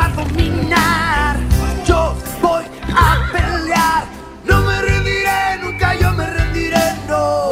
va 0.00 0.06
a 0.06 0.24
dominar. 0.24 1.36
Yo 1.86 2.14
voy 2.40 2.64
a 2.94 3.18
pelear. 3.32 4.04
No 4.48 4.62
me 4.62 4.80
rendiré, 4.82 5.58
nunca 5.62 5.94
yo 6.00 6.12
me 6.12 6.26
rendiré, 6.26 6.76
no. 7.08 7.50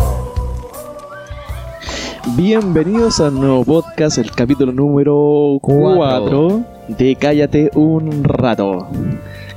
Bienvenidos 2.36 3.20
al 3.20 3.34
nuevo 3.34 3.64
podcast, 3.64 4.18
el 4.18 4.30
capítulo 4.30 4.72
número 4.72 5.58
4 5.60 6.62
de 6.88 7.16
Cállate 7.16 7.70
un 7.74 8.24
rato. 8.24 8.88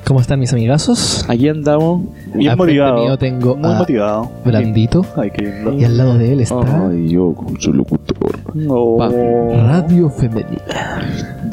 ¿Cómo 0.06 0.20
están 0.20 0.40
mis 0.42 0.52
amigazos? 0.52 1.24
Aquí 1.30 1.48
andamos. 1.48 2.02
Bien 2.34 2.50
Al 2.52 2.58
frente 2.58 2.74
motivado. 2.82 3.04
mío 3.06 3.18
tengo 3.18 3.56
Muy 3.56 3.72
a 3.72 3.76
motivado. 3.78 4.32
Blandito 4.44 5.06
Ay, 5.16 5.32
qué 5.32 5.44
lindo. 5.44 5.74
y 5.74 5.86
al 5.86 5.96
lado 5.96 6.18
de 6.18 6.34
él 6.34 6.42
está 6.42 6.90
Ay, 6.90 7.08
yo 7.10 7.34
con 7.34 7.62
su 7.62 7.72
locutor. 7.72 8.18
No. 8.54 8.98
Radio 9.00 10.10
Femenina. 10.10 10.60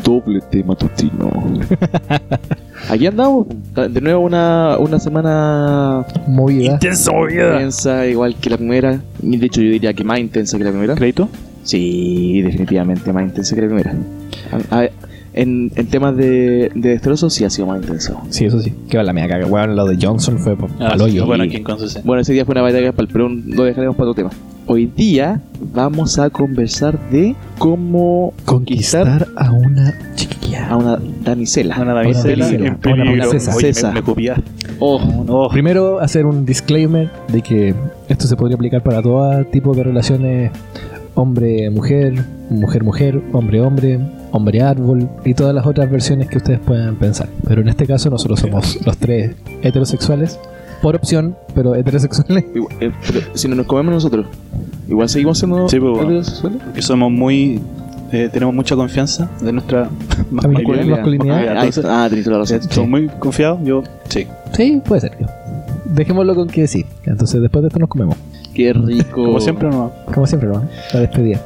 Doble 0.09 0.41
tema 0.51 0.69
matutino. 0.69 1.31
Aquí 2.89 3.07
andamos. 3.07 3.47
De 3.75 4.01
nuevo 4.01 4.21
una, 4.25 4.79
una 4.79 4.99
semana 4.99 6.05
Movida. 6.27 6.73
Intenso 6.73 7.13
vida. 7.27 7.53
intensa, 7.55 8.07
igual 8.07 8.35
que 8.37 8.49
la 8.49 8.57
primera. 8.57 9.01
De 9.21 9.47
hecho, 9.47 9.61
yo 9.61 9.71
diría 9.71 9.93
que 9.93 10.05
más 10.05 10.19
intensa 10.19 10.57
que 10.57 10.65
la 10.65 10.71
primera. 10.71 10.95
¿Crédito? 10.95 11.29
Sí, 11.63 12.41
definitivamente 12.41 13.13
más 13.13 13.25
intensa 13.25 13.55
que 13.55 13.61
la 13.63 13.67
primera. 13.69 13.95
A- 14.71 14.81
a- 14.85 14.89
en, 15.35 15.71
en 15.77 15.87
temas 15.89 16.17
de, 16.17 16.71
de 16.75 16.89
destrozos 16.89 17.33
sí 17.35 17.45
ha 17.45 17.51
sido 17.51 17.67
más 17.69 17.81
intenso. 17.83 18.21
Sí, 18.31 18.47
eso 18.47 18.59
sí. 18.61 18.73
Que 18.89 18.97
va 18.97 19.03
la 19.05 19.13
mía 19.13 19.29
caga. 19.29 19.47
Weón, 19.47 19.77
lo 19.77 19.85
de 19.85 19.99
Johnson 20.01 20.39
fue 20.39 20.55
Ah, 20.81 20.89
pa'l 20.91 20.99
sí, 20.99 21.05
hoyo. 21.05 21.27
Bueno, 21.27 21.45
aquí. 21.45 21.63
Bueno, 22.05 22.23
ese 22.23 22.33
día 22.33 22.45
fue 22.47 22.55
una 22.55 22.63
batalla 22.63 22.93
para 22.93 23.07
el 23.07 23.13
pero 23.13 23.29
lo 23.29 23.65
dejaremos 23.65 23.95
para 23.95 24.11
otro 24.11 24.15
tema. 24.25 24.31
Hoy 24.71 24.85
día 24.85 25.41
vamos 25.73 26.19
a 26.19 26.29
conversar 26.29 26.99
de 27.09 27.35
cómo 27.59 28.35
conquistar 28.45 29.07
Conquistar 29.07 29.29
a 29.37 29.51
una 29.53 29.95
chiquilla. 30.15 30.69
a 30.69 30.77
una 30.77 30.99
damisela. 31.25 31.81
Una 31.81 31.95
damisela 31.95 32.49
en 32.51 32.63
Una 32.63 32.77
princesa. 32.79 33.57
Oye, 33.57 33.73
me, 33.83 34.03
me. 34.15 34.43
Oh, 34.79 35.01
Oh, 35.27 35.49
Primero, 35.49 36.01
hacer 36.01 36.27
un 36.27 36.45
disclaimer 36.45 37.11
de 37.29 37.41
que 37.41 37.75
esto 38.09 38.27
se 38.27 38.37
podría 38.37 38.57
aplicar 38.57 38.83
para 38.83 39.01
todo 39.01 39.43
tipo 39.47 39.73
de 39.75 39.85
relaciones 39.85 40.51
hombre-mujer, 41.15 42.23
mujer-mujer, 42.51 43.23
hombre-hombre, 43.33 43.99
hombre-árbol 44.33 45.09
y 45.25 45.33
todas 45.33 45.55
las 45.55 45.67
otras 45.67 45.91
versiones 45.91 46.29
que 46.29 46.37
ustedes 46.37 46.61
puedan 46.61 46.97
pensar. 46.97 47.29
Pero 47.49 47.63
en 47.63 47.69
este 47.69 47.87
caso 47.87 48.11
nosotros 48.11 48.41
somos 48.41 48.79
los 48.87 48.99
tres 48.99 49.35
heterosexuales, 49.63 50.39
por 50.83 50.97
opción, 50.97 51.37
pero 51.55 51.75
heterosexuales. 51.75 52.45
igual, 52.55 52.75
eh, 52.81 52.93
pero 53.07 53.21
si 53.35 53.49
no 53.49 53.55
nos 53.57 53.67
comemos 53.67 53.93
nosotros, 53.95 54.27
igual 54.89 55.09
seguimos 55.09 55.39
siendo 55.39 55.69
Sí, 55.69 55.79
pues, 55.81 55.99
heterosexuales. 56.03 56.63
que 56.75 56.83
somos 56.83 57.11
muy. 57.11 57.61
eh, 58.13 58.29
tenemos 58.33 58.55
mucha 58.55 58.75
confianza 58.77 59.29
de 59.43 59.53
nuestra 59.53 59.89
Masculinidad. 60.31 60.97
Masculinidad. 60.97 61.37
Ah, 61.49 61.53
Entonces, 61.65 61.85
ah, 61.87 62.07
tenés 62.09 62.25
toda 62.25 62.39
la 62.39 62.43
razón. 62.45 62.63
somos 62.71 62.91
muy 62.91 63.09
confiados. 63.19 63.61
Yo, 63.65 63.83
sí. 64.09 64.27
Sí, 64.53 64.81
puede 64.85 65.01
ser. 65.03 65.13
Dejémoslo 65.95 66.35
con 66.35 66.49
que 66.49 66.67
sí. 66.67 66.85
Entonces 67.05 67.41
después 67.41 67.63
de 67.63 67.69
esto 67.69 67.79
nos 67.81 67.89
comemos. 67.89 68.17
Qué 68.55 68.73
rico. 68.73 69.25
Como 69.25 69.41
siempre, 69.41 69.69
no. 69.69 69.93
Como 70.13 70.27
siempre, 70.27 70.49
¿no? 70.49 70.63
La 70.93 71.01
despedida. 71.01 71.41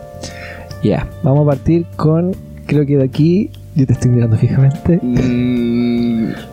Ya, 0.83 1.07
vamos 1.23 1.43
a 1.47 1.51
partir 1.51 1.87
con, 1.97 2.33
creo 2.67 2.85
que 2.87 2.97
de 2.97 3.05
aquí, 3.05 3.51
yo 3.77 3.87
te 3.87 3.93
estoy 3.93 4.11
mirando 4.11 4.37
fijamente. 4.37 4.99
Mm, 5.01 5.82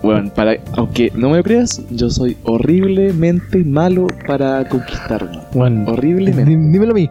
bueno, 0.03 0.31
para, 0.33 0.55
aunque 0.73 1.11
no 1.15 1.29
me 1.29 1.37
lo 1.37 1.43
creas, 1.43 1.81
yo 1.89 2.09
soy 2.09 2.37
horriblemente 2.43 3.63
malo 3.63 4.07
para 4.27 4.67
conquistarme. 4.67 5.39
Bueno, 5.53 5.85
Horriblemente. 5.91 6.45
dí- 6.51 6.71
dímelo 6.71 6.91
a 6.91 6.95
mí. 6.95 7.09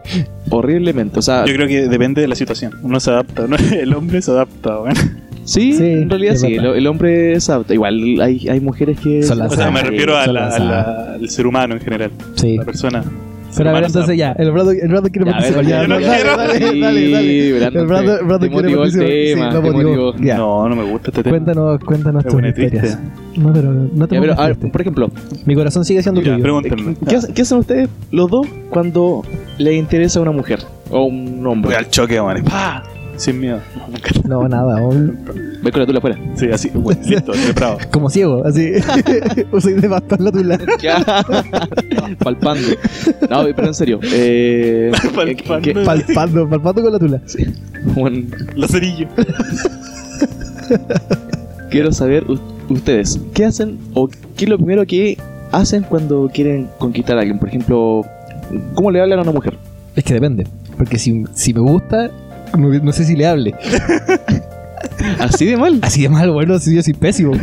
Horriblemente. 0.49 1.19
O 1.19 1.21
sea, 1.21 1.45
Yo 1.45 1.53
creo 1.53 1.67
que 1.67 1.87
depende 1.87 2.21
de 2.21 2.27
la 2.27 2.35
situación. 2.35 2.73
Uno 2.81 2.99
se 2.99 3.11
adapta, 3.11 3.45
¿no? 3.47 3.55
El 3.71 3.93
hombre 3.93 4.21
se 4.21 4.31
adapta, 4.31 4.77
bueno. 4.77 4.99
sí, 5.43 5.73
Sí, 5.73 5.83
en 5.83 6.09
realidad 6.09 6.33
es 6.35 6.41
sí. 6.41 6.55
El, 6.55 6.65
el 6.65 6.87
hombre 6.87 7.39
se 7.39 7.51
adapta. 7.51 7.73
Igual 7.73 8.19
hay, 8.21 8.47
hay 8.49 8.59
mujeres 8.59 8.99
que. 8.99 9.23
Son 9.23 9.41
O 9.41 9.49
sea, 9.49 9.71
me 9.71 9.81
refiero 9.81 10.17
a 10.17 10.25
son 10.25 10.33
la- 10.33 10.41
las- 10.45 10.55
a 10.55 10.63
la- 10.63 11.13
al 11.15 11.29
ser 11.29 11.47
humano 11.47 11.75
en 11.75 11.81
general. 11.81 12.11
Sí. 12.35 12.57
La 12.57 12.65
persona. 12.65 13.03
Pero 13.59 13.69
a 13.69 13.73
ver, 13.73 13.83
entonces 13.85 14.17
ya, 14.17 14.31
el 14.31 14.51
Brado, 14.51 14.71
el 14.71 14.87
Brado 14.87 15.09
quiere 15.09 15.29
a 15.29 15.33
participar. 15.33 15.65
Ya, 15.65 15.87
no 15.87 15.99
dale, 15.99 16.05
quiero. 16.07 16.37
dale, 16.37 16.59
dale, 16.59 17.59
dale, 17.59 17.79
El 17.79 17.85
Brado 17.85 18.39
te 18.39 18.49
quiere 18.49 18.75
participar. 18.75 19.07
Sí, 19.07 19.33
tema, 19.35 19.61
motivó. 19.61 20.13
No, 20.17 20.69
no 20.69 20.75
me 20.75 20.83
gusta 20.83 21.09
este 21.11 21.23
tema. 21.23 21.31
Cuéntanos, 21.37 21.79
cuéntanos 21.83 22.25
tus 22.25 22.43
historias. 22.43 22.99
No, 23.35 23.53
pero 23.53 23.71
no 23.71 24.07
te 24.07 24.15
Ya, 24.15 24.21
pero, 24.21 24.39
a 24.39 24.47
ver, 24.47 24.55
por 24.57 24.81
ejemplo, 24.81 25.11
Mi 25.45 25.55
corazón 25.55 25.85
sigue 25.85 26.01
siendo 26.01 26.21
Ya, 26.21 26.31
tuyo. 26.33 26.43
pregúntenme. 26.43 26.95
¿qué, 27.07 27.15
hace- 27.17 27.33
qué 27.33 27.41
hacen 27.43 27.57
ustedes 27.59 27.89
los 28.11 28.29
dos 28.31 28.47
cuando 28.69 29.23
les 29.57 29.75
interesa 29.75 30.19
una 30.21 30.31
mujer 30.31 30.59
o 30.89 31.03
un 31.03 31.45
hombre? 31.45 31.69
Voy 31.71 31.77
al 31.77 31.89
choque, 31.89 32.21
man. 32.21 32.43
¡Pah! 32.43 32.83
Sin 33.19 33.39
miedo. 33.39 33.59
No, 34.27 34.47
nada. 34.47 34.81
obvio. 34.81 35.13
Ve 35.61 35.71
con 35.71 35.81
la 35.81 35.85
tula 35.85 35.97
afuera. 35.99 36.17
Sí, 36.35 36.47
así. 36.51 36.69
Bueno, 36.73 37.01
listo, 37.05 37.33
bravo. 37.53 37.77
Como 37.91 38.09
ciego, 38.09 38.45
así. 38.45 38.71
Usé 39.51 39.73
de 39.75 39.87
bastón 39.89 40.23
la 40.23 40.31
tula. 40.31 40.57
Palpando. 42.23 42.67
No, 43.29 43.43
pero 43.55 43.67
en 43.67 43.73
serio. 43.73 43.99
Eh, 44.03 44.91
Palpando. 45.13 45.35
¿qué- 45.61 45.73
qué- 45.73 45.79
Palpando, 45.83 46.49
palpando 46.49 46.81
con 46.81 46.93
la 46.93 46.99
tula. 46.99 47.21
Bueno, 47.95 48.25
Lazarillo. 48.55 49.07
quiero 51.69 51.91
saber 51.91 52.25
ustedes, 52.69 53.19
¿qué 53.33 53.45
hacen 53.45 53.77
o 53.93 54.07
qué 54.07 54.45
es 54.45 54.49
lo 54.49 54.57
primero 54.57 54.85
que 54.85 55.17
hacen 55.51 55.83
cuando 55.83 56.29
quieren 56.33 56.69
conquistar 56.77 57.17
a 57.17 57.21
alguien? 57.21 57.39
Por 57.39 57.49
ejemplo, 57.49 58.05
¿cómo 58.75 58.91
le 58.91 59.01
hablan 59.01 59.19
a 59.19 59.21
una 59.23 59.31
mujer? 59.31 59.57
Es 59.95 60.03
que 60.03 60.13
depende. 60.13 60.47
Porque 60.77 60.97
si, 60.97 61.25
si 61.33 61.53
me 61.53 61.59
gusta, 61.61 62.09
no, 62.57 62.69
no 62.69 62.91
sé 62.93 63.03
si 63.05 63.15
le 63.15 63.25
hable. 63.27 63.53
¿Así 65.19 65.45
de 65.45 65.57
mal? 65.57 65.79
Así 65.81 66.01
de 66.03 66.09
mal, 66.09 66.31
bueno, 66.31 66.57
si 66.59 66.75
yo 66.75 66.81
soy 66.83 66.93
pésimo. 66.93 67.33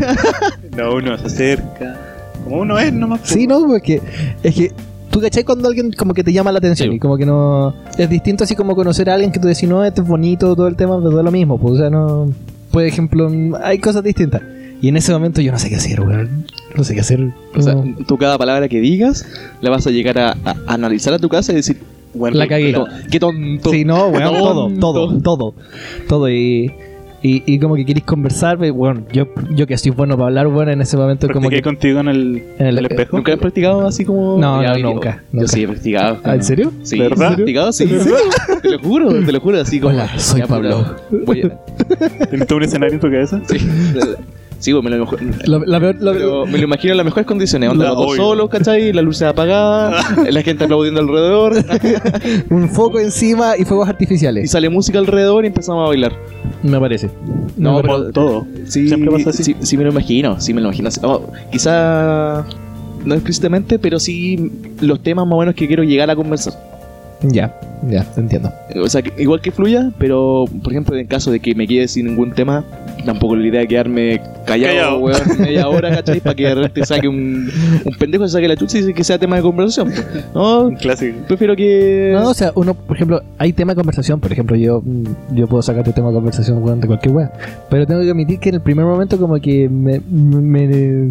No, 0.77 0.95
uno 0.95 1.17
se 1.19 1.27
acerca. 1.27 1.97
Como 2.45 2.61
uno 2.61 2.79
es 2.79 2.93
nomás. 2.93 3.21
po. 3.21 3.27
Sí, 3.27 3.47
no, 3.47 3.65
porque 3.67 4.01
es 4.43 4.55
que 4.55 4.73
tú 5.11 5.21
cachai 5.21 5.45
cuando 5.45 5.69
alguien 5.69 5.93
como 5.93 6.13
que 6.15 6.23
te 6.23 6.33
llama 6.33 6.53
la 6.53 6.59
atención 6.59 6.91
Sí. 6.91 6.97
y 6.97 6.99
como 6.99 7.17
que 7.17 7.27
no. 7.27 7.75
Es 7.99 8.09
distinto 8.11 8.45
así 8.45 8.55
como 8.55 8.75
conocer 8.75 9.09
a 9.11 9.15
alguien 9.15 9.33
que 9.33 9.41
tú 9.41 9.49
decís, 9.49 9.69
no, 9.69 9.85
este 9.85 10.01
es 10.03 10.07
bonito, 10.07 10.55
todo 10.55 10.69
el 10.69 10.77
tema, 10.77 10.99
pero 11.03 11.19
es 11.19 11.25
lo 11.25 11.31
mismo. 11.33 11.59
Pues, 11.59 11.75
o 11.75 11.77
sea, 11.79 11.91
no. 11.91 12.33
Por 12.71 12.85
ejemplo, 12.85 13.31
hay 13.63 13.79
cosas 13.79 14.03
distintas. 14.05 14.43
Y 14.83 14.89
en 14.89 14.97
ese 14.99 15.11
momento 15.13 15.41
yo 15.41 15.51
no 15.53 15.59
sé 15.59 15.71
qué 15.71 15.77
hacer, 15.77 16.01
weón. 16.03 16.47
No 16.77 16.85
sé 16.85 16.95
qué 16.95 17.01
hacer. 17.01 17.27
O 17.55 17.63
sea, 17.63 17.75
No. 17.75 17.85
tú 18.07 18.19
cada 18.19 18.37
palabra 18.37 18.69
que 18.69 18.81
digas 18.81 19.25
la 19.63 19.71
vas 19.71 19.87
a 19.87 19.91
llegar 19.91 20.19
a, 20.19 20.37
a 20.45 20.57
analizar 20.67 21.15
a 21.15 21.19
tu 21.19 21.29
casa 21.31 21.53
y 21.53 21.57
decir, 21.57 21.81
Bueno, 22.17 22.37
La 22.39 22.47
cagué. 22.49 22.73
pero- 22.73 22.87
qué 23.11 23.21
tonto. 23.21 23.71
Sí, 23.71 23.85
no, 23.85 24.09
weón, 24.09 24.23
todo, 24.25 24.55
Tonto. 24.69 24.81
todo, 24.81 25.21
todo. 25.23 25.55
Todo. 26.09 26.31
Y, 26.31 26.73
y, 27.23 27.43
y 27.47 27.59
como 27.59 27.75
que 27.75 27.85
queréis 27.85 28.05
conversar, 28.05 28.57
pues, 28.59 28.71
bueno, 28.73 29.03
yo, 29.13 29.27
yo 29.51 29.67
que 29.67 29.77
soy 29.79 29.91
bueno 29.91 30.17
para 30.17 30.29
hablar, 30.29 30.49
bueno, 30.49 30.71
en 30.71 30.81
ese 30.81 30.97
momento 30.97 31.27
como 31.29 31.49
¿Practiqué 31.49 31.57
que. 31.57 31.63
contigo 31.63 32.01
en 32.01 32.09
el, 32.09 32.43
En 32.59 32.67
el- 32.69 32.79
el 32.79 32.87
espejo? 32.87 33.17
¿Nunca 33.17 33.33
has 33.33 33.39
practicado 33.39 33.87
así 33.87 34.05
como.? 34.05 34.39
No, 34.39 34.63
no, 34.63 34.77
yo- 34.77 34.83
nunca, 34.93 35.23
Yo 35.33 35.41
nunca. 35.41 35.49
sí 35.49 35.63
he 35.65 35.69
practicado. 35.69 36.19
Ah, 36.23 36.35
¿En 36.35 36.43
serio? 36.45 36.73
Sí, 36.83 36.99
¿Verdad? 36.99 37.33
he 37.33 37.37
practicado, 37.37 37.73
sí. 37.73 37.87
Te 38.63 38.71
lo 38.71 38.79
juro, 38.79 39.25
te 39.25 39.33
lo 39.33 39.41
juro, 39.41 39.61
así 39.61 39.81
como. 39.81 39.95
Hola, 39.95 40.19
soy 40.19 40.41
Ya, 40.41 40.47
Pablo. 40.47 40.85
¿Tienes 42.31 42.47
todo 42.47 42.59
un 42.59 42.65
escenario 42.65 42.95
en 42.95 43.01
tu 43.01 43.11
cabeza? 43.11 43.41
Sí, 43.49 43.57
sí, 44.59 44.73
güey, 44.73 44.83
me 44.85 44.91
lo, 44.91 45.07
la 45.65 45.81
peor- 45.81 45.97
pero 46.01 46.47
me 46.47 46.59
lo 46.59 46.65
imagino 46.65 46.93
en 46.93 46.97
las 46.99 47.05
mejores 47.07 47.27
condiciones. 47.27 47.71
Onda, 47.71 47.85
La- 47.85 47.91
los 47.91 47.99
dos 48.07 48.17
solos, 48.17 48.49
¿cachai? 48.51 48.93
La 48.93 49.03
luz 49.03 49.23
apagada, 49.23 50.01
la 50.31 50.43
gente 50.43 50.65
aplaudiendo 50.65 51.01
alrededor, 51.01 51.55
un 52.51 52.69
foco 52.71 52.99
encima 53.01 53.57
y 53.59 53.65
fuegos 53.65 53.87
y 53.89 53.91
artificiales. 53.91 54.51
sale 54.51 54.69
música 54.69 54.99
alrededor 54.99 55.45
y 55.45 55.49
empezamos 55.49 55.85
a 55.85 55.89
bailar. 55.89 56.13
Me 56.63 56.79
parece. 56.81 57.11
No, 57.57 57.81
pero- 57.83 58.11
todo. 58.13 58.47
Sí, 58.67 58.89
Siempre 58.89 59.11
pasa 59.11 59.31
así. 59.31 59.43
Sí, 59.45 59.57
sí 59.61 59.77
me 59.77 59.85
lo 59.85 59.91
imagino, 59.91 60.41
sí 60.41 60.53
me 60.53 60.61
lo 60.61 60.69
imagino. 60.69 60.89
Oh, 61.03 61.31
quizá 61.53 62.45
no 63.05 63.15
explícitamente, 63.15 63.79
pero 63.79 64.01
sí 64.01 64.51
los 64.81 65.01
temas 65.03 65.27
más 65.27 65.37
o 65.37 65.41
menos 65.41 65.55
que 65.55 65.67
quiero 65.67 65.85
llegar 65.85 66.11
a 66.11 66.17
conversar. 66.17 66.55
Ya, 67.23 67.55
ya, 67.89 68.05
te 68.05 68.21
entiendo. 68.21 68.53
O 68.83 68.89
sea, 68.89 69.03
que- 69.03 69.13
igual 69.23 69.41
que 69.41 69.51
fluya, 69.53 69.91
pero 69.99 70.45
por 70.63 70.73
ejemplo, 70.73 70.97
en 70.97 71.07
caso 71.07 71.31
de 71.31 71.41
que 71.41 71.55
me 71.55 71.67
quede 71.67 71.89
sin 71.89 72.07
ningún 72.07 72.33
tema, 72.33 72.65
tampoco 73.05 73.37
la 73.37 73.47
idea 73.47 73.61
de 73.61 73.69
quedarme 73.69 74.21
callado, 74.47 74.75
Callado. 74.75 74.99
weón, 74.99 75.21
media 75.41 75.69
hora, 75.69 75.91
¿cachai? 75.91 76.21
Para 76.21 76.35
que 76.35 76.45
de 76.45 76.55
repente 76.55 76.85
saque 76.87 77.09
un, 77.09 77.49
un 77.85 77.95
pendejo, 77.99 78.27
se 78.27 78.33
saque 78.33 78.49
la 78.49 78.57
chucha 78.57 78.79
y 78.79 78.93
que 78.93 79.05
sea 79.05 79.19
tema 79.19 79.37
de 79.37 79.43
conversación. 79.43 79.93
No, 80.35 80.67
Un 80.69 80.77
clásico. 80.77 81.17
prefiero 81.29 81.55
que. 81.57 82.11
No, 82.15 82.31
o 82.31 82.35
sea, 82.35 82.53
uno, 82.55 82.75
por 82.75 82.97
ejemplo, 82.97 83.23
hay 83.39 83.53
tema 83.53 83.73
de 83.73 83.77
conversación. 83.77 84.21
Por 84.21 84.33
ejemplo, 84.33 84.57
yo, 84.57 84.83
yo 85.35 85.47
puedo 85.47 85.63
sacarte 85.63 85.93
tema 85.93 86.09
de 86.09 86.15
conversación 86.15 86.63
weón, 86.63 86.81
de 86.81 86.87
cualquier 86.87 87.15
wea. 87.15 87.33
Pero 87.71 87.87
tengo 87.87 88.01
que 88.03 88.11
admitir 88.11 88.39
que 88.41 88.49
en 88.51 88.57
el 88.57 88.61
primer 88.61 88.85
momento, 88.85 89.19
como 89.19 89.37
que 89.41 89.69
me, 89.69 90.01
me, 90.11 91.09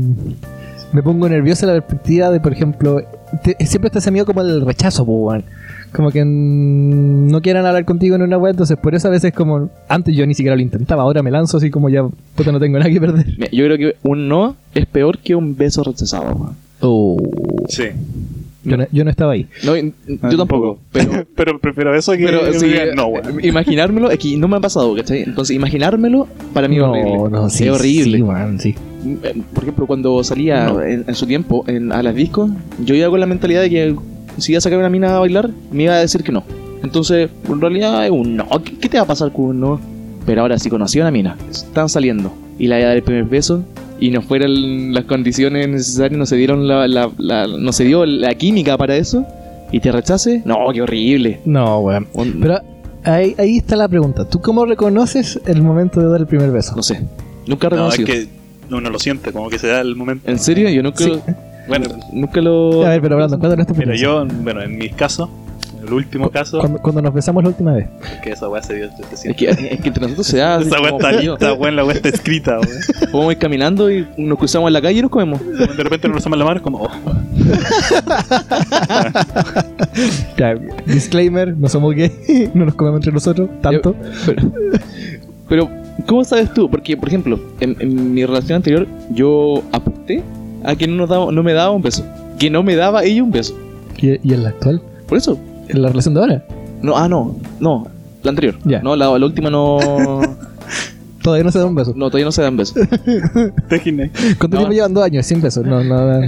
me 0.94 1.04
pongo 1.04 1.28
nervioso 1.30 1.66
en 1.68 1.76
la 1.76 1.82
perspectiva 1.82 2.30
de, 2.30 2.40
por 2.40 2.54
ejemplo, 2.54 3.02
te- 3.44 3.56
siempre 3.66 3.88
está 3.88 4.00
ese 4.00 4.12
miedo 4.12 4.26
como 4.26 4.42
el 4.42 4.62
rechazo, 4.66 5.06
po, 5.06 5.14
weón. 5.14 5.44
Como 5.96 6.12
que 6.12 6.24
mm, 6.26 7.28
no 7.32 7.42
quieran 7.42 7.66
hablar 7.66 7.86
contigo 7.86 8.16
en 8.16 8.22
una 8.24 8.38
web, 8.38 8.52
entonces 8.52 8.78
por 8.78 8.96
eso 8.96 9.08
a 9.08 9.12
veces 9.12 9.34
como 9.34 9.70
antes 9.88 10.16
yo 10.16 10.26
ni 10.26 10.34
siquiera 10.34 10.56
lo 10.56 10.62
intentaba, 10.62 11.04
ahora 11.04 11.24
me 11.24 11.32
lanzo 11.32 11.58
así 11.58 11.70
como 11.70 11.90
ya, 11.90 12.04
puta, 12.36 12.52
no 12.52 12.60
tengo 12.60 12.78
nada 12.78 12.90
que 12.92 13.00
perder. 13.00 13.26
Mira, 13.38 13.50
Yo 13.52 13.66
creo 13.66 13.78
que 13.78 13.96
un 14.04 14.28
no 14.28 14.56
es 14.74 14.86
peor 14.86 15.18
que 15.20 15.36
un 15.36 15.56
beso 15.56 15.84
rechazado. 15.84 16.54
Oh. 16.82 17.18
Sí. 17.70 17.84
Yo 18.64 18.78
no, 18.78 18.86
yo 18.92 19.04
no 19.04 19.12
estaba 19.12 19.34
ahí. 19.34 19.46
No, 19.64 19.76
yo 19.78 20.38
tampoco. 20.38 20.80
Pero, 20.92 21.26
Pero 21.36 21.60
prefiero 21.60 21.96
eso 21.96 22.14
que. 22.14 22.26
pero 22.26 22.52
sí, 22.54 22.74
no, 22.96 23.06
weón. 23.08 23.44
imaginármelo, 23.46 24.10
es 24.10 24.18
que 24.18 24.36
no 24.38 24.48
me 24.48 24.58
ha 24.58 24.60
pasado, 24.60 24.96
¿cachai? 24.96 25.22
Entonces, 25.22 25.56
imaginármelo 25.56 26.28
para 26.52 26.68
mí 26.68 26.76
es 26.78 26.82
no, 26.82 26.90
horrible. 26.92 27.30
no, 27.30 27.50
sí. 27.50 27.66
es 27.66 27.70
horrible. 27.70 28.18
Sí, 28.18 28.24
weón, 28.24 28.60
sí. 28.60 28.76
Eh, 29.24 29.42
Por 29.54 29.64
ejemplo, 29.64 29.86
cuando 29.86 30.24
salía 30.24 30.66
No. 30.66 30.82
en, 30.82 31.06
en 31.08 31.14
su 31.16 31.28
tiempo 31.28 31.64
en- 31.68 31.92
a 31.92 32.02
las 32.02 32.16
discos, 32.16 32.50
yo 32.84 32.96
iba 32.96 33.08
con 33.10 33.20
la 33.20 33.28
mentalidad 33.28 33.62
de 33.62 33.70
que 33.70 33.96
si 34.38 34.52
iba 34.52 34.58
a 34.60 34.62
sacar 34.62 34.80
una 34.80 34.90
mina 34.90 35.16
a 35.16 35.20
bailar, 35.20 35.50
me 35.72 35.84
iba 35.84 35.94
a 35.94 36.00
decir 36.00 36.24
que 36.24 36.32
no. 36.32 36.44
Entonces, 36.84 37.30
en 37.50 37.62
realidad 37.62 38.06
es 38.06 38.12
un 38.12 38.36
no. 38.36 38.48
¿Qué, 38.64 38.78
qué 38.78 38.90
te 38.90 38.98
va 38.98 39.04
a 39.04 39.08
pasar 39.08 39.32
con 39.32 39.46
un 39.46 39.60
no? 39.60 39.80
Pero 40.26 40.42
ahora 40.42 40.58
sí 40.60 40.70
conocí 40.70 41.00
a 41.00 41.04
una 41.04 41.12
mina. 41.12 41.36
Estaban 41.50 41.90
saliendo 41.90 42.32
y 42.60 42.68
la 42.68 42.78
iba 42.80 42.86
a 42.86 42.88
dar 42.90 42.98
el 42.98 43.04
primer 43.04 43.26
beso 43.26 43.64
y 44.00 44.10
no 44.12 44.22
fueron 44.22 44.94
las 44.94 45.06
condiciones 45.06 45.68
necesarias, 45.70 46.18
no 46.18 46.26
se 46.26 46.36
dieron 46.36 46.68
la, 46.68 46.88
la- 46.88 47.12
la- 47.18 47.48
no 47.48 47.72
se 47.72 47.86
dio 47.86 48.06
la 48.06 48.34
química 48.36 48.78
para 48.78 48.96
eso 48.98 49.26
y 49.72 49.80
te 49.80 49.92
rechace. 49.92 50.42
No, 50.46 50.58
qué 50.74 50.82
horrible. 50.82 51.40
No, 51.46 51.80
weón. 51.80 52.08
Un- 52.14 52.40
Pero 52.42 52.60
ahí, 53.04 53.36
ahí 53.38 53.58
está 53.58 53.76
la 53.76 53.88
pregunta. 53.88 54.28
¿Tú 54.28 54.42
cómo 54.42 54.66
reconoces 54.66 55.40
el 55.46 55.62
momento 55.62 56.00
de 56.02 56.08
dar 56.10 56.22
el 56.22 56.28
primer 56.28 56.52
beso? 56.52 56.76
no 56.76 56.84
sé. 56.84 57.02
Nunca 57.48 57.68
he 57.68 57.70
No, 57.72 57.88
es 57.90 57.98
reconocido. 57.98 58.08
que 58.08 58.76
uno 58.76 58.90
lo 58.90 59.00
siente, 59.00 59.32
como 59.32 59.50
que 59.50 59.60
se 59.60 59.68
da 59.68 59.82
el 59.82 59.96
momento. 59.96 60.30
¿En 60.30 60.40
serio? 60.40 60.70
Yo 60.70 60.82
nunca, 60.84 61.04
Sí. 61.04 61.14
Bueno, 61.68 61.88
nunca 62.12 62.42
lo... 62.42 62.86
A 62.86 62.90
ver, 62.90 63.02
pero 63.02 63.16
Brandon, 63.16 63.40
cuéntanos 63.40 63.68
tu 63.68 63.74
mira, 63.74 63.92
opinión. 63.92 64.30
yo, 64.30 64.36
bueno, 64.44 64.62
en 64.62 64.78
mi 64.78 64.90
caso, 64.90 65.30
el 65.86 65.94
último 65.94 66.30
caso, 66.30 66.60
Cuando, 66.60 66.80
cuando 66.80 67.02
nos 67.02 67.14
besamos 67.14 67.44
la 67.44 67.50
última 67.50 67.74
vez. 67.74 67.88
que 68.24 68.32
esa 68.32 68.48
weá 68.50 68.62
se 68.62 68.76
dio 68.76 68.86
Es 69.12 69.22
que, 69.36 69.50
es 69.50 69.58
que 69.58 69.88
entre 69.88 70.02
nosotros 70.02 70.28
se 70.28 70.38
da... 70.38 70.56
así 70.56 70.68
Esa 70.68 70.80
weá 70.82 70.92
está, 70.92 71.12
está 71.12 71.52
buena, 71.54 71.78
la 71.78 71.86
weá 71.86 71.96
está 71.96 72.10
escrita, 72.10 72.60
weón. 72.60 73.12
Podemos 73.12 73.34
ir 73.34 73.40
caminando 73.40 73.92
y 73.92 74.08
nos 74.18 74.38
cruzamos 74.38 74.68
en 74.68 74.74
la 74.74 74.82
calle 74.82 75.00
y 75.00 75.02
nos 75.02 75.12
comemos. 75.12 75.40
De 75.46 75.84
repente 75.84 76.08
nos 76.08 76.18
pasamos 76.18 76.38
la 76.40 76.46
mano, 76.46 76.58
es 76.58 76.64
como, 76.64 76.84
oh, 76.84 76.90
Ya, 80.38 80.56
disclaimer, 80.86 81.56
no 81.56 81.70
somos 81.70 81.96
gay, 81.96 82.50
no 82.54 82.66
nos 82.66 82.76
comemos 82.76 83.00
entre 83.00 83.12
nosotros, 83.12 83.50
tanto. 83.62 83.96
Pero, 84.26 84.52
pero, 85.48 85.70
¿cómo 86.08 86.24
sabes 86.24 86.54
tú? 86.54 86.70
Porque, 86.70 86.98
por 86.98 87.08
ejemplo, 87.10 87.40
en, 87.60 87.76
en 87.80 88.14
mi 88.14 88.26
relación 88.26 88.58
anterior, 88.58 88.88
yo 89.12 89.64
apunté 89.72 90.24
a 90.66 90.76
que 90.76 90.88
no, 90.88 91.08
daba, 91.08 91.32
no 91.32 91.44
me 91.44 91.54
daba 91.54 91.72
un 91.72 91.82
beso. 91.82 92.04
Que 92.40 92.50
no 92.50 92.64
me 92.64 92.76
daba 92.76 93.04
ella 93.04 93.24
un 93.24 93.32
beso. 93.32 93.56
¿Y, 93.98 94.08
y 94.28 94.34
en 94.34 94.44
la 94.44 94.50
actual? 94.50 94.82
Por 95.08 95.18
eso. 95.18 95.38
¿En 95.70 95.82
la 95.82 95.90
relación 95.90 96.14
de 96.14 96.20
ahora? 96.20 96.46
No, 96.82 96.96
ah, 96.98 97.08
no. 97.08 97.36
No. 97.60 97.88
La 98.24 98.30
anterior. 98.32 98.56
Ya. 98.66 98.82
No, 98.82 98.96
la, 98.96 99.18
la 99.18 99.26
última 99.26 99.50
no. 99.50 99.78
Todavía 101.22 101.44
no 101.44 101.52
se 101.52 101.58
da 101.58 101.66
un 101.66 101.74
beso. 101.74 101.92
No, 101.96 102.06
todavía 102.12 102.26
no 102.26 102.32
se 102.32 102.44
dan 102.44 102.56
besos. 102.56 102.76
te 103.68 103.76
imaginas. 103.76 104.12
¿Cuánto 104.38 104.48
No. 104.50 104.58
tiempo 104.58 104.74
llevan 104.74 104.94
dos 104.94 105.04
años? 105.04 105.26
Sin 105.26 105.42
besos. 105.42 105.66
No, 105.66 105.84
no. 105.84 106.22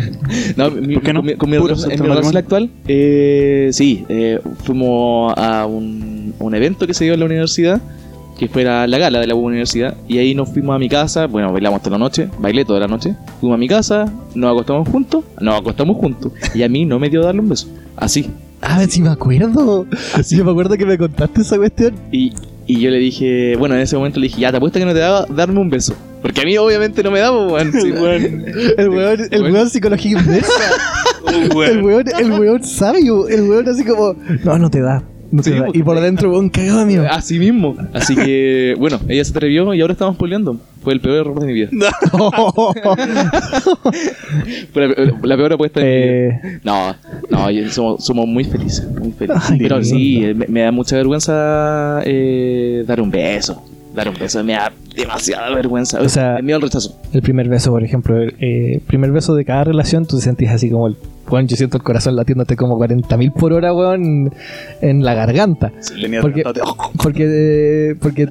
No, 0.56 0.72
mi- 0.72 0.96
¿Por 0.96 1.04
qué 1.04 1.14
no? 1.14 1.20
Con 1.20 1.26
mi, 1.28 1.36
con 1.36 1.50
mi 1.52 1.58
relación- 1.58 1.92
en 1.92 2.02
mi 2.02 2.08
relación 2.08 2.36
actual, 2.38 2.70
eh, 2.88 3.70
sí, 3.74 4.06
eh, 4.10 4.40
fuimos 4.64 5.34
a 5.38 5.68
un, 5.68 6.34
un 6.40 6.56
evento 6.56 6.88
que 6.88 6.96
se 6.96 7.04
dio 7.04 7.14
en 7.14 7.20
la 7.20 7.28
universidad, 7.28 7.80
que 8.38 8.48
fue 8.48 8.64
la, 8.64 8.86
la 8.88 8.98
gala 8.98 9.20
de 9.20 9.28
la 9.28 9.36
universidad, 9.36 9.96
y 10.08 10.18
ahí 10.20 10.36
nos 10.36 10.50
fuimos 10.50 10.76
a 10.76 10.80
mi 10.80 10.90
casa, 10.90 11.26
bueno, 11.28 11.52
bailamos 11.52 11.82
toda 11.82 11.92
la 11.98 11.98
noche, 12.00 12.30
bailé 12.40 12.64
toda 12.66 12.80
la 12.82 12.88
noche, 12.88 13.16
fuimos 13.40 13.56
a 13.56 13.58
mi 13.58 13.68
casa, 13.68 14.12
nos 14.36 14.52
acostamos 14.52 14.88
juntos, 14.90 15.24
nos 15.42 15.60
acostamos 15.60 15.98
juntos, 15.98 16.32
y 16.54 16.64
a 16.64 16.70
mí 16.70 16.86
no 16.86 17.00
me 17.00 17.10
dio 17.10 17.22
darle 17.24 17.42
un 17.42 17.50
beso, 17.50 17.68
así. 17.96 18.30
Ah, 18.62 18.84
sí 18.90 19.02
me 19.04 19.10
acuerdo. 19.10 19.86
Yo 20.32 20.44
me 20.44 20.50
acuerdo 20.52 20.76
que 20.78 20.86
me 20.86 20.98
contaste 20.98 21.42
esa 21.42 21.58
cuestión. 21.58 21.94
Y, 22.12 22.34
y 22.66 22.80
yo 22.80 22.90
le 22.90 22.98
dije, 22.98 23.56
bueno, 23.56 23.76
en 23.76 23.82
ese 23.82 23.96
momento 23.96 24.20
le 24.20 24.28
dije, 24.30 24.42
ya 24.42 24.50
te 24.50 24.58
apuesto 24.58 24.80
que 24.80 24.86
no 24.86 24.94
te 24.94 25.00
daba 25.00 25.28
darme 25.30 25.60
un 25.60 25.70
beso, 25.70 25.94
porque 26.24 26.42
a 26.42 26.44
mí 26.44 26.58
obviamente 26.58 27.04
no 27.04 27.12
me 27.12 27.20
daba, 27.20 27.48
weón. 27.48 27.72
Sí, 27.80 27.92
Weón. 27.92 28.46
El 28.78 28.90
weón, 28.90 29.20
el 29.32 29.44
Weón. 29.44 29.70
psicología 29.70 30.20
inversa. 30.20 30.52
El 31.32 31.56
Weón. 31.56 31.84
weón, 31.86 32.06
el 32.20 32.32
weón 32.32 32.64
sabio. 32.64 33.28
El 33.28 33.44
weón 33.44 33.70
así 33.70 33.84
como, 33.86 34.16
no, 34.44 34.58
no 34.58 34.70
te 34.72 34.82
da. 34.82 35.04
No 35.30 35.44
Sí, 35.44 35.52
Y 35.74 35.84
por 35.84 36.00
dentro, 36.00 36.32
weón, 36.32 36.50
cagado 36.50 36.86
mío. 36.86 37.04
Así 37.12 37.38
mismo. 37.40 37.76
Así 37.94 38.16
que, 38.16 38.76
bueno, 38.80 39.00
ella 39.08 39.24
se 39.26 39.32
atrevió 39.32 39.74
y 39.74 39.82
ahora 39.82 39.94
estamos 39.94 40.16
peleando. 40.18 40.58
Fue 40.82 40.94
el 40.94 41.02
peor 41.02 41.18
error 41.18 41.40
de 41.42 41.48
mi 41.48 41.54
vida. 41.54 41.70
La, 41.82 41.92
la 45.24 45.38
peor 45.38 45.54
apuesta 45.54 45.80
de 45.82 45.86
mi 45.86 45.92
vida. 45.92 46.42
eh, 46.44 46.60
No, 46.64 46.96
no, 47.30 47.70
somos, 47.72 48.06
somos 48.06 48.28
muy 48.28 48.44
felices, 48.44 48.88
muy 48.90 49.12
felices. 49.12 49.44
Ay, 49.50 49.60
Pero 49.60 49.84
sí, 49.84 50.24
eh, 50.24 50.34
me 50.34 50.62
da 50.62 50.72
mucha 50.72 50.96
vergüenza 50.96 52.02
eh, 52.06 52.84
dar 52.88 53.02
un 53.02 53.10
beso. 53.12 53.64
Dar 53.98 54.10
un 54.10 54.16
beso 54.20 54.44
me 54.44 54.54
da 54.54 54.72
demasiada 54.96 55.50
vergüenza. 55.56 56.00
O 56.00 56.08
sea- 56.08 56.38
el 56.38 56.44
miedo 56.44 56.58
al 56.58 56.62
rechazo. 56.62 56.96
el 57.14 57.22
primer 57.24 57.50
beso, 57.50 57.72
por 57.72 57.84
ejemplo, 57.84 58.16
el 58.22 58.36
eh, 58.40 58.80
primer 58.86 59.12
beso 59.12 59.34
de 59.34 59.44
cada 59.44 59.64
relación, 59.64 60.06
tú 60.06 60.18
te 60.18 60.22
sentís 60.24 60.50
así 60.52 60.70
como 60.70 60.86
el. 60.88 60.96
Weón, 61.30 61.48
yo 61.48 61.58
siento 61.58 61.78
el 61.78 61.84
corazón 61.84 62.16
latiéndote 62.16 62.56
como 62.56 62.78
40.000 62.78 63.32
por 63.34 63.54
hora, 63.54 63.74
weón, 63.74 64.32
en 64.82 65.04
la 65.04 65.14
garganta. 65.16 65.72
Tenía 66.00 66.22
Porque- 66.22 66.44
Porque, 67.02 67.26
eh, 67.28 67.96
porque 68.00 68.30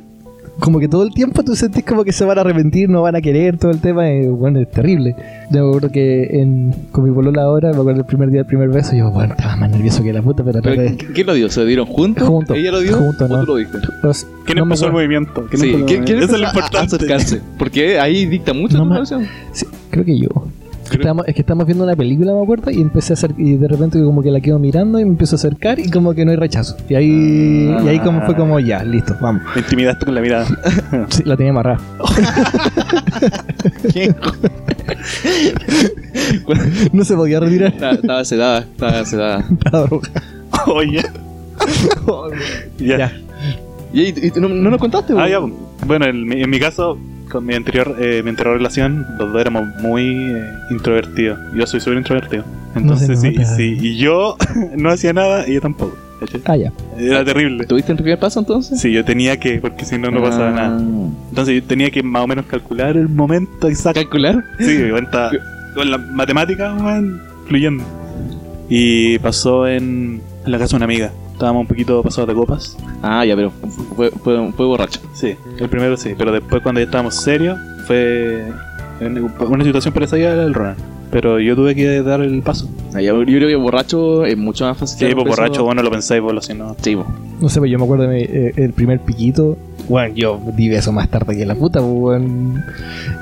como 0.58 0.80
que 0.80 0.88
todo 0.88 1.02
el 1.04 1.12
tiempo 1.12 1.42
tú 1.42 1.54
sentís 1.54 1.84
como 1.84 2.02
que 2.02 2.12
se 2.12 2.24
van 2.24 2.38
a 2.38 2.40
arrepentir, 2.40 2.88
no 2.88 3.02
van 3.02 3.14
a 3.14 3.20
querer, 3.20 3.58
todo 3.58 3.70
el 3.70 3.80
tema, 3.80 4.10
y 4.10 4.26
bueno, 4.26 4.58
es 4.60 4.70
terrible. 4.70 5.14
Yo 5.50 5.62
me 5.62 5.68
acuerdo 5.68 5.90
que 5.90 6.40
en, 6.40 6.74
con 6.92 7.04
mi 7.04 7.14
polola 7.14 7.42
ahora, 7.42 7.72
me 7.72 7.78
acuerdo 7.78 8.00
el 8.00 8.06
primer 8.06 8.30
día 8.30 8.38
del 8.40 8.46
primer 8.46 8.68
beso, 8.70 8.96
yo, 8.96 9.10
bueno, 9.10 9.34
estaba 9.34 9.56
más 9.56 9.70
nervioso 9.70 10.02
que 10.02 10.12
la 10.12 10.22
puta, 10.22 10.42
pero 10.42 10.60
Pero, 10.62 10.74
traté 10.76 10.96
¿qué- 10.96 11.12
¿Quién 11.12 11.26
lo 11.26 11.34
dio? 11.34 11.50
¿Se 11.50 11.60
lo 11.60 11.66
dieron 11.66 11.86
juntos? 11.86 12.26
Juntos. 12.26 12.56
¿Ella 12.56 12.70
lo 12.72 12.80
dio? 12.80 12.96
Juntos, 12.96 13.30
¿O 13.30 13.34
no. 13.34 13.40
tú 13.40 13.46
lo 13.46 13.56
diste? 13.56 13.78
Los- 14.02 14.26
¿Quién 14.46 14.58
no 14.58 14.64
me 14.64 14.70
empezó 14.70 14.86
el 14.86 14.92
movimiento? 14.92 15.46
¿Quién 15.50 15.60
Sí, 15.60 15.66
empezó 15.68 15.78
el 15.78 15.84
¿quién, 15.86 16.04
quién 16.04 16.18
es 16.22 16.30
lo 16.40 16.46
importante. 16.46 16.96
acercarse? 16.96 17.40
Porque 17.58 17.98
ahí 18.00 18.26
dicta 18.26 18.52
mucho 18.54 18.76
No 18.78 18.84
tu 18.84 18.88
me- 18.88 18.94
relación. 18.94 19.26
Sí, 19.52 19.66
creo 19.90 20.04
que 20.04 20.18
yo. 20.18 20.28
Estábamos- 20.94 21.26
es 21.28 21.34
que 21.34 21.40
estábamos 21.40 21.66
viendo 21.66 21.84
una 21.84 21.96
película, 21.96 22.32
me 22.32 22.42
acuerdo, 22.42 22.70
y 22.70 22.80
empecé 22.80 23.12
a 23.12 23.14
hacer, 23.14 23.32
y 23.36 23.56
de 23.56 23.68
repente 23.68 24.00
como 24.02 24.22
que 24.22 24.30
la 24.30 24.40
quedo 24.40 24.58
mirando 24.58 24.98
y 25.00 25.04
me 25.04 25.10
empiezo 25.10 25.36
a 25.36 25.38
acercar 25.38 25.78
y 25.78 25.90
como 25.90 26.14
que 26.14 26.24
no 26.24 26.30
hay 26.30 26.36
rechazo. 26.36 26.76
Y 26.88 26.94
ahí, 26.94 27.74
y 27.84 27.88
ahí 27.88 27.98
como 28.00 28.22
fue 28.22 28.34
como 28.36 28.58
ya, 28.60 28.82
listo, 28.84 29.14
vamos. 29.20 29.42
Me 29.54 29.60
intimidaste 29.62 30.04
con 30.06 30.14
la 30.14 30.20
mirada. 30.20 30.46
Sí, 31.10 31.22
la 31.24 31.36
tenía 31.36 31.50
amarrada. 31.50 31.80
No 36.92 37.04
se 37.04 37.14
podía 37.14 37.40
retirar. 37.40 37.72
Estaba- 37.74 38.24
sedada, 38.24 38.58
estaba 38.60 39.04
sedada. 39.04 39.44
Estaba 39.50 39.86
roja. 39.86 40.10
Oye. 40.66 41.02
ya. 42.78 42.98
Ya. 42.98 43.12
¿Y, 43.92 44.26
y- 44.28 44.32
no, 44.40 44.48
no 44.48 44.70
nos 44.70 44.80
contaste? 44.80 45.14
Ah, 45.16 45.28
ya. 45.28 45.38
Bueno, 45.86 46.06
en 46.06 46.26
mi, 46.26 46.42
en 46.42 46.50
mi 46.50 46.58
caso, 46.58 46.98
con 47.30 47.44
mi 47.44 47.54
anterior, 47.54 47.96
eh, 48.00 48.22
mi 48.22 48.30
anterior 48.30 48.56
relación, 48.56 49.06
los 49.18 49.32
dos 49.32 49.40
éramos 49.40 49.64
muy 49.80 50.02
eh, 50.32 50.50
introvertidos. 50.70 51.38
Yo 51.54 51.66
soy 51.66 51.80
súper 51.80 51.98
introvertido. 51.98 52.44
Entonces, 52.74 53.20
sí, 53.20 53.30
nota. 53.30 53.56
sí. 53.56 53.76
Y 53.80 53.96
yo 53.96 54.36
no 54.76 54.90
hacía 54.90 55.12
nada 55.12 55.46
y 55.46 55.52
ella 55.52 55.60
tampoco. 55.62 55.96
Ah, 56.46 56.56
ya. 56.56 56.72
Era 56.98 57.22
terrible. 57.24 57.66
¿Tuviste 57.66 57.92
el 57.92 57.98
primer 57.98 58.18
paso 58.18 58.40
entonces? 58.40 58.80
Sí, 58.80 58.90
yo 58.90 59.04
tenía 59.04 59.38
que, 59.38 59.58
porque 59.58 59.84
si 59.84 59.98
no, 59.98 60.10
no 60.10 60.22
pasaba 60.22 60.48
Ah. 60.48 60.52
nada. 60.52 60.80
Entonces 61.28 61.54
yo 61.56 61.62
tenía 61.64 61.90
que 61.90 62.02
más 62.02 62.22
o 62.24 62.26
menos 62.26 62.46
calcular 62.46 62.96
el 62.96 63.08
momento 63.08 63.68
exacto. 63.68 64.00
¿Calcular? 64.00 64.42
Sí, 64.58 64.78
me 64.78 64.90
cuenta 64.92 65.30
con 65.74 65.90
la 65.90 65.98
matemática, 65.98 66.72
weón, 66.74 67.20
fluyendo. 67.46 67.84
Y 68.70 69.18
pasó 69.18 69.68
en, 69.68 70.22
en 70.44 70.52
la 70.52 70.58
casa 70.58 70.70
de 70.70 70.76
una 70.76 70.84
amiga. 70.86 71.12
Estábamos 71.36 71.60
un 71.62 71.66
poquito 71.66 72.02
pasados 72.02 72.28
de 72.28 72.34
copas. 72.34 72.78
Ah, 73.02 73.22
ya, 73.26 73.36
pero 73.36 73.50
fue, 73.94 74.10
fue, 74.10 74.52
fue 74.52 74.64
borracho. 74.64 75.00
Sí, 75.12 75.36
el 75.58 75.68
primero 75.68 75.94
sí, 75.98 76.14
pero 76.16 76.32
después 76.32 76.62
cuando 76.62 76.80
ya 76.80 76.86
estábamos 76.86 77.14
serios, 77.14 77.58
fue 77.86 78.42
en 79.00 79.22
una 79.46 79.62
situación 79.64 79.92
parecida 79.92 80.32
a 80.32 80.36
la 80.36 80.44
del 80.44 80.54
Ronan. 80.54 80.76
Pero 81.10 81.38
yo 81.38 81.54
tuve 81.54 81.74
que 81.74 82.02
dar 82.02 82.22
el 82.22 82.40
paso. 82.42 82.68
Ah, 82.94 83.02
ya, 83.02 83.12
yo 83.12 83.22
creo 83.24 83.48
que 83.48 83.54
borracho 83.56 84.24
es 84.24 84.36
mucho 84.38 84.64
más 84.64 84.78
fácil. 84.78 85.08
Sí, 85.08 85.14
pues 85.14 85.26
borracho, 85.26 85.62
bueno, 85.62 85.82
lo 85.82 85.90
pensáis 85.90 86.22
vos, 86.22 86.46
si 86.46 86.54
no. 86.54 86.74
Sí, 86.80 86.96
pues. 86.96 87.06
No 87.38 87.48
sé, 87.50 87.60
pero 87.60 87.70
yo 87.70 87.78
me 87.78 87.84
acuerdo 87.84 88.04
de 88.08 88.16
mi- 88.16 88.22
eh, 88.22 88.52
el 88.56 88.72
primer 88.72 89.00
piquito. 89.00 89.58
Bueno, 89.88 90.14
yo 90.14 90.40
di 90.56 90.68
beso 90.68 90.90
más 90.92 91.08
tarde 91.08 91.36
que 91.36 91.46
la 91.46 91.54
puta, 91.54 91.80
pues, 91.80 91.92
weón. 91.92 92.64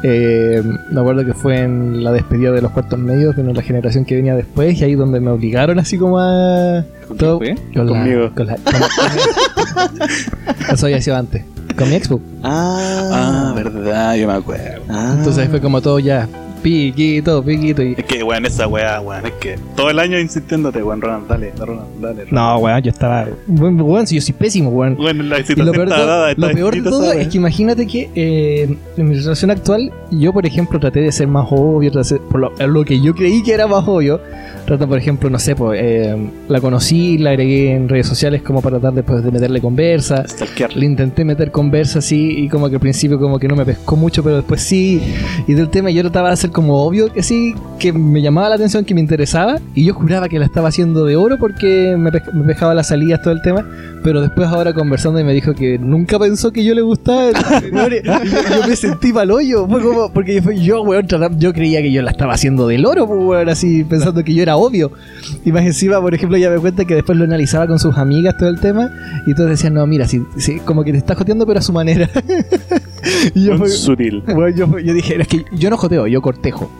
Eh, 0.02 0.62
me 0.90 1.00
acuerdo 1.00 1.24
que 1.24 1.34
fue 1.34 1.60
en 1.60 2.02
la 2.02 2.10
despedida 2.12 2.52
de 2.52 2.62
los 2.62 2.70
cuartos 2.72 2.98
medios 2.98 3.36
de 3.36 3.42
la 3.52 3.62
generación 3.62 4.04
que 4.04 4.16
venía 4.16 4.34
después, 4.34 4.80
y 4.80 4.84
ahí 4.84 4.94
donde 4.94 5.20
me 5.20 5.30
obligaron 5.30 5.78
así 5.78 5.98
como 5.98 6.18
a. 6.18 6.84
¿Con 7.08 7.16
todo- 7.18 7.38
fue? 7.38 7.54
Con 7.74 7.86
la- 7.92 8.30
con 8.34 8.46
la- 8.46 8.56
con- 8.56 8.74
Eso 10.74 10.86
había 10.86 11.00
sido 11.02 11.16
antes. 11.16 11.44
Con 11.76 11.88
mi 11.90 11.96
expo. 11.96 12.20
Ah, 12.42 13.52
verdad, 13.54 14.14
yo 14.16 14.26
me 14.26 14.34
acuerdo. 14.34 14.82
Ah. 14.88 15.14
Entonces 15.18 15.42
ahí 15.42 15.48
fue 15.48 15.60
como 15.60 15.80
todo 15.80 15.98
ya. 15.98 16.28
Piquito, 16.64 17.42
piquito. 17.44 17.82
Y... 17.82 17.92
Es 17.96 18.04
que, 18.06 18.22
weón, 18.22 18.46
esa 18.46 18.66
weá, 18.66 18.98
weón, 19.02 19.26
es 19.26 19.32
que 19.34 19.58
todo 19.76 19.90
el 19.90 19.98
año 19.98 20.18
insistiéndote, 20.18 20.82
weón, 20.82 21.00
Ronan, 21.02 21.28
dale, 21.28 21.52
Ronan, 21.58 21.84
dale. 22.00 22.24
Ronan. 22.24 22.34
No, 22.34 22.58
weón, 22.58 22.82
yo 22.82 22.90
estaba. 22.90 23.26
Weón, 23.46 23.80
weón, 23.82 24.06
si 24.06 24.14
yo 24.14 24.22
soy 24.22 24.32
pésimo, 24.34 24.70
weón. 24.70 24.96
Bueno, 24.96 25.22
la 25.24 25.40
Y 25.40 25.44
situación 25.44 25.66
lo 25.66 25.72
peor, 25.72 25.88
de 25.88 25.94
está 25.94 26.06
todo, 26.06 26.16
dada, 26.16 26.34
lo 26.34 26.50
peor 26.50 26.74
de 26.74 26.82
todo 26.82 27.12
es 27.12 27.28
que 27.28 27.36
imagínate 27.36 27.86
que 27.86 28.10
eh, 28.14 28.76
en 28.96 29.08
mi 29.08 29.14
relación 29.14 29.50
actual, 29.50 29.92
yo 30.10 30.32
por 30.32 30.46
ejemplo 30.46 30.80
traté 30.80 31.00
de 31.00 31.12
ser 31.12 31.28
más 31.28 31.46
obvio, 31.50 31.92
traté 31.92 32.14
de 32.14 32.18
ser- 32.18 32.28
por 32.28 32.40
lo, 32.40 32.52
lo 32.66 32.84
que 32.84 32.98
yo 33.00 33.14
creí 33.14 33.42
que 33.42 33.52
era 33.52 33.66
más 33.66 33.86
obvio, 33.86 34.20
Trata, 34.66 34.86
por 34.86 34.96
ejemplo, 34.96 35.28
no 35.28 35.38
sé, 35.38 35.54
pues, 35.54 35.78
eh, 35.82 36.16
la 36.48 36.60
conocí, 36.60 37.18
la 37.18 37.30
agregué 37.30 37.72
en 37.72 37.88
redes 37.88 38.06
sociales 38.06 38.42
como 38.42 38.62
para 38.62 38.78
tratar 38.78 38.94
después 38.94 39.22
de 39.22 39.30
meterle 39.30 39.60
conversa. 39.60 40.26
Stalkear. 40.26 40.74
Le 40.74 40.86
intenté 40.86 41.24
meter 41.24 41.50
conversa 41.50 41.98
así 41.98 42.44
y 42.44 42.48
como 42.48 42.68
que 42.68 42.76
al 42.76 42.80
principio 42.80 43.18
como 43.18 43.38
que 43.38 43.46
no 43.46 43.56
me 43.56 43.64
pescó 43.66 43.96
mucho, 43.96 44.22
pero 44.22 44.36
después 44.36 44.62
sí. 44.62 45.02
Y 45.46 45.54
del 45.54 45.68
tema 45.68 45.90
yo 45.90 46.02
trataba 46.02 46.28
de 46.28 46.34
hacer 46.34 46.50
como 46.50 46.82
obvio 46.82 47.12
que 47.12 47.22
sí, 47.22 47.54
que 47.78 47.92
me 47.92 48.22
llamaba 48.22 48.48
la 48.48 48.54
atención, 48.54 48.84
que 48.84 48.94
me 48.94 49.00
interesaba. 49.00 49.58
Y 49.74 49.84
yo 49.84 49.94
juraba 49.94 50.28
que 50.28 50.38
la 50.38 50.46
estaba 50.46 50.68
haciendo 50.68 51.04
de 51.04 51.16
oro 51.16 51.38
porque 51.38 51.94
me, 51.98 52.10
me 52.10 52.44
pescaba 52.44 52.74
las 52.74 52.88
salidas, 52.88 53.20
todo 53.22 53.34
el 53.34 53.42
tema. 53.42 53.66
Pero 54.02 54.20
después 54.20 54.48
ahora 54.48 54.72
conversando 54.72 55.18
y 55.20 55.24
me 55.24 55.32
dijo 55.32 55.54
que 55.54 55.78
nunca 55.78 56.18
pensó 56.18 56.52
que 56.52 56.64
yo 56.64 56.74
le 56.74 56.82
gustaba. 56.82 57.30
Yo, 57.32 57.88
yo 58.60 58.68
me 58.68 58.76
sentí 58.76 59.12
mal 59.12 59.30
hoyo. 59.30 59.66
Fue 59.68 59.82
como, 59.82 60.12
porque 60.12 60.42
yo, 60.60 60.82
weón, 60.82 61.06
yo 61.38 61.52
creía 61.52 61.82
que 61.82 61.92
yo 61.92 62.02
la 62.02 62.10
estaba 62.10 62.34
haciendo 62.34 62.66
del 62.66 62.86
oro, 62.86 63.06
pues, 63.06 63.20
weón, 63.20 63.48
así 63.48 63.84
pensando 63.84 64.22
que 64.24 64.34
yo 64.34 64.42
era 64.42 64.53
obvio. 64.56 64.92
Y 65.44 65.52
más 65.52 65.64
encima, 65.64 66.00
por 66.00 66.14
ejemplo, 66.14 66.36
ya 66.38 66.50
me 66.50 66.58
cuenta 66.58 66.84
que 66.84 66.94
después 66.94 67.16
lo 67.18 67.24
analizaba 67.24 67.66
con 67.66 67.78
sus 67.78 67.96
amigas 67.96 68.36
todo 68.38 68.48
el 68.48 68.60
tema. 68.60 68.90
Y 69.26 69.34
todos 69.34 69.50
decían, 69.50 69.74
no, 69.74 69.86
mira, 69.86 70.06
si, 70.06 70.22
si- 70.36 70.58
como 70.60 70.84
que 70.84 70.92
te 70.92 70.98
estás 70.98 71.16
joteando, 71.16 71.46
pero 71.46 71.58
a 71.58 71.62
su 71.62 71.72
manera. 71.72 72.08
y 73.34 73.44
yo, 73.46 73.56
fue- 73.58 73.68
sutil. 73.68 74.22
bueno, 74.26 74.48
yo, 74.48 74.78
yo 74.78 74.92
dije, 74.94 75.20
es 75.20 75.28
que 75.28 75.44
yo 75.52 75.70
no 75.70 75.76
joteo, 75.76 76.06
yo 76.06 76.20
cortejo. 76.22 76.70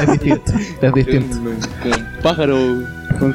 Es 0.00 0.10
distinto. 0.12 0.52
Es 0.82 0.94
distinto. 0.94 1.36
Con 1.82 2.22
pájaro. 2.22 2.56
Con 3.18 3.34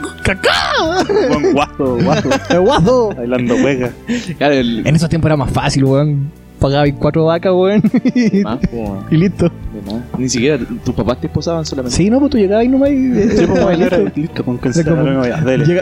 guasto, 1.53 1.97
guasto. 2.03 2.29
¡El 2.49 2.59
guazo! 2.61 3.13
Bailando 3.17 3.55
juega. 3.59 3.91
Claro, 4.37 4.53
el. 4.53 4.87
En 4.87 4.95
esos 4.95 5.09
tiempos 5.09 5.27
era 5.27 5.35
más 5.37 5.51
fácil, 5.51 5.83
weón. 5.83 6.31
Pagaba 6.63 6.85
cuatro 6.97 7.25
vacas, 7.25 7.51
weón. 7.53 7.81
y, 8.15 8.39
Más, 8.41 8.57
po, 8.71 9.03
y 9.11 9.17
listo. 9.17 9.49
de 9.49 9.91
más. 9.91 10.01
Ni 10.17 10.29
siquiera 10.29 10.57
tus 10.85 10.95
papás 10.95 11.19
te 11.19 11.27
esposaban 11.27 11.65
solamente. 11.65 11.97
Sí, 11.97 12.09
no, 12.09 12.19
pues 12.21 12.31
tú 12.31 12.37
llegabas 12.37 12.63
y 12.63 12.69
nomás 12.69 12.89
y... 12.91 12.93
Sí, 12.93 13.43
y 13.43 13.45
bueno, 13.45 15.23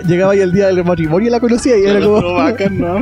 llegaba 0.08 0.32
ahí 0.32 0.40
el 0.40 0.52
día 0.52 0.68
del 0.68 0.84
matrimonio 0.84 1.28
y 1.28 1.32
la 1.32 1.40
conocía 1.40 1.78
y 1.78 1.84
era 1.84 2.04
como... 2.04 2.20
Todo 2.20 2.34
bacán, 2.34 2.78
¿no? 2.80 2.96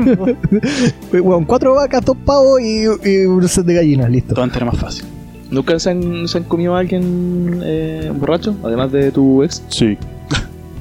weón, 1.14 1.46
cuatro 1.46 1.74
vacas, 1.76 2.04
dos 2.04 2.18
pavos 2.26 2.60
y, 2.60 2.84
y 3.10 3.26
un 3.26 3.48
set 3.48 3.66
de 3.66 3.76
gallinas, 3.76 4.12
listo. 4.12 4.34
Todo 4.34 4.44
antes 4.44 4.58
era 4.58 4.66
más 4.66 4.78
fácil. 4.78 5.06
¿Nunca 5.50 5.80
se 5.80 5.90
han, 5.92 6.28
se 6.28 6.38
han 6.38 6.44
comido 6.44 6.76
a 6.76 6.80
alguien 6.80 7.62
eh, 7.64 8.12
borracho? 8.14 8.56
Además 8.62 8.92
de 8.92 9.10
tu 9.14 9.42
ex. 9.42 9.64
Sí. 9.70 9.98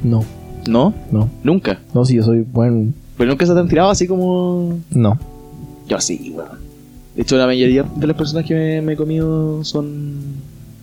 No, 0.02 0.24
¿No? 0.68 0.92
no. 1.12 1.28
Nunca. 1.44 1.78
No, 1.94 2.04
si 2.04 2.16
yo 2.16 2.24
soy 2.24 2.40
buen... 2.42 2.92
Pero 3.16 3.30
nunca 3.30 3.46
se 3.46 3.54
te 3.54 3.60
han 3.60 3.68
tirado 3.68 3.88
así 3.88 4.08
como. 4.08 4.80
No. 4.90 5.16
Yo 5.86 6.00
sí, 6.00 6.32
weón. 6.36 6.67
De 7.18 7.22
hecho, 7.24 7.36
la 7.36 7.46
mayoría 7.46 7.82
de 7.82 8.06
las 8.06 8.16
personas 8.16 8.44
que 8.46 8.54
me, 8.54 8.80
me 8.80 8.92
he 8.92 8.96
comido 8.96 9.64
son. 9.64 10.20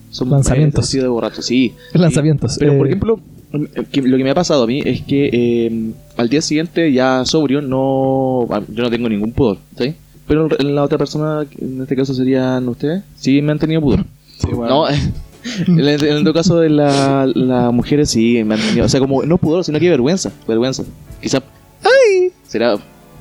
Son 0.09 0.29
Lanzamientos. 0.29 0.91
de 0.91 1.07
borracho, 1.07 1.41
sí. 1.41 1.73
Lanzamientos. 1.93 2.57
Pero, 2.59 2.77
por 2.77 2.87
eh, 2.87 2.89
ejemplo, 2.89 3.19
lo 3.53 4.17
que 4.17 4.23
me 4.25 4.31
ha 4.31 4.35
pasado 4.35 4.63
a 4.63 4.67
mí 4.67 4.81
es 4.83 5.01
que 5.03 5.29
eh, 5.31 5.91
al 6.17 6.27
día 6.27 6.41
siguiente, 6.41 6.91
ya 6.91 7.23
sobrio, 7.23 7.61
no 7.61 8.45
yo 8.67 8.83
no 8.83 8.89
tengo 8.89 9.07
ningún 9.07 9.31
pudor, 9.31 9.59
¿sí? 9.77 9.95
Pero 10.27 10.49
la 10.49 10.83
otra 10.83 10.97
persona, 10.97 11.45
en 11.57 11.81
este 11.81 11.95
caso 11.95 12.13
serían 12.13 12.67
ustedes, 12.67 13.03
sí 13.15 13.41
me 13.41 13.53
han 13.53 13.59
tenido 13.59 13.79
pudor. 13.79 14.03
Sí, 14.37 14.47
bueno. 14.53 14.83
No, 14.83 14.89
en 15.67 15.79
el, 15.79 15.87
en 15.87 16.03
el 16.03 16.17
otro 16.17 16.33
caso 16.33 16.59
de 16.59 16.69
la- 16.69 17.31
las 17.33 17.71
mujeres 17.71 18.09
sí 18.09 18.43
me 18.43 18.55
han 18.55 18.59
tenido, 18.61 18.85
o 18.85 18.89
sea, 18.89 18.99
como 18.99 19.23
no 19.23 19.37
pudor, 19.37 19.63
sino 19.63 19.79
que 19.79 19.89
vergüenza, 19.89 20.33
vergüenza. 20.45 20.83
Quizá, 21.21 21.41
¡ay! 21.81 22.31
Será, 22.45 22.75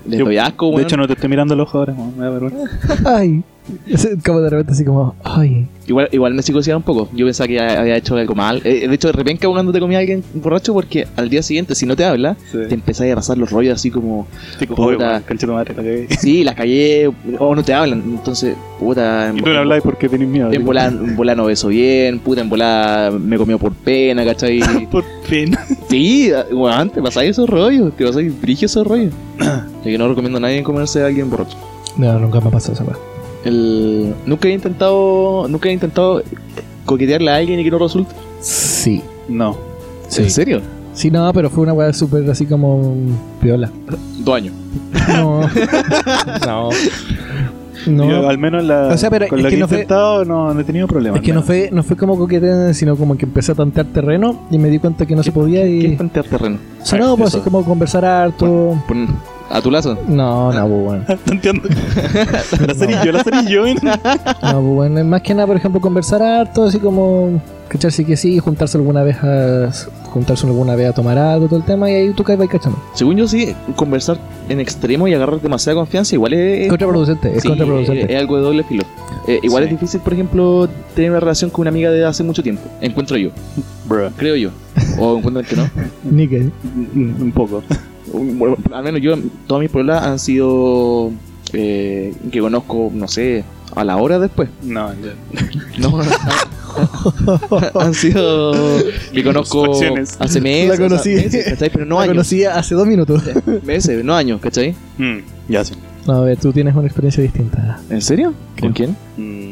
les 0.07 0.19
Yo- 0.19 0.25
doy 0.27 0.39
asco, 0.39 0.71
De 0.77 0.83
hecho, 0.83 0.97
no 0.97 1.07
te 1.07 1.15
estoy 1.15 1.29
mirando 1.29 1.55
los 1.57 1.69
ojos 1.69 1.75
ahora, 1.89 1.93
weón, 1.95 2.19
me 2.19 2.25
da 2.25 2.31
vergüenza. 2.31 2.71
Ay. 3.19 3.43
Ese- 3.87 4.19
Como 4.25 4.41
de 4.41 4.51
repente 4.51 4.73
así 4.73 4.85
como... 4.85 5.15
Ay. 5.25 5.67
Igual, 5.87 6.09
igual 6.13 6.33
me 6.35 6.43
psicoseaba 6.43 6.79
un 6.79 6.83
poco. 6.83 7.09
Yo 7.15 7.27
pensaba 7.27 7.47
que 7.47 7.61
había 7.61 7.97
hecho 7.97 8.17
algo 8.17 8.35
mal. 8.35 8.63
Eh, 8.65 8.89
de 8.89 8.95
hecho, 8.95 9.09
de 9.09 9.13
repente 9.13 9.47
cuando 9.47 9.71
te 9.71 9.81
comía 9.81 9.99
alguien 9.99 10.25
borracho, 10.35 10.73
porque 10.73 11.07
al 11.17 11.29
día 11.29 11.43
siguiente, 11.43 11.75
si 11.75 11.85
no 11.85 11.95
te 11.95 12.05
habla, 12.07 12.37
Sí. 12.51 12.59
te 12.69 12.75
empezás 12.75 13.11
a 13.11 13.15
pasar 13.15 13.37
los 13.37 13.51
rollos 13.51 13.75
así 13.75 13.91
como, 13.91 14.27
Sí, 14.59 14.67
como, 14.67 14.89
Puta. 14.91 15.23
weón, 15.29 15.39
tu 15.39 15.47
madre, 15.49 15.75
la 15.75 15.83
cagué. 15.83 16.07
sí, 16.19 16.43
las 16.43 16.55
callé, 16.55 17.11
o 17.39 17.55
no 17.55 17.63
te 17.63 17.75
hablan. 17.75 18.03
Entonces, 18.03 18.57
puta, 18.81 19.29
en, 19.29 19.39
Y 19.39 19.43
tú 19.43 19.51
le 19.51 19.59
hablas 19.59 19.83
porque 19.83 20.09
tenés 20.09 20.27
miedo. 20.29 20.51
en 20.51 20.65
volada, 20.65 20.89
en 20.89 21.17
volada 21.17 21.37
no 21.37 21.45
beso 21.45 21.69
bien, 21.69 22.19
puta, 22.21 22.41
en 22.41 22.49
volada 22.49 23.11
me 23.11 23.37
comió 23.37 23.59
por 23.59 23.75
pena, 23.75 24.25
¿cachai? 24.25 24.61
Por 24.91 25.05
fin. 25.25 25.55
sí, 25.91 26.31
weón, 26.51 26.89
te 26.91 27.03
pasáis 27.03 27.31
esos 27.33 27.49
rollos, 27.49 27.95
te 27.95 28.07
pasáis 28.07 28.41
brillo 28.41 28.65
esos 28.67 28.87
rollos. 28.87 29.13
Así 29.39 29.91
que 29.91 29.99
no 29.99 30.09
recomiendo 30.09 30.39
a 30.39 30.41
nadie 30.41 30.63
comerse 30.63 31.03
a 31.03 31.07
alguien 31.07 31.29
borracho. 31.29 31.59
No, 31.99 32.19
nunca 32.19 32.41
me 32.41 32.49
ha 32.49 32.51
pasado 32.53 32.73
esa 32.73 32.85
weá. 32.85 32.97
El, 33.45 34.15
nunca 34.27 34.49
he 34.49 34.53
intentado, 34.53 35.47
nunca 35.49 35.69
he 35.69 35.73
intentado 35.73 36.23
coquetearle 36.87 37.31
a 37.31 37.37
alguien 37.37 37.61
y 37.61 37.65
que 37.65 37.71
no 37.71 37.79
resulte. 37.79 38.15
Sí. 38.41 39.03
No. 39.29 39.57
¿En 40.17 40.31
serio? 40.31 40.61
Sí, 40.93 41.11
no, 41.11 41.33
pero 41.33 41.51
fue 41.51 41.65
una 41.65 41.73
weá 41.73 41.93
súper 41.93 42.29
así 42.31 42.47
como 42.47 42.95
piola. 43.41 43.71
Dos 44.19 44.35
años. 44.37 44.55
No. 45.09 45.41
no. 46.47 46.69
No. 47.87 48.09
Yo, 48.09 48.29
al 48.29 48.39
menos 48.39 48.65
la, 48.65 48.87
O 48.89 48.97
sea, 48.97 49.11
pero 49.11 49.27
con 49.29 49.43
lo 49.43 49.49
que 49.49 49.57
que, 49.57 49.61
no 49.61 49.67
he 49.67 49.69
fue- 49.69 49.77
intentado 49.79 50.25
no, 50.25 50.55
no 50.55 50.61
he 50.61 50.65
tenido 50.65 50.87
problemas. 50.87 51.21
Es 51.21 51.27
que 51.27 51.33
no 51.35 51.43
fue, 51.43 51.69
no 51.71 51.83
fue 51.83 51.97
como 51.97 52.17
coqueteo, 52.17 52.73
sino 52.73 52.97
como 52.97 53.17
que 53.19 53.27
empecé 53.27 53.53
a 53.53 53.55
tantear 53.57 53.87
terreno 53.87 54.47
y 54.51 54.57
me 54.57 54.71
di 54.71 54.79
cuenta 54.79 55.05
que 55.05 55.15
no 55.15 55.23
se 55.23 55.33
podía 55.33 55.63
¿Qué 55.65 55.71
y... 55.71 55.87
es 55.87 55.99
tantear 55.99 56.25
terreno? 56.27 56.59
O 56.81 56.87
sea, 56.87 56.99
no, 56.99 57.15
pues 57.17 57.31
Eso. 57.31 57.39
así 57.39 57.45
como 57.45 57.63
conversar 57.65 58.05
harto. 58.07 58.79
Pon- 58.89 59.09
¿A 59.51 59.61
tu 59.61 59.71
lazo? 59.71 59.97
No, 60.09 60.53
no, 60.55 60.69
pues 60.69 60.85
bueno. 61.07 61.21
Entiendo. 61.31 61.69
la 62.67 62.75
cerillo, 62.75 63.13
la 63.13 63.25
cerillo. 63.25 63.67
¿eh? 63.67 63.75
No, 63.83 63.91
pues 64.41 64.63
bueno. 64.63 65.05
Más 65.05 65.23
que 65.23 65.35
nada, 65.35 65.47
por 65.47 65.57
ejemplo, 65.57 65.81
conversar 65.81 66.23
harto, 66.23 66.65
así 66.65 66.79
como... 66.79 67.41
Cacharse 67.69 68.05
que 68.05 68.17
sí, 68.17 68.39
juntarse 68.39 68.77
alguna 68.79 69.03
vez 69.03 69.17
a... 69.23 69.71
Juntarse 70.05 70.47
alguna 70.47 70.77
vez 70.77 70.91
a 70.91 70.93
tomar 70.93 71.19
algo, 71.19 71.47
todo 71.49 71.59
el 71.59 71.65
tema, 71.65 71.91
y 71.91 71.95
ahí 71.95 72.13
tú 72.13 72.23
caes, 72.23 72.39
vas 72.39 72.47
cachando. 72.49 72.79
Según 72.95 73.17
yo, 73.17 73.27
sí, 73.27 73.53
conversar 73.75 74.17
en 74.49 74.61
extremo 74.61 75.09
y 75.09 75.15
agarrar 75.15 75.41
demasiada 75.41 75.77
confianza 75.79 76.15
igual 76.15 76.35
es... 76.35 76.61
Es 76.63 76.69
contraproducente, 76.69 77.35
es 77.35 77.43
sí, 77.43 77.49
contraproducente. 77.49 78.13
es, 78.15 78.21
algo 78.21 78.37
de 78.37 78.43
doble 78.43 78.63
filo. 78.63 78.85
Eh, 79.27 79.41
igual 79.43 79.65
Sí. 79.65 79.71
es 79.75 79.81
difícil, 79.81 80.01
por 80.01 80.13
ejemplo, 80.13 80.69
tener 80.95 81.11
una 81.11 81.19
relación 81.21 81.51
con 81.51 81.63
una 81.63 81.71
amiga 81.71 81.91
de 81.91 82.05
hace 82.05 82.23
mucho 82.23 82.45
tiempo. 82.45 82.63
Encuentro 82.81 83.17
yo, 83.17 83.31
Bro. 83.89 84.11
creo 84.17 84.37
yo. 84.37 84.51
O 85.01 85.17
encuentran 85.19 85.45
que 85.47 85.57
no. 85.57 85.69
Un 86.05 87.17
un 87.21 87.33
poco. 87.33 87.63
Bueno, 88.15 88.57
al 88.73 88.85
menos 88.85 89.01
yo, 89.01 89.17
todas 89.47 89.61
mis 89.61 89.71
pruebas 89.71 90.05
han 90.05 90.19
sido 90.19 91.11
eh, 91.53 92.15
que 92.31 92.41
conozco, 92.41 92.91
no 92.93 93.09
sé, 93.09 93.45
a 93.75 93.85
la 93.85 93.97
hora 93.97 94.19
después. 94.19 94.49
No, 94.63 94.93
ya. 94.95 95.15
No, 95.79 96.01
han 97.81 97.95
sido 97.95 98.53
que 99.13 99.23
conozco 99.23 99.73
hace 100.19 100.41
meses. 100.41 100.69
La 100.69 100.77
conocí. 100.77 101.15
o 101.15 101.31
sea, 101.31 101.41
meses. 101.51 101.71
Pero 101.73 101.85
no 101.85 101.97
la 101.97 102.03
años. 102.03 102.15
conocí 102.15 102.45
hace 102.45 102.75
dos 102.75 102.87
minutos. 102.87 103.23
Meses, 103.63 104.05
no 104.05 104.15
años, 104.15 104.41
¿cachai? 104.41 104.75
Mm, 104.99 105.19
ya 105.49 105.65
sí. 105.65 105.75
No, 106.07 106.15
a 106.15 106.21
ver, 106.25 106.37
tú 106.37 106.53
tienes 106.53 106.75
una 106.75 106.87
experiencia 106.87 107.23
distinta. 107.23 107.81
¿En 107.91 108.03
serio? 108.03 108.35
¿Con 108.61 108.73
quién? 108.73 108.97
Mm, 109.17 109.44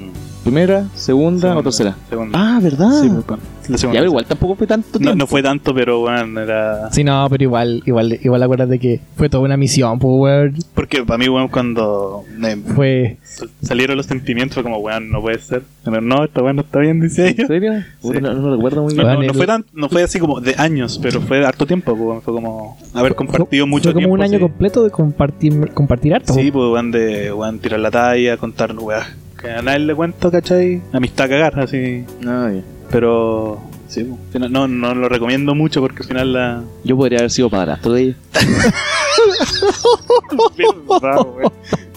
¿Primera, 0.42 0.86
segunda, 0.96 1.40
segunda, 1.40 1.56
o 1.58 1.62
tercera? 1.62 1.96
Segunda. 2.10 2.38
Ah, 2.56 2.58
¿verdad? 2.60 2.90
Sí, 3.00 3.08
pues, 3.08 3.26
la 3.28 3.36
ya, 3.68 3.78
segunda. 3.78 4.00
pero 4.00 4.06
igual 4.10 4.26
tampoco 4.26 4.54
fue 4.56 4.66
tanto 4.66 4.98
tiempo. 4.98 5.10
no, 5.10 5.14
no 5.14 5.26
fue 5.28 5.40
tanto, 5.40 5.72
pero 5.72 6.00
bueno, 6.00 6.40
era. 6.40 6.90
Sí, 6.90 7.04
no, 7.04 7.24
pero 7.30 7.44
igual, 7.44 7.80
igual, 7.86 8.18
igual 8.20 8.42
acuérdate 8.42 8.80
que 8.80 9.00
fue 9.16 9.28
toda 9.28 9.44
una 9.44 9.56
misión, 9.56 10.00
pues, 10.00 10.12
weón. 10.18 10.56
Porque 10.74 11.04
para 11.04 11.18
mí, 11.18 11.28
weón, 11.28 11.46
cuando 11.46 12.24
me 12.36 12.56
Fue. 12.56 13.18
sal- 13.22 13.50
salieron 13.62 13.96
los 13.96 14.06
sentimientos, 14.06 14.54
fue 14.54 14.64
como, 14.64 14.78
weón, 14.78 15.10
no 15.12 15.20
puede 15.20 15.38
ser. 15.38 15.62
Pero 15.84 16.00
no, 16.00 16.24
esta 16.24 16.42
weón 16.42 16.56
no 16.56 16.62
está 16.62 16.80
bien, 16.80 17.00
dice 17.00 17.28
ella. 17.28 17.42
¿En 17.42 17.46
serio? 17.46 17.72
No, 18.02 18.34
no 18.34 18.56
recuerdo 18.56 18.82
muy 18.82 18.94
bien. 18.94 19.26
no, 19.26 19.34
fue 19.34 19.46
tan, 19.46 19.64
no 19.72 19.88
fue 19.88 20.02
así 20.02 20.18
como 20.18 20.40
de 20.40 20.56
años, 20.58 20.98
pero 21.00 21.20
fue 21.20 21.46
harto 21.46 21.66
tiempo, 21.66 21.92
pues, 21.92 22.02
weón. 22.04 22.20
Fue 22.22 22.34
como 22.34 22.76
haber 22.94 23.14
compartido 23.14 23.64
fue- 23.64 23.70
mucho 23.70 23.84
fue 23.84 23.92
como 23.92 24.00
tiempo. 24.06 24.14
un 24.14 24.22
año 24.22 24.38
sí. 24.38 24.40
completo 24.42 24.82
de 24.82 24.90
compartir, 24.90 25.70
compartir 25.72 26.14
harto. 26.14 26.32
Sí, 26.34 26.50
pues, 26.50 26.64
weón, 26.68 26.90
de 26.90 27.32
weón, 27.32 27.60
tirar 27.60 27.78
la 27.78 27.92
talla, 27.92 28.36
contar, 28.38 28.74
weón. 28.76 29.02
Que 29.42 29.50
a 29.50 29.60
nadie 29.60 29.80
le 29.80 29.94
cuento, 29.94 30.30
¿cachai? 30.30 30.80
Amistad 30.92 31.26
a 31.26 31.28
cagar, 31.28 31.60
así. 31.60 32.04
Ah, 32.26 32.50
ya. 32.54 32.62
Pero, 32.90 33.60
sí, 33.88 34.08
no, 34.38 34.68
no 34.68 34.94
lo 34.94 35.08
recomiendo 35.08 35.54
mucho 35.54 35.80
porque 35.80 36.02
al 36.02 36.08
final 36.08 36.32
la. 36.32 36.62
Yo 36.84 36.96
podría 36.96 37.18
haber 37.18 37.30
sido 37.30 37.50
padrastro 37.50 37.92
de 37.92 38.02
ella. 38.02 38.16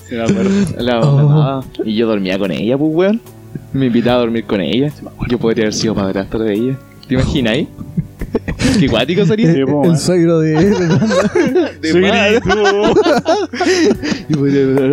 Sí. 0.07 0.15
La 0.77 0.99
Oh. 1.01 1.63
Y 1.83 1.95
yo 1.95 2.07
dormía 2.07 2.37
con 2.37 2.51
ella, 2.51 2.77
pues, 2.77 2.91
weón. 2.93 3.21
Me 3.73 3.87
invitaba 3.87 4.17
a 4.17 4.19
dormir 4.19 4.45
con 4.45 4.61
ella. 4.61 4.91
Yo 5.27 5.39
podría 5.39 5.63
haber 5.63 5.73
sido 5.73 5.95
padrastro 5.95 6.39
de 6.39 6.53
ella. 6.53 6.77
¿Te 7.07 7.15
imaginas 7.15 7.53
ahí? 7.53 7.67
Qué 8.79 8.87
cuático 8.89 9.25
sería. 9.25 9.47
Sí, 9.53 9.59
pues, 9.65 9.67
El 9.69 9.73
weón. 9.73 9.97
suegro 9.97 10.39
de. 10.39 10.53
De 11.81 11.91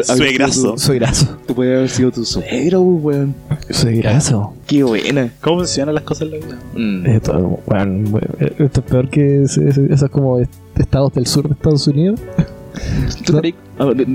sido 0.05 0.17
Suegrazo. 0.17 0.73
tu- 0.73 0.79
Suegrazo. 0.79 1.39
Tú 1.47 1.55
podrías 1.55 1.77
haber 1.79 1.91
sido 1.91 2.11
tu 2.11 2.25
suegro, 2.25 2.83
pues, 3.03 3.17
weón. 3.17 3.35
Suegrazo. 3.71 4.55
Qué 4.67 4.83
buena. 4.85 5.31
¿Cómo 5.41 5.59
funcionan 5.59 5.95
las 5.95 6.05
cosas 6.05 6.23
en 6.23 6.31
la 6.31 6.37
vida? 6.47 6.59
Mm. 6.75 7.07
Esto, 7.07 7.61
weón, 7.67 8.21
esto 8.59 8.81
es 8.81 8.87
peor 8.87 9.09
que 9.11 9.43
ese- 9.43 9.69
ese- 9.69 9.93
esos 9.93 10.11
como 10.11 10.39
est- 10.41 10.53
estados 10.79 11.13
del 11.15 11.27
sur 11.27 11.47
de 11.49 11.55
Estados 11.55 11.87
Unidos. 11.87 12.21
¿Tú 13.25 13.33
estarías- 13.37 13.57
a 13.79 13.85
ver, 13.87 14.07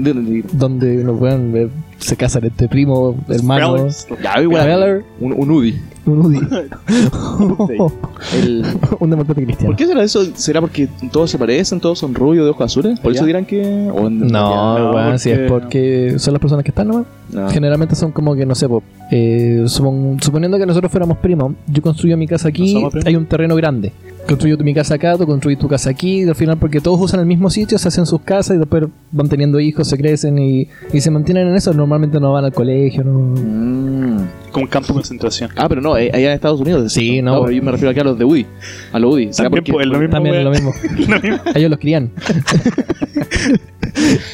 donde 0.54 1.02
uno 1.04 1.14
weón, 1.14 1.52
eh, 1.56 1.70
se 2.00 2.16
casan 2.16 2.46
entre 2.46 2.68
primo, 2.68 3.16
hermano. 3.28 3.88
Ya, 4.22 4.42
igual. 4.42 5.04
Un, 5.20 5.34
un 5.34 5.52
UDI. 5.52 5.76
un 6.06 6.20
UDI, 6.26 6.40
El- 8.34 8.66
un 9.00 9.10
demócrata 9.10 9.42
cristiano. 9.42 9.68
¿Por 9.72 9.76
qué 9.76 9.88
será 9.88 10.04
eso? 10.04 10.24
¿Será 10.36 10.62
porque 10.62 10.88
todos 11.12 11.30
se 11.32 11.38
parecen, 11.38 11.80
todos 11.80 12.00
son 12.00 12.14
rubios 12.16 12.46
de 12.46 12.52
ojos 12.52 12.66
azules? 12.66 13.00
¿Por 13.00 13.14
¿Ya? 13.14 13.18
eso 13.20 13.26
dirán 13.26 13.46
que.? 13.46 13.62
o 13.92 14.08
en- 14.08 14.28
No, 14.28 14.94
No, 15.12 15.18
si 15.18 15.32
es 15.32 15.50
porque- 15.50 16.16
son 16.18 16.34
las 16.34 16.42
personas 16.42 16.64
que 16.64 16.72
están 16.72 16.88
nomás. 16.88 17.06
No. 17.32 17.50
Generalmente 17.50 17.96
son 17.96 18.12
como 18.12 18.36
que, 18.36 18.46
no 18.46 18.56
sé, 18.56 18.68
po, 18.70 18.84
eh, 19.12 19.62
supon- 19.66 20.22
suponiendo 20.24 20.58
que 20.58 20.66
nosotros 20.66 20.92
fuéramos 20.92 21.18
primos, 21.18 21.54
yo 21.68 21.82
construyo 21.82 22.16
mi 22.18 22.28
casa 22.28 22.46
¿No 22.46 22.50
aquí, 22.50 22.88
hay 23.06 23.16
un 23.16 23.26
terreno 23.26 23.56
grande. 23.56 23.92
Construyo 24.27 24.57
mi 24.57 24.74
casa 24.74 24.96
acá, 24.96 25.15
tú 25.17 25.25
construyes 25.25 25.57
tu 25.60 25.67
casa 25.69 25.89
aquí, 25.89 26.24
y 26.24 26.27
al 26.27 26.36
final 26.36 26.57
porque 26.57 26.81
todos 26.81 27.00
usan 27.00 27.22
el 27.22 27.25
mismo 27.25 27.50
sitio, 27.50 27.77
se 27.77 27.88
hacen 27.88 28.05
sus 28.05 28.22
casas 28.22 28.57
y 28.57 28.60
después 28.60 28.84
van 29.12 29.29
teniendo 29.29 29.60
hijos, 29.60 29.88
se 29.88 29.98
crecen 29.98 30.38
y, 30.38 30.67
y 30.91 31.00
se 31.01 31.10
mantienen 31.12 31.48
en 31.48 31.55
eso. 31.55 31.74
Normalmente 31.74 32.19
no 32.19 32.34
van 32.34 32.43
al 32.46 32.51
colegio, 32.53 33.03
no... 33.05 33.12
Mm. 33.19 34.27
Como 34.51 34.63
un 34.65 34.69
campo 34.69 34.88
de 34.89 34.93
concentración. 34.96 35.50
Ah, 35.55 35.67
pero 35.69 35.81
no, 35.81 35.98
eh, 35.98 36.10
allá 36.13 36.27
en 36.29 36.34
Estados 36.34 36.60
Unidos. 36.60 36.91
Sí, 36.91 37.22
no. 37.22 37.41
pero 37.41 37.51
yo 37.51 37.63
me 37.63 37.72
refiero 37.72 37.91
aquí 37.91 38.00
a 38.00 38.03
los 38.03 38.17
de 38.17 38.25
UDI. 38.25 38.46
A 38.91 39.00
los 39.00 39.13
UDI. 39.13 39.34
¿Será 39.34 39.50
También, 39.50 39.63
porque- 39.63 39.74
pues, 39.74 39.86
es 39.86 39.91
lo 39.91 40.00
mismo. 40.00 40.13
También 40.13 40.36
es 40.36 40.43
lo 40.43 40.51
mismo. 40.51 40.74
Lo 41.07 41.22
mismo. 41.22 41.38
Ellos 41.55 41.69
los 41.69 41.79
crían. 41.79 42.12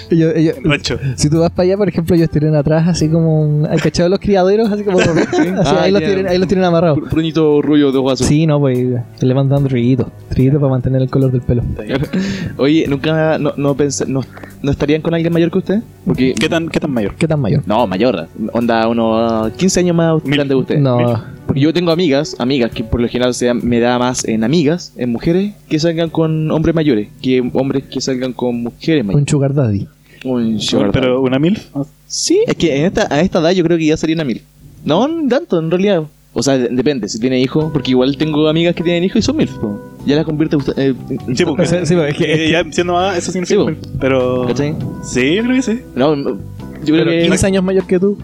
Ellos- 0.10 0.34
ellos- 0.36 0.56
Rancho. 0.64 0.98
si 1.16 1.30
tú 1.30 1.40
vas 1.40 1.50
para 1.52 1.64
allá, 1.68 1.78
por 1.78 1.88
ejemplo, 1.90 2.16
ellos 2.16 2.30
tienen 2.30 2.56
atrás 2.56 2.88
así 2.88 3.08
como 3.10 3.42
un... 3.42 3.66
¿Hay 3.68 3.78
cachado 3.80 4.10
los 4.10 4.20
criaderos? 4.20 4.72
Así 4.72 4.84
como... 4.84 5.00
así, 5.00 5.16
Ah, 5.66 5.82
ahí, 5.84 5.92
los 5.92 6.02
ya. 6.02 6.08
tienen, 6.08 6.28
ahí 6.28 6.38
los 6.38 6.48
tienen 6.48 6.66
amarrados. 6.66 7.00
Pr- 7.00 7.10
Pruñito 7.10 7.62
rubio 7.62 7.92
de 7.92 7.98
ojos 7.98 8.14
azules. 8.14 8.30
Sí, 8.30 8.46
no, 8.48 8.60
pues 8.60 8.78
le 9.22 9.34
van 9.34 9.50
dando 9.50 9.70
trillito. 9.70 10.12
Trillito 10.30 10.60
para 10.60 10.72
mantener 10.72 11.02
el 11.02 11.10
color 11.10 11.32
del 11.32 11.42
pelo. 11.42 11.64
Oye, 12.58 12.86
¿nunca 12.88 13.38
no, 13.38 13.54
no, 13.58 13.76
pens- 13.76 14.06
no, 14.08 14.22
no 14.62 14.72
estarían 14.72 15.02
con 15.02 15.14
alguien 15.14 15.32
mayor 15.34 15.52
que 15.52 15.58
usted? 15.60 15.82
Porque. 16.06 16.34
¿Qué 16.38 16.50
tan, 16.50 16.70
¿Qué 16.70 16.80
tan 16.80 16.92
mayor? 16.92 17.16
¿Qué 17.16 17.28
tan 17.28 17.40
mayor? 17.40 17.64
No, 17.66 17.88
mayor. 17.88 18.28
Onda, 18.52 18.88
unos 18.88 19.52
15 19.54 19.80
años 19.82 19.96
más 19.96 20.24
grande 20.24 20.54
que 20.54 20.60
usted. 20.60 20.78
No, 20.80 21.24
Porque 21.46 21.62
yo 21.62 21.74
tengo 21.74 21.92
amigas, 21.92 22.36
amigas 22.40 22.72
que 22.72 22.84
por 22.84 23.02
lo 23.02 23.08
general 23.08 23.34
se 23.34 23.48
da- 23.48 23.54
me 23.54 23.80
da 23.80 24.00
más 24.00 24.26
en 24.26 24.44
amigas, 24.44 24.94
en 24.98 25.12
mujeres, 25.12 25.54
que 25.70 25.78
salgan 25.80 26.10
con 26.10 26.50
hombres 26.52 26.74
mayores, 26.74 27.10
que 27.22 27.42
hombres 27.54 27.84
que 27.84 28.00
salgan 28.02 28.34
con 28.34 28.64
mujeres 28.64 29.02
un 29.02 29.08
mayores. 29.08 29.30
sugar 29.30 29.54
daddy. 29.54 29.88
Un 30.26 30.60
sugar 30.62 30.92
Pero 30.92 31.16
daddy. 31.16 31.28
una 31.28 31.40
mil. 31.40 31.60
Sí, 32.08 32.40
es 32.48 32.56
que 32.56 32.78
en 32.78 32.86
esta, 32.86 33.14
a 33.14 33.20
esta 33.22 33.40
edad 33.40 33.52
yo 33.52 33.64
creo 33.64 33.78
que 33.78 33.86
ya 33.88 33.98
sería 33.98 34.16
una 34.16 34.24
mil. 34.24 34.42
No, 34.86 35.08
tanto, 35.30 35.60
en 35.60 35.70
realidad. 35.70 36.04
O 36.36 36.42
sea, 36.42 36.58
de- 36.58 36.70
depende, 36.70 37.08
si 37.10 37.20
tiene 37.20 37.40
hijos, 37.40 37.72
porque 37.74 37.92
igual 37.92 38.18
tengo 38.18 38.48
amigas 38.48 38.74
que 38.74 38.84
tienen 38.84 39.04
hijos 39.04 39.18
y 39.18 39.22
son 39.22 39.38
mil. 39.38 39.50
Ya 40.06 40.16
la 40.16 40.24
convierte 40.24 40.56
usted. 40.56 40.74
eh, 40.80 40.96
en- 41.28 41.38
Sí, 41.38 41.46
porque 41.46 41.66
Sí, 41.68 41.76
sí, 41.84 41.94
porque 41.96 42.10
es 42.12 42.18
que- 42.18 42.46
eh, 42.48 42.52
ya 42.52 42.64
siendo 42.72 42.94
más, 42.94 43.18
eso 43.18 43.32
significa. 43.32 43.60
Sí, 43.62 43.66
mil. 43.68 43.78
pero. 44.00 44.48
¿Cachai? 44.48 44.76
Sí, 45.04 45.36
yo 45.36 45.44
creo 45.44 45.56
que 45.58 45.62
sí. 45.62 45.80
No, 45.96 46.16
no, 46.16 46.30
yo 46.32 46.38
creo 46.86 46.98
Pero 47.06 47.12
que 47.12 47.22
15 47.24 47.46
años 47.48 47.64
mayor 47.64 47.86
que 47.86 48.00
tú. 48.00 48.18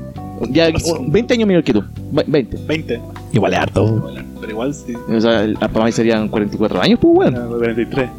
Ya 0.49 0.69
un- 0.99 1.11
20 1.11 1.33
años 1.33 1.47
menor 1.47 1.63
que 1.63 1.73
tú. 1.73 1.83
Ve- 2.11 2.25
20. 2.27 2.57
20. 2.67 3.01
Igual 3.33 3.53
es 3.53 3.59
harto. 3.59 4.09
Pero 4.39 4.51
igual 4.51 4.73
sí. 4.73 4.93
O 5.15 5.19
sea, 5.21 5.43
el- 5.43 5.55
para 5.55 5.85
mí 5.85 5.91
serían 5.91 6.27
44 6.29 6.81
años, 6.81 6.99
pues 7.01 7.13
bueno. 7.13 7.37
Ah, 7.41 7.47
43. 7.57 8.09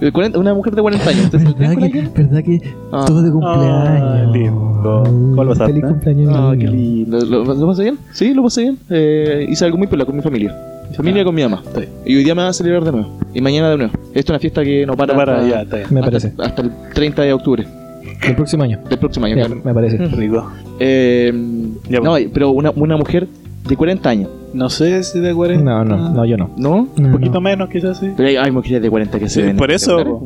Eh, 0.00 0.12
40 0.12 0.38
Una 0.38 0.54
mujer 0.54 0.74
de 0.76 0.82
40 0.82 1.10
años. 1.10 1.24
¿Usted 1.24 1.38
se 1.40 1.44
¿Verdad 1.54 1.90
que? 1.90 2.08
¿Verdad 2.22 2.44
que 2.44 2.60
Ah. 2.92 3.04
todo 3.06 3.22
de 3.22 3.30
cumpleaños? 3.32 4.32
lindo. 4.32 5.02
¿Cómo 5.04 5.44
lo 5.44 5.50
pasaste? 5.50 5.72
Feliz 5.72 5.84
cumpleaños, 5.86 6.32
Ah, 6.36 6.52
niño. 6.54 6.70
qué 6.70 6.76
lindo. 6.76 7.20
¿Lo, 7.24 7.44
lo 7.54 7.66
pasé 7.66 7.82
bien? 7.82 7.98
Sí, 8.12 8.32
lo 8.34 8.42
pasé 8.44 8.60
bien. 8.62 8.78
Eh, 8.90 9.46
hice 9.48 9.64
algo 9.64 9.76
muy 9.78 9.86
pela 9.88 10.04
con 10.04 10.14
mi 10.14 10.22
familia. 10.22 10.54
Mi 10.90 10.94
familia 10.94 11.22
Ah, 11.22 11.24
con 11.24 11.34
mi 11.34 11.42
mamá. 11.42 11.62
está 11.66 11.80
bien. 11.80 11.92
Y 12.06 12.16
hoy 12.16 12.22
día 12.24 12.34
me 12.36 12.42
va 12.42 12.48
a 12.48 12.52
celebrar 12.52 12.84
de 12.84 12.92
nuevo. 12.92 13.08
Y 13.34 13.40
mañana 13.40 13.70
de 13.70 13.76
nuevo. 13.76 13.92
Esto 14.14 14.18
es 14.20 14.30
una 14.30 14.38
fiesta 14.38 14.62
que 14.62 14.86
no 14.86 14.96
para, 14.96 15.14
No 15.14 15.18
para, 15.18 15.36
hasta, 15.38 15.48
ya, 15.48 15.62
está 15.62 15.76
bien. 15.78 15.88
Me 15.90 16.00
hasta- 16.00 16.10
parece. 16.12 16.32
hasta 16.38 16.62
el 16.62 16.70
30 16.94 17.22
de 17.22 17.32
octubre 17.32 17.66
El 18.22 18.34
próximo 18.36 18.62
año. 18.64 18.78
del 18.88 18.98
próximo 18.98 19.26
año. 19.26 19.36
Ya, 19.36 19.46
claro. 19.46 19.60
me 19.64 19.74
parece. 19.74 19.96
Rico. 19.98 20.50
Eh, 20.80 21.32
Ya, 21.88 22.00
no, 22.00 22.10
pues. 22.10 22.28
pero 22.32 22.50
una, 22.50 22.70
una 22.70 22.96
mujer 22.96 23.26
de 23.68 23.76
40 23.76 24.08
años. 24.08 24.30
No 24.54 24.70
sé 24.70 25.02
si 25.02 25.20
de 25.20 25.34
40. 25.34 25.62
No, 25.62 25.84
no, 25.84 26.08
no, 26.10 26.24
yo 26.24 26.38
no. 26.38 26.50
¿No? 26.56 26.88
No, 26.96 27.06
Un 27.06 27.12
poquito 27.12 27.34
no. 27.34 27.40
menos, 27.42 27.68
quizás 27.68 27.98
sí. 27.98 28.10
Pero 28.16 28.28
hay, 28.30 28.36
hay 28.36 28.50
mujeres 28.50 28.80
de 28.80 28.88
40 28.88 29.18
que 29.18 29.28
se 29.28 29.40
Sí, 29.40 29.46
ven. 29.46 29.56
por 29.58 29.70
eso, 29.70 30.22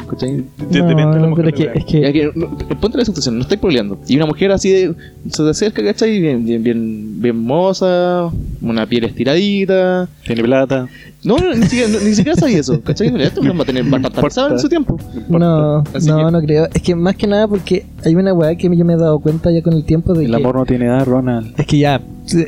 Depende 0.71 0.95
de 0.95 0.95
la 0.95 1.07
No, 1.19 1.29
mujer. 1.31 1.53
pero 1.53 1.73
es 1.75 1.85
que, 1.85 1.99
es 1.99 2.03
Ya 2.03 2.13
que 2.13 2.31
que, 2.31 2.31
no, 2.37 2.57
ponte 2.81 2.99
la 2.99 3.05
situación, 3.05 3.35
no 3.37 3.43
estáis 3.43 3.61
problemando. 3.61 3.99
Y 4.07 4.15
una 4.17 4.27
mujer 4.27 4.53
así 4.53 4.71
de. 4.71 4.95
Se 5.29 5.43
te 5.43 5.51
acerca, 5.51 5.83
¿cachai? 5.83 6.21
Bien, 6.21 6.45
bien, 6.45 6.63
bien, 6.63 7.21
bien 7.21 7.37
moza, 7.37 8.31
una 8.61 8.87
piel 8.87 9.05
estiradita. 9.05 10.09
Tiene 10.25 10.45
plata. 10.45 10.87
No, 11.25 11.37
no, 11.39 11.55
ni 11.55 11.63
siquiera, 11.67 11.89
no, 11.89 12.01
ni 12.01 12.15
siquiera 12.15 12.37
sabía 12.37 12.59
eso, 12.59 12.81
¿cachai? 12.83 13.09
Esto 13.23 13.43
va 13.43 13.63
a 13.63 13.65
tener 13.65 13.85
bastante 13.85 14.55
en 14.55 14.59
su 14.59 14.69
tiempo. 14.69 14.99
no, 15.29 15.85
Así 15.95 16.09
no, 16.09 16.27
que- 16.27 16.33
no 16.33 16.41
creo. 16.41 16.69
Es 16.75 16.83
que 16.83 16.95
más 16.97 17.15
que 17.15 17.27
nada 17.29 17.47
porque 17.47 17.87
hay 18.05 18.15
una 18.17 18.33
weá 18.35 18.57
que 18.57 18.65
yo 18.77 18.85
me 18.85 18.95
he 18.95 18.97
dado 18.97 19.21
cuenta 19.21 19.51
ya 19.53 19.63
con 19.63 19.73
el 19.75 19.85
tiempo 19.85 20.15
de 20.15 20.25
El 20.25 20.31
que 20.33 20.37
amor 20.37 20.57
no 20.57 20.67
tiene 20.67 20.87
edad, 20.87 21.05
Ronald. 21.07 21.55
Es 21.59 21.67
que 21.67 21.79
ya, 21.79 22.01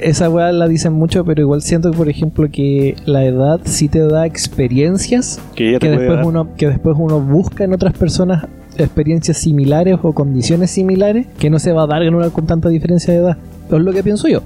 esa 0.02 0.28
weá 0.28 0.50
la 0.50 0.66
dicen 0.66 0.92
mucho, 0.92 1.24
pero 1.24 1.40
igual 1.42 1.62
siento 1.62 1.92
por 1.92 2.08
ejemplo, 2.08 2.48
que 2.50 2.96
la 3.06 3.24
edad 3.24 3.60
sí 3.64 3.88
te 3.88 4.00
da 4.00 4.26
experiencias 4.26 5.40
Que 5.54 5.78
después, 5.78 6.08
dar. 6.08 6.24
uno, 6.26 6.48
que 6.56 6.66
después 6.68 6.96
uno 6.98 7.20
busca 7.20 7.62
en 7.64 7.74
otras 7.74 7.92
personas 7.94 8.46
experiencias 8.76 9.36
similares 9.38 9.98
o 10.02 10.12
condiciones 10.12 10.72
similares 10.72 11.26
que 11.38 11.48
no 11.48 11.60
se 11.60 11.72
va 11.72 11.84
a 11.84 11.86
dar 11.86 12.02
en 12.02 12.16
una 12.16 12.30
con 12.30 12.44
tanta 12.46 12.68
diferencia 12.70 13.14
de 13.14 13.20
edad. 13.20 13.36
Es 13.70 13.78
lo 13.80 13.92
que 13.92 14.02
pienso 14.02 14.26
yo. 14.26 14.40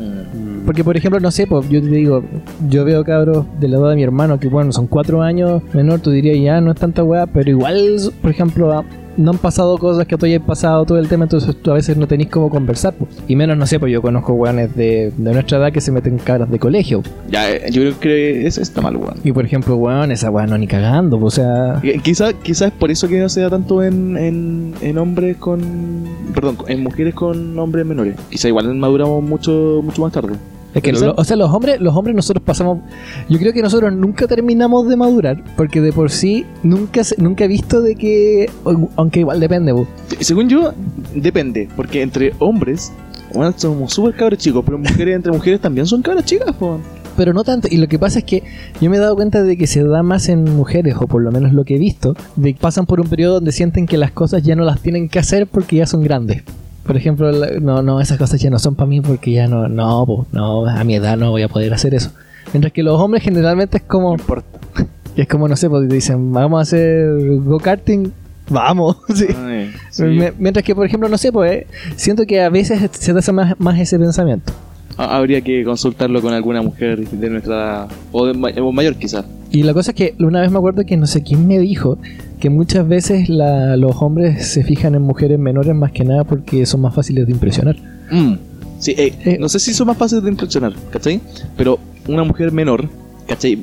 Mm. 0.00 0.53
Porque, 0.64 0.82
por 0.82 0.96
ejemplo, 0.96 1.20
no 1.20 1.30
sé, 1.30 1.46
pues, 1.46 1.68
yo 1.68 1.80
te 1.82 1.88
digo, 1.88 2.22
yo 2.68 2.84
veo 2.84 3.04
cabros 3.04 3.44
de 3.60 3.68
la 3.68 3.76
edad 3.76 3.90
de 3.90 3.96
mi 3.96 4.02
hermano 4.02 4.38
que, 4.40 4.48
bueno, 4.48 4.72
son 4.72 4.86
cuatro 4.86 5.22
años 5.22 5.62
menor, 5.72 6.00
tú 6.00 6.10
dirías, 6.10 6.38
ya 6.42 6.60
no 6.60 6.72
es 6.72 6.78
tanta 6.78 7.04
weá, 7.04 7.26
pero 7.26 7.50
igual, 7.50 7.96
por 8.22 8.30
ejemplo, 8.30 8.72
ah, 8.72 8.84
no 9.16 9.30
han 9.30 9.38
pasado 9.38 9.78
cosas 9.78 10.06
que 10.08 10.16
tú 10.16 10.26
hayas 10.26 10.42
pasado 10.42 10.84
todo 10.84 10.98
el 10.98 11.06
tema, 11.06 11.24
entonces 11.24 11.54
tú 11.62 11.70
a 11.70 11.74
veces 11.74 11.96
no 11.96 12.08
tenés 12.08 12.28
cómo 12.28 12.50
conversar, 12.50 12.94
pues. 12.94 13.10
Y 13.28 13.36
menos, 13.36 13.56
no 13.56 13.66
sé, 13.66 13.78
pues 13.78 13.92
yo 13.92 14.02
conozco 14.02 14.32
weones 14.32 14.74
de, 14.74 15.12
de 15.16 15.32
nuestra 15.32 15.58
edad 15.58 15.72
que 15.72 15.80
se 15.80 15.92
meten 15.92 16.18
cabras 16.18 16.50
de 16.50 16.58
colegio. 16.58 17.02
Ya, 17.30 17.48
eh, 17.50 17.70
yo 17.70 17.82
creo 17.82 18.00
que 18.00 18.46
eso 18.46 18.60
está 18.60 18.80
mal, 18.80 18.96
weón. 18.96 19.14
Y, 19.22 19.30
por 19.32 19.44
ejemplo, 19.44 19.76
weón, 19.76 20.10
esa 20.10 20.30
weá 20.30 20.46
no 20.46 20.58
ni 20.58 20.66
cagando, 20.66 21.20
pues, 21.20 21.38
o 21.38 21.42
sea... 21.42 21.80
Eh, 21.82 22.00
Quizá, 22.02 22.32
quizá 22.32 22.66
es 22.66 22.72
por 22.72 22.90
eso 22.90 23.06
que 23.06 23.20
no 23.20 23.28
se 23.28 23.40
da 23.42 23.50
tanto 23.50 23.82
en, 23.82 24.16
en, 24.16 24.74
en 24.80 24.98
hombres 24.98 25.36
con. 25.36 25.60
Perdón, 26.34 26.56
en 26.68 26.82
mujeres 26.82 27.14
con 27.14 27.58
hombres 27.58 27.86
menores. 27.86 28.16
Quizá 28.30 28.48
igual 28.48 28.74
maduramos 28.74 29.22
mucho, 29.22 29.80
mucho 29.82 30.02
más 30.02 30.12
tarde. 30.12 30.34
Es 30.74 30.82
que, 30.82 30.90
o 30.92 31.24
sea, 31.24 31.36
los 31.36 31.50
hombres, 31.52 31.80
los 31.80 31.94
hombres 31.94 32.16
nosotros 32.16 32.42
pasamos. 32.44 32.80
Yo 33.28 33.38
creo 33.38 33.52
que 33.52 33.62
nosotros 33.62 33.92
nunca 33.92 34.26
terminamos 34.26 34.88
de 34.88 34.96
madurar, 34.96 35.42
porque 35.56 35.80
de 35.80 35.92
por 35.92 36.10
sí 36.10 36.44
nunca 36.64 37.02
nunca 37.18 37.44
he 37.44 37.48
visto 37.48 37.80
de 37.80 37.94
que, 37.94 38.50
aunque 38.96 39.20
igual 39.20 39.38
depende, 39.40 39.72
bu. 39.72 39.86
Se- 40.08 40.24
Según 40.24 40.48
yo, 40.48 40.72
depende, 41.14 41.68
porque 41.76 42.02
entre 42.02 42.32
hombres, 42.40 42.92
bueno, 43.32 43.54
somos 43.56 43.92
súper 43.92 44.14
cabros 44.16 44.38
chicos, 44.40 44.62
pero 44.64 44.78
mujeres 44.78 45.14
entre 45.16 45.30
mujeres 45.32 45.60
también 45.60 45.86
son 45.86 46.02
cabras 46.02 46.24
chicas, 46.24 46.54
po. 46.56 46.80
pero 47.16 47.32
no 47.32 47.44
tanto. 47.44 47.68
Y 47.70 47.76
lo 47.76 47.86
que 47.86 47.98
pasa 48.00 48.18
es 48.18 48.24
que 48.24 48.42
yo 48.80 48.90
me 48.90 48.96
he 48.96 49.00
dado 49.00 49.14
cuenta 49.14 49.44
de 49.44 49.56
que 49.56 49.68
se 49.68 49.84
da 49.84 50.02
más 50.02 50.28
en 50.28 50.42
mujeres, 50.56 50.96
o 50.98 51.06
por 51.06 51.22
lo 51.22 51.30
menos 51.30 51.52
lo 51.52 51.64
que 51.64 51.76
he 51.76 51.78
visto, 51.78 52.16
de 52.34 52.52
que 52.54 52.60
pasan 52.60 52.86
por 52.86 53.00
un 53.00 53.06
periodo 53.08 53.34
donde 53.34 53.52
sienten 53.52 53.86
que 53.86 53.96
las 53.96 54.10
cosas 54.10 54.42
ya 54.42 54.56
no 54.56 54.64
las 54.64 54.80
tienen 54.80 55.08
que 55.08 55.20
hacer 55.20 55.46
porque 55.46 55.76
ya 55.76 55.86
son 55.86 56.02
grandes. 56.02 56.42
Por 56.86 56.96
ejemplo, 56.96 57.30
la- 57.32 57.58
no, 57.60 57.82
no, 57.82 58.00
esas 58.00 58.18
cosas 58.18 58.40
ya 58.40 58.50
no 58.50 58.58
son 58.58 58.74
para 58.74 58.86
mí 58.86 59.00
porque 59.00 59.32
ya 59.32 59.46
no, 59.48 59.68
no, 59.68 60.04
po, 60.06 60.26
no, 60.32 60.66
a 60.66 60.84
mi 60.84 60.96
edad 60.96 61.16
no 61.16 61.30
voy 61.30 61.42
a 61.42 61.48
poder 61.48 61.72
hacer 61.72 61.94
eso. 61.94 62.10
Mientras 62.52 62.72
que 62.72 62.82
los 62.82 63.00
hombres 63.00 63.22
generalmente 63.22 63.78
es 63.78 63.82
como, 63.84 64.12
importa. 64.12 64.58
es 65.16 65.26
como, 65.28 65.48
no 65.48 65.56
sé, 65.56 65.70
pues 65.70 65.88
dicen, 65.88 66.32
vamos 66.32 66.58
a 66.58 66.62
hacer 66.62 67.06
go-karting, 67.40 68.12
vamos. 68.50 68.96
sí. 69.14 69.26
Ay, 69.34 69.70
Mientras 70.38 70.64
que, 70.64 70.74
por 70.74 70.86
ejemplo, 70.86 71.08
no 71.08 71.16
sé, 71.18 71.32
pues 71.32 71.52
eh, 71.52 71.66
siento 71.96 72.26
que 72.26 72.42
a 72.42 72.50
veces 72.50 72.90
se 72.92 73.12
da 73.12 73.32
más, 73.32 73.58
más 73.58 73.78
ese 73.78 73.98
pensamiento. 73.98 74.52
Ha- 74.96 75.16
Habría 75.16 75.40
que 75.40 75.64
consultarlo 75.64 76.20
con 76.22 76.32
alguna 76.34 76.62
mujer 76.62 77.08
de 77.08 77.30
nuestra 77.30 77.88
o, 78.12 78.26
de 78.26 78.60
o 78.60 78.72
mayor 78.72 78.96
quizás. 78.96 79.24
Y 79.50 79.62
la 79.62 79.72
cosa 79.74 79.92
es 79.92 79.96
que 79.96 80.14
una 80.18 80.40
vez 80.40 80.50
me 80.50 80.58
acuerdo 80.58 80.84
que 80.84 80.96
no 80.96 81.06
sé 81.06 81.22
quién 81.22 81.46
me 81.46 81.58
dijo 81.58 81.98
que 82.40 82.50
muchas 82.50 82.86
veces 82.88 83.28
la- 83.28 83.76
los 83.76 83.96
hombres 84.02 84.46
se 84.48 84.62
fijan 84.64 84.94
en 84.94 85.02
mujeres 85.02 85.38
menores 85.38 85.74
más 85.74 85.92
que 85.92 86.04
nada 86.04 86.24
porque 86.24 86.66
son 86.66 86.80
más 86.80 86.94
fáciles 86.94 87.26
de 87.26 87.32
impresionar. 87.32 87.76
Mm. 88.10 88.34
Sí, 88.80 88.94
eh, 88.98 89.12
Eh. 89.24 89.36
no 89.40 89.48
sé 89.48 89.60
si 89.60 89.72
son 89.72 89.86
más 89.86 89.96
fáciles 89.96 90.24
de 90.24 90.30
impresionar, 90.30 90.72
¿cachai? 90.90 91.20
Pero 91.56 91.78
una 92.08 92.24
mujer 92.24 92.52
menor, 92.52 92.88
¿cachai? 93.26 93.56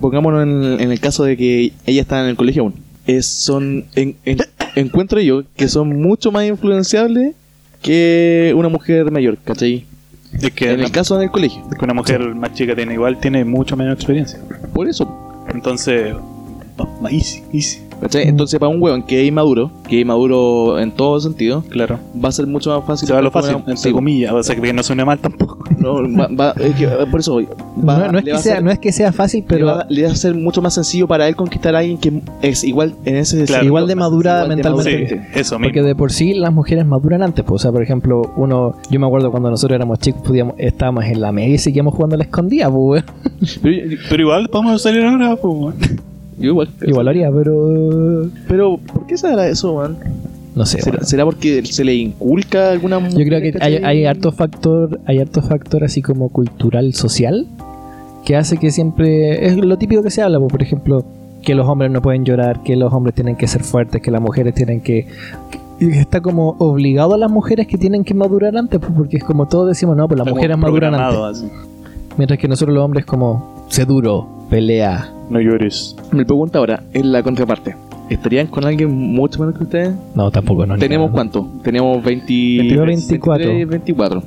Pongámonos 0.00 0.42
en, 0.42 0.80
en 0.80 0.90
el 0.92 0.98
caso 1.00 1.24
de 1.24 1.36
que 1.36 1.72
ella 1.86 2.00
está 2.00 2.20
en 2.22 2.28
el 2.28 2.36
colegio 2.36 2.62
aún. 2.62 2.74
Son, 3.22 3.84
en- 3.94 4.16
en- 4.24 4.38
encuentro 4.76 5.20
yo 5.20 5.42
que 5.56 5.68
son 5.68 6.00
mucho 6.00 6.32
más 6.32 6.46
influenciables 6.46 7.34
que 7.82 8.52
una 8.56 8.68
mujer 8.68 9.10
mayor, 9.10 9.38
¿cachai? 9.44 9.84
Que, 10.54 10.72
En 10.72 10.80
el 10.80 10.90
caso 10.90 11.18
del 11.18 11.30
colegio. 11.30 11.62
es 11.70 11.78
que 11.78 11.84
una 11.84 11.94
mujer 11.94 12.20
más 12.34 12.54
chica 12.54 12.74
tiene 12.74 12.94
igual, 12.94 13.20
tiene 13.20 13.44
mucho 13.44 13.76
menos 13.76 13.94
experiencia. 13.94 14.38
Por 14.72 14.88
eso. 14.88 15.44
Entonces, 15.52 16.14
más 17.00 17.12
easy, 17.12 17.44
easy. 17.52 17.80
¿Cachai? 18.02 18.28
Entonces, 18.28 18.58
para 18.60 18.68
un 18.68 18.82
weón 18.82 19.02
que 19.04 19.22
es 19.22 19.28
inmaduro, 19.28 19.70
que 19.88 19.96
es 19.96 20.02
inmaduro 20.02 20.78
en 20.78 20.90
todo 20.90 21.20
sentido, 21.20 21.62
Claro. 21.70 21.98
va 22.22 22.28
a 22.28 22.32
ser 22.32 22.46
mucho 22.46 22.76
más 22.76 22.84
fácil. 22.86 23.06
Se 23.06 23.12
va 23.14 23.20
a 23.20 23.22
lo 23.22 23.30
fácil, 23.30 23.54
una- 23.56 23.72
entre 23.72 23.92
comillas. 23.92 24.32
O 24.32 24.42
sea, 24.42 24.56
que 24.56 24.72
no 24.72 24.82
suene 24.82 25.04
mal 25.04 25.18
tampoco. 25.20 25.58
no, 25.78 25.94
va- 26.16 26.28
va- 26.28 26.54
es 26.60 26.74
que, 26.76 26.84
eh, 26.84 27.06
por 27.10 27.20
eso 27.20 27.32
voy. 27.32 27.48
Va- 27.88 27.98
no, 28.06 28.12
no 28.12 28.18
es 28.18 28.24
le 28.24 28.30
que 28.30 28.32
va 28.32 28.38
a 28.38 28.42
sea, 28.42 28.54
ser- 28.56 28.64
no 28.64 28.70
es 28.70 28.78
que 28.78 28.92
sea 28.92 29.12
fácil, 29.12 29.44
le 29.48 29.62
va, 29.64 29.78
pero 29.78 29.90
le 29.90 30.02
va 30.06 30.12
a 30.12 30.14
ser 30.16 30.34
mucho 30.34 30.60
más 30.62 30.74
sencillo 30.74 31.06
para 31.08 31.26
él 31.28 31.34
conquistar 31.36 31.74
a 31.74 31.78
alguien 31.80 31.98
que 31.98 32.20
es 32.42 32.62
igual 32.64 32.94
en 33.04 33.16
ese 33.16 33.44
Claro. 33.44 33.64
igual 33.64 33.86
de 33.86 33.94
madura 33.96 34.32
igual 34.44 34.48
de 34.48 34.54
mentalmente. 34.56 35.14
madura. 35.16 35.28
Sí, 35.34 35.40
eso 35.40 35.58
mismo. 35.58 35.68
Porque 35.72 35.82
de 35.82 35.94
por 35.96 36.12
sí 36.12 36.34
las 36.34 36.52
mujeres 36.52 36.84
maduran 36.86 37.22
antes, 37.22 37.44
pues, 37.44 37.60
o 37.60 37.62
sea, 37.62 37.72
por 37.72 37.82
ejemplo, 37.82 38.22
uno, 38.36 38.74
yo 38.90 39.00
me 39.00 39.06
acuerdo 39.06 39.30
cuando 39.30 39.50
nosotros 39.50 39.74
éramos 39.76 39.98
chicos, 40.00 40.22
podíamos, 40.22 40.54
estábamos 40.58 41.04
en 41.04 41.20
la 41.20 41.32
media 41.32 41.54
y 41.54 41.58
seguíamos 41.58 41.94
jugando 41.94 42.14
a 42.14 42.18
la 42.18 42.24
escondida, 42.24 42.70
pues, 42.70 43.04
weón. 43.04 43.04
Pero 43.62 43.96
Pero 44.08 44.22
igual 44.22 44.48
podemos 44.48 44.82
salir 44.82 45.04
ahora, 45.04 45.36
pues, 45.36 45.54
weón. 45.56 45.74
Yo 46.42 46.48
igual. 46.50 46.68
igual 46.86 47.04
lo 47.06 47.10
haría, 47.10 47.30
pero 47.32 48.28
Pero, 48.48 48.76
¿por 48.78 49.06
qué 49.06 49.16
será 49.16 49.46
eso, 49.48 49.74
man? 49.76 49.96
no 50.54 50.66
sé. 50.66 50.80
¿Será, 51.02 51.24
porque 51.24 51.64
se 51.64 51.82
le 51.84 51.94
inculca 51.94 52.72
alguna 52.72 53.08
Yo 53.08 53.24
creo 53.24 53.40
que 53.40 53.54
hay, 53.60 53.76
hay 53.76 54.04
harto 54.04 54.32
factor, 54.32 55.00
hay 55.06 55.18
harto 55.18 55.40
factor 55.40 55.82
así 55.84 56.02
como 56.02 56.28
cultural, 56.28 56.92
social, 56.92 57.46
que 58.24 58.36
hace 58.36 58.58
que 58.58 58.70
siempre 58.70 59.46
es 59.46 59.56
lo 59.56 59.78
típico 59.78 60.02
que 60.02 60.10
se 60.10 60.20
habla, 60.20 60.38
por 60.40 60.62
ejemplo, 60.62 61.04
que 61.42 61.54
los 61.54 61.66
hombres 61.66 61.90
no 61.90 62.02
pueden 62.02 62.24
llorar, 62.24 62.62
que 62.62 62.76
los 62.76 62.92
hombres 62.92 63.14
tienen 63.14 63.36
que 63.36 63.48
ser 63.48 63.62
fuertes, 63.64 64.02
que 64.02 64.10
las 64.10 64.20
mujeres 64.20 64.54
tienen 64.54 64.80
que 64.82 65.06
y 65.80 65.90
está 65.98 66.20
como 66.20 66.50
obligado 66.58 67.14
a 67.14 67.18
las 67.18 67.30
mujeres 67.30 67.66
que 67.66 67.76
tienen 67.76 68.04
que 68.04 68.14
madurar 68.14 68.56
antes, 68.56 68.78
pues, 68.78 68.92
porque 68.96 69.16
es 69.16 69.24
como 69.24 69.48
todos 69.48 69.66
decimos, 69.68 69.96
no, 69.96 70.06
pues 70.06 70.18
las 70.18 70.26
Está 70.28 70.34
mujeres 70.36 70.56
maduran 70.58 70.94
antes. 70.94 71.18
así. 71.18 71.50
Mientras 72.16 72.38
que 72.38 72.46
nosotros 72.46 72.74
los 72.74 72.84
hombres 72.84 73.04
como, 73.04 73.64
sé 73.68 73.84
duro, 73.84 74.28
pelea. 74.48 75.10
No 75.32 75.40
llores. 75.40 75.96
Me 76.10 76.26
pregunta 76.26 76.58
ahora, 76.58 76.82
en 76.92 77.10
la 77.10 77.22
contraparte. 77.22 77.74
¿Estarían 78.10 78.48
con 78.48 78.66
alguien 78.66 78.90
mucho 78.90 79.40
menos 79.40 79.56
que 79.56 79.64
ustedes? 79.64 79.94
No, 80.14 80.30
tampoco, 80.30 80.66
no. 80.66 80.76
¿Tenemos 80.76 81.10
cagando. 81.10 81.40
cuánto? 81.40 81.62
Tenemos 81.62 82.04
20... 82.04 82.26
22, 82.26 82.86
24. 82.86 83.46
23, 83.46 83.68
24. 83.68 84.22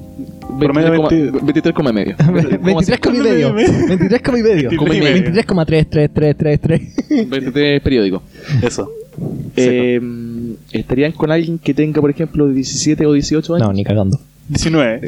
Promedio 0.58 0.92
23, 0.92 1.32
23 1.46 1.76
coma 1.76 1.92
medio. 1.92 2.16
23 2.18 3.00
como 3.02 3.18
y 3.18 3.20
medio. 3.22 3.54
23 3.54 4.22
como 4.24 4.38
y 4.38 4.42
medio. 4.42 4.70
23 4.70 4.98
y 4.98 5.02
medio. 5.02 5.32
23,3, 5.32 5.88
3, 5.90 6.10
3, 6.12 6.36
3, 6.36 6.60
3. 6.60 6.82
23 7.30 7.82
periódicos. 7.84 8.24
Eso. 8.64 8.90
Eh, 9.56 10.02
¿Estarían 10.72 11.12
con 11.12 11.32
alguien 11.32 11.60
que 11.60 11.76
tenga, 11.76 12.02
por 12.02 12.10
ejemplo, 12.10 12.48
17 12.48 13.06
o 13.06 13.14
18 13.14 13.56
años? 13.56 13.68
No, 13.68 13.74
ni 13.74 13.84
cagando. 13.84 14.20
19. 14.50 15.02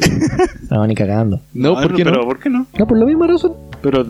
No, 0.70 0.86
ni 0.86 0.94
cagando. 0.94 1.40
No, 1.54 1.74
¿por 1.74 1.94
qué 1.94 2.04
pero 2.04 2.20
no? 2.20 2.24
¿por 2.24 2.38
qué 2.38 2.50
no? 2.50 2.66
No, 2.78 2.86
por 2.86 2.98
la 2.98 3.06
misma 3.06 3.26
razón. 3.26 3.54
Pero 3.82 4.04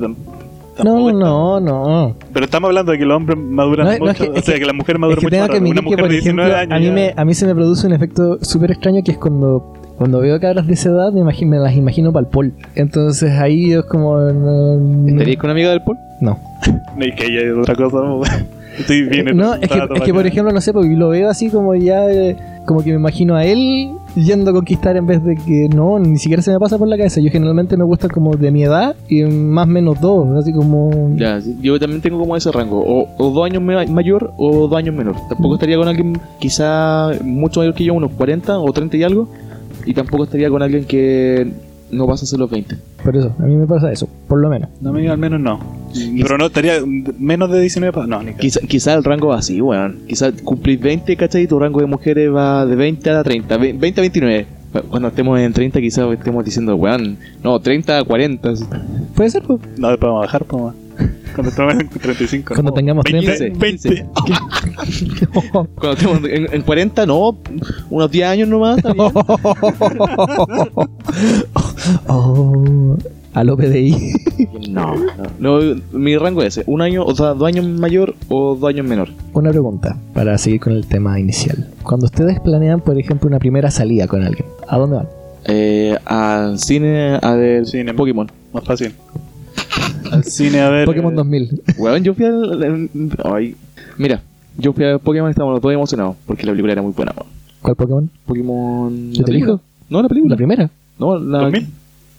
No, 0.84 1.10
no, 1.12 1.60
no. 1.60 2.16
Pero 2.32 2.44
estamos 2.44 2.68
hablando 2.68 2.92
de 2.92 2.98
que 2.98 3.04
los 3.04 3.16
hombres 3.16 3.38
maduran 3.38 3.86
No, 3.86 3.92
no, 3.92 3.98
mucho. 3.98 4.10
es 4.12 4.18
que- 4.18 4.28
o 4.28 4.34
es 4.36 4.44
sea, 4.44 4.54
que- 4.54 4.60
que, 4.60 4.66
la 4.66 4.72
mujer 4.72 4.96
Es 4.96 5.00
madura 5.00 5.16
que 5.20 5.26
mucho 5.26 5.30
tengo 5.36 5.48
que 5.48 5.56
admitir 5.56 5.72
Una 5.72 5.80
que, 5.80 5.84
mujer 5.84 5.98
por 6.00 6.08
de 6.10 6.18
ejemplo, 6.18 6.44
19 6.44 6.60
años. 6.74 6.76
a 6.76 6.78
mí, 6.80 6.90
me, 6.90 7.14
a 7.16 7.24
mí 7.24 7.34
se 7.34 7.46
me 7.46 7.54
produce 7.54 7.86
un 7.86 7.92
efecto 7.92 8.38
súper 8.42 8.70
extraño 8.70 9.02
que 9.04 9.12
es 9.12 9.18
cuando, 9.18 9.74
cuando 9.96 10.20
veo 10.20 10.38
cabras 10.40 10.66
de 10.66 10.74
esa 10.74 10.90
edad, 10.90 11.12
me, 11.12 11.20
imagino, 11.20 11.50
me 11.52 11.58
las 11.58 11.74
imagino 11.76 12.12
para 12.12 12.26
el 12.26 12.30
pol. 12.30 12.52
Entonces 12.74 13.30
ahí 13.38 13.72
es 13.72 13.82
como. 13.84 14.18
No, 14.18 14.76
no, 14.76 15.08
¿Estarías 15.08 15.36
con 15.38 15.46
una 15.46 15.52
amiga 15.52 15.70
del 15.70 15.82
Paul? 15.82 15.96
no. 16.20 16.38
No, 16.96 17.04
y 17.04 17.12
que 17.14 17.26
ella 17.26 17.40
es 17.52 17.56
otra 17.56 17.74
cosa. 17.76 17.98
¿no? 17.98 18.20
Estoy 18.78 19.02
bien. 19.02 19.36
No, 19.36 19.54
es 19.54 19.68
que, 19.68 19.78
es 19.94 20.00
que 20.02 20.12
por 20.14 20.26
ejemplo, 20.26 20.52
no 20.52 20.60
sé, 20.60 20.72
porque 20.72 20.88
lo 20.90 21.08
veo 21.10 21.28
así 21.30 21.48
como 21.50 21.74
ya. 21.74 22.10
eh, 22.10 22.36
como 22.64 22.82
que 22.82 22.90
me 22.90 22.96
imagino 22.96 23.34
a 23.34 23.44
él 23.44 23.90
yendo 24.24 24.50
a 24.50 24.54
conquistar 24.54 24.96
en 24.96 25.06
vez 25.06 25.22
de 25.24 25.36
que 25.36 25.68
no, 25.68 25.98
ni 25.98 26.18
siquiera 26.18 26.42
se 26.42 26.50
me 26.52 26.58
pasa 26.58 26.78
por 26.78 26.88
la 26.88 26.96
cabeza. 26.96 27.20
Yo 27.20 27.30
generalmente 27.30 27.76
me 27.76 27.84
gusta 27.84 28.08
como 28.08 28.34
de 28.36 28.50
mi 28.50 28.62
edad 28.64 28.96
y 29.08 29.22
más 29.24 29.66
o 29.66 29.70
menos 29.70 30.00
dos, 30.00 30.28
así 30.36 30.52
como. 30.52 31.14
Ya, 31.16 31.40
yo 31.60 31.78
también 31.78 32.00
tengo 32.02 32.18
como 32.18 32.36
ese 32.36 32.50
rango. 32.52 32.80
O, 32.84 33.08
o 33.18 33.30
dos 33.30 33.44
años 33.44 33.62
ma- 33.62 33.84
mayor 33.86 34.32
o 34.36 34.68
dos 34.68 34.78
años 34.78 34.94
menor. 34.94 35.14
Tampoco 35.28 35.54
estaría 35.54 35.76
con 35.76 35.88
alguien 35.88 36.18
quizá 36.40 37.10
mucho 37.24 37.60
mayor 37.60 37.74
que 37.74 37.84
yo, 37.84 37.94
unos 37.94 38.12
40 38.12 38.58
o 38.58 38.72
30 38.72 38.96
y 38.96 39.02
algo. 39.02 39.28
Y 39.86 39.94
tampoco 39.94 40.24
estaría 40.24 40.50
con 40.50 40.62
alguien 40.62 40.84
que 40.84 41.50
no 41.90 42.06
pasa 42.06 42.24
a 42.24 42.26
ser 42.26 42.38
los 42.38 42.50
20. 42.50 42.76
Por 43.02 43.16
eso, 43.16 43.32
a 43.38 43.42
mí 43.42 43.56
me 43.56 43.66
pasa 43.66 43.90
eso, 43.90 44.08
por 44.26 44.38
lo 44.40 44.48
menos. 44.50 44.68
No, 44.80 44.90
a 44.90 44.92
mí 44.92 45.06
al 45.06 45.16
menos 45.18 45.40
no. 45.40 45.58
Pero 46.22 46.38
no 46.38 46.46
estaría 46.46 46.74
menos 47.18 47.50
de 47.50 47.60
19 47.60 47.92
pa- 47.92 48.06
No, 48.06 48.22
ni. 48.22 48.34
Quizá, 48.34 48.60
quizá 48.60 48.94
el 48.94 49.04
rango 49.04 49.28
va 49.28 49.38
así, 49.38 49.60
weón. 49.60 50.00
Quizá 50.08 50.32
cumplís 50.32 50.80
20, 50.80 51.16
¿cachai? 51.16 51.42
Y 51.42 51.46
tu 51.46 51.58
rango 51.58 51.80
de 51.80 51.86
mujeres 51.86 52.32
va 52.34 52.66
de 52.66 52.76
20 52.76 53.10
a 53.10 53.22
30, 53.22 53.56
ve- 53.56 53.72
20 53.72 54.00
a 54.00 54.02
29. 54.02 54.46
Cuando 54.90 55.08
estemos 55.08 55.38
en 55.40 55.52
30, 55.52 55.80
quizás 55.80 56.12
estemos 56.12 56.44
diciendo, 56.44 56.76
weón, 56.76 57.16
no, 57.42 57.58
30 57.58 57.98
a 57.98 58.04
40. 58.04 58.50
así. 58.50 58.64
Puede 59.14 59.30
ser, 59.30 59.42
pues. 59.42 59.60
No, 59.78 59.88
después 59.88 60.08
vamos 60.10 60.24
a 60.24 60.26
bajar, 60.26 60.44
pues. 60.44 60.74
Cuando 61.34 61.50
estemos 61.50 61.74
en 61.74 61.88
35. 61.88 62.54
Cuando 62.54 62.70
no. 62.70 62.74
tengamos 62.74 63.04
20, 63.04 63.36
30. 63.36 63.58
20. 63.58 64.06
Cuando 65.76 65.92
estemos 65.92 66.18
en, 66.28 66.52
en 66.54 66.62
40, 66.62 67.06
no, 67.06 67.38
unos 67.88 68.10
10 68.10 68.26
años 68.28 68.48
nomás. 68.48 68.80
oh, 72.08 72.96
a 73.34 73.44
lo 73.44 73.56
PDI. 73.56 73.94
No, 74.68 74.94
no, 75.40 75.60
no, 75.60 75.80
mi 75.92 76.16
rango 76.16 76.42
es 76.42 76.56
ese, 76.58 76.70
un 76.70 76.80
año, 76.82 77.04
o 77.04 77.14
sea, 77.14 77.28
dos 77.34 77.46
años 77.48 77.66
mayor 77.66 78.14
o 78.28 78.54
dos 78.54 78.68
años 78.68 78.86
menor. 78.86 79.08
Una 79.32 79.50
pregunta 79.50 79.96
para 80.14 80.36
seguir 80.38 80.60
con 80.60 80.72
el 80.72 80.86
tema 80.86 81.18
inicial. 81.18 81.68
Cuando 81.82 82.06
ustedes 82.06 82.38
planean, 82.40 82.80
por 82.80 82.98
ejemplo, 82.98 83.28
una 83.28 83.38
primera 83.38 83.70
salida 83.70 84.06
con 84.06 84.22
alguien, 84.22 84.46
¿a 84.68 84.78
dónde 84.78 84.96
van? 84.96 85.08
Eh, 85.44 85.96
al 86.04 86.58
cine 86.58 87.18
a 87.22 87.34
ver 87.34 87.66
Cine. 87.66 87.94
Pokémon. 87.94 88.30
Más 88.52 88.64
fácil. 88.64 88.92
Al 90.10 90.24
cine 90.24 90.60
a 90.60 90.68
ver. 90.70 90.84
Pokémon 90.86 91.12
eh, 91.12 91.16
2000. 91.16 91.62
Weón, 91.78 92.02
yo 92.04 92.14
fui 92.14 92.24
al... 92.24 92.62
al- 92.62 92.90
ay, 93.34 93.56
mira, 93.96 94.20
yo 94.56 94.72
fui 94.72 94.84
a 94.84 94.88
ver 94.88 94.98
Pokémon 95.00 95.28
y 95.28 95.32
estábamos 95.32 95.60
todos 95.60 95.74
emocionados 95.74 96.16
porque 96.26 96.44
la 96.46 96.52
película 96.52 96.72
era 96.72 96.82
muy 96.82 96.92
buena. 96.92 97.12
¿Cuál 97.62 97.76
Pokémon? 97.76 98.10
Pokémon... 98.26 99.12
¿Yo 99.12 99.20
¿la 99.20 99.24
te 99.24 99.30
elijo? 99.32 99.60
No, 99.90 100.02
la 100.02 100.08
película. 100.08 100.32
La 100.32 100.36
primera. 100.36 100.70
No, 100.98 101.18
la... 101.18 101.38
2000. 101.40 101.66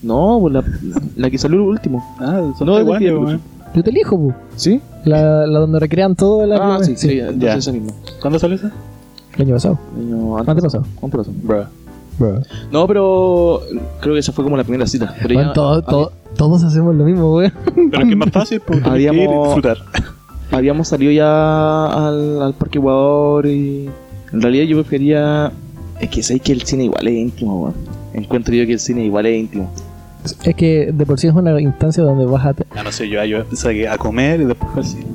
No, 0.02 0.38
pues 0.42 0.54
la, 0.54 0.64
la 1.18 1.30
que 1.30 1.38
salió 1.38 1.58
el 1.58 1.64
último. 1.68 2.04
Ah, 2.20 2.52
son 2.58 2.68
No, 2.68 2.78
de 2.78 2.84
weón. 2.84 3.42
Yo 3.76 3.84
te 3.84 3.90
elijo, 3.92 4.18
pu. 4.18 4.34
¿Sí? 4.56 4.82
La, 5.06 5.46
la 5.46 5.60
donde 5.60 5.80
recrean 5.80 6.16
todo 6.16 6.46
la 6.46 6.56
ah, 6.56 6.60
primera- 6.80 6.84
sí, 6.84 6.96
sí, 6.96 7.22
ya, 7.38 7.54
esa 7.56 7.72
misma. 7.72 7.92
¿Cuándo 8.22 8.40
sale 8.40 8.56
esa? 8.56 8.72
El 9.36 9.42
año 9.44 9.54
pasado. 9.56 9.80
Año 9.98 10.38
Antepasado. 10.38 10.86
Antepasado. 11.02 11.36
Bro. 11.44 11.66
No, 12.72 12.86
pero 12.88 13.62
creo 14.02 14.14
que 14.16 14.20
esa 14.20 14.32
fue 14.34 14.44
como 14.44 14.58
la 14.58 14.64
primera 14.64 14.86
cita. 14.88 15.14
Pero 15.22 15.36
Bueno, 15.36 15.50
ya- 15.50 15.54
todo- 15.54 15.82
todo- 15.84 16.12
todos 16.36 16.64
hacemos 16.64 16.94
lo 16.96 17.04
mismo, 17.06 17.34
weón. 17.36 17.54
Pero 17.76 18.00
es 18.02 18.06
que 18.06 18.12
es 18.12 18.18
más 18.18 18.32
fácil 18.32 18.62
porque 18.66 18.82
y 18.88 18.92
Habíamos- 19.08 19.46
disfrutar. 19.46 19.78
habíamos 20.52 20.88
salido 20.88 21.12
ya 21.12 21.86
al, 22.08 22.42
al 22.42 22.54
Parque 22.56 22.80
Ecuador 22.80 23.46
y 23.46 23.90
en 24.34 24.42
realidad 24.42 24.66
yo 24.66 24.78
prefería 24.82 25.52
es 26.00 26.10
que 26.10 26.24
sé 26.24 26.40
que 26.40 26.52
el 26.52 26.62
cine 26.64 26.86
igual 26.86 27.08
es 27.08 27.14
íntimo 27.14 27.62
weón. 27.64 27.74
encuentro 28.14 28.54
yo 28.56 28.66
que 28.66 28.74
el 28.74 28.80
cine 28.80 29.06
igual 29.06 29.26
es 29.28 29.40
íntimo 29.40 29.70
Es 30.44 30.56
que 30.56 30.92
de 30.94 31.06
por 31.06 31.20
sí 31.20 31.28
es 31.28 31.34
una 31.34 31.60
instancia 31.62 32.04
donde 32.04 32.26
vas 32.26 32.46
a... 32.46 32.54
Ah, 32.76 32.84
no 32.84 32.92
sé, 32.92 33.08
yo, 33.10 33.24
yo 33.24 33.38
empecé 33.38 33.88
a 33.88 33.98
comer 33.98 34.42
y 34.42 34.46
después 34.46 34.72
fue 34.74 34.82
al 34.82 34.88
cine. 34.88 35.06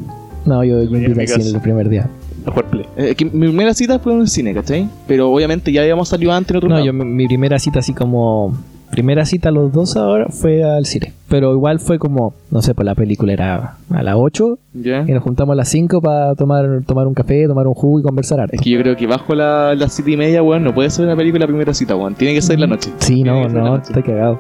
No, 0.47 0.65
yo, 0.65 0.83
invité 0.83 1.09
mi 1.15 1.21
al 1.23 1.29
cine 1.29 1.57
el 1.57 1.61
primer 1.61 1.89
día. 1.89 2.09
A 2.47 2.51
jugar 2.51 2.67
play. 2.67 2.85
Eh, 2.97 3.11
es 3.11 3.17
que 3.17 3.25
mi 3.25 3.47
primera 3.49 3.73
cita 3.75 3.99
fue 3.99 4.13
en 4.13 4.21
el 4.21 4.29
cine 4.29 4.53
¿cachai? 4.53 4.87
pero 5.09 5.31
obviamente 5.31 5.73
ya 5.73 5.81
habíamos 5.81 6.09
salido 6.11 6.33
antes 6.33 6.51
en 6.51 6.57
otro 6.59 6.69
No, 6.69 6.75
lado. 6.77 6.87
yo 6.87 6.93
mi, 6.93 7.05
mi 7.05 7.27
primera 7.27 7.59
cita 7.59 7.79
así 7.79 7.93
como... 7.95 8.57
Primera 8.91 9.25
cita 9.25 9.49
a 9.49 9.53
los 9.53 9.73
dos 9.73 9.97
ahora 9.97 10.27
fue 10.29 10.63
al 10.63 10.85
cine. 10.87 11.13
Pero 11.29 11.53
igual 11.53 11.81
fue 11.81 11.99
como, 11.99 12.35
no 12.53 12.63
sé, 12.63 12.75
pues 12.75 12.87
la 12.87 12.95
película 12.95 13.33
era 13.33 13.77
a 13.91 14.03
las 14.05 14.15
8 14.17 14.59
¿Ya? 14.75 15.05
y 15.09 15.11
nos 15.11 15.23
juntamos 15.23 15.55
a 15.55 15.57
las 15.57 15.69
5 15.69 16.01
para 16.01 16.35
tomar, 16.37 16.83
tomar 16.87 17.09
un 17.09 17.15
café, 17.15 17.49
tomar 17.49 17.67
un 17.67 17.75
jugo 17.75 17.99
y 17.99 18.03
conversar 18.05 18.39
harto. 18.41 18.55
es 18.55 18.61
que 18.63 18.71
yo 18.71 18.79
creo 18.81 18.95
que 18.95 19.07
bajo 19.09 19.35
la, 19.35 19.75
la 19.75 19.89
cita 19.89 20.11
y 20.11 20.17
media 20.17 20.43
weón, 20.45 20.63
no 20.63 20.73
puede 20.75 20.91
ser 20.91 21.07
una 21.07 21.17
película 21.17 21.45
primera 21.47 21.75
cita 21.75 21.97
weón. 21.97 22.15
tiene 22.15 22.35
que 22.35 22.43
ser 22.43 22.61
la 22.61 22.69
noche 22.69 22.91
Sí, 22.99 23.15
Tiene 23.25 23.49
no, 23.49 23.49
no, 23.49 23.77
está 23.77 24.01
cagado. 24.01 24.39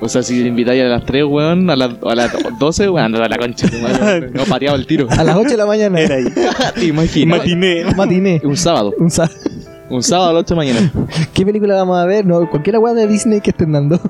O 0.00 0.08
sea 0.08 0.22
si 0.22 0.42
te 0.42 0.48
invitáis 0.48 0.82
a 0.82 0.86
las 0.86 1.04
3 1.04 1.24
weón, 1.24 1.70
a 1.70 1.76
las, 1.76 1.90
a 2.04 2.14
las 2.14 2.32
12 2.58 2.90
weón, 2.90 3.04
anda 3.06 3.24
a 3.24 3.28
la 3.28 3.38
concha 3.38 3.66
madre, 3.82 4.30
no 4.34 4.44
pateado 4.44 4.76
el 4.76 4.86
tiro 4.86 5.06
A 5.10 5.24
las 5.24 5.36
8 5.36 5.48
de 5.50 5.56
la 5.56 5.66
mañana. 5.66 6.00
Era 6.00 6.16
ahí. 6.16 6.24
te 6.74 6.84
imaginas 6.86 7.38
Matiné. 7.38 7.84
Matiné. 7.96 8.40
un 8.44 8.56
sábado 8.56 8.92
Un 8.98 9.10
sa- 9.10 9.30
un 9.88 10.02
sábado 10.02 10.30
a 10.30 10.32
las 10.34 10.40
8 10.42 10.54
de 10.54 10.56
la 10.56 10.72
mañana 10.72 10.92
¿Qué 11.34 11.46
película 11.46 11.74
vamos 11.76 11.96
a 11.98 12.04
ver? 12.06 12.26
No, 12.26 12.48
cualquier 12.50 12.78
weá 12.78 12.92
de 12.94 13.06
Disney 13.06 13.40
que 13.40 13.50
estén 13.50 13.72
dando. 13.72 14.00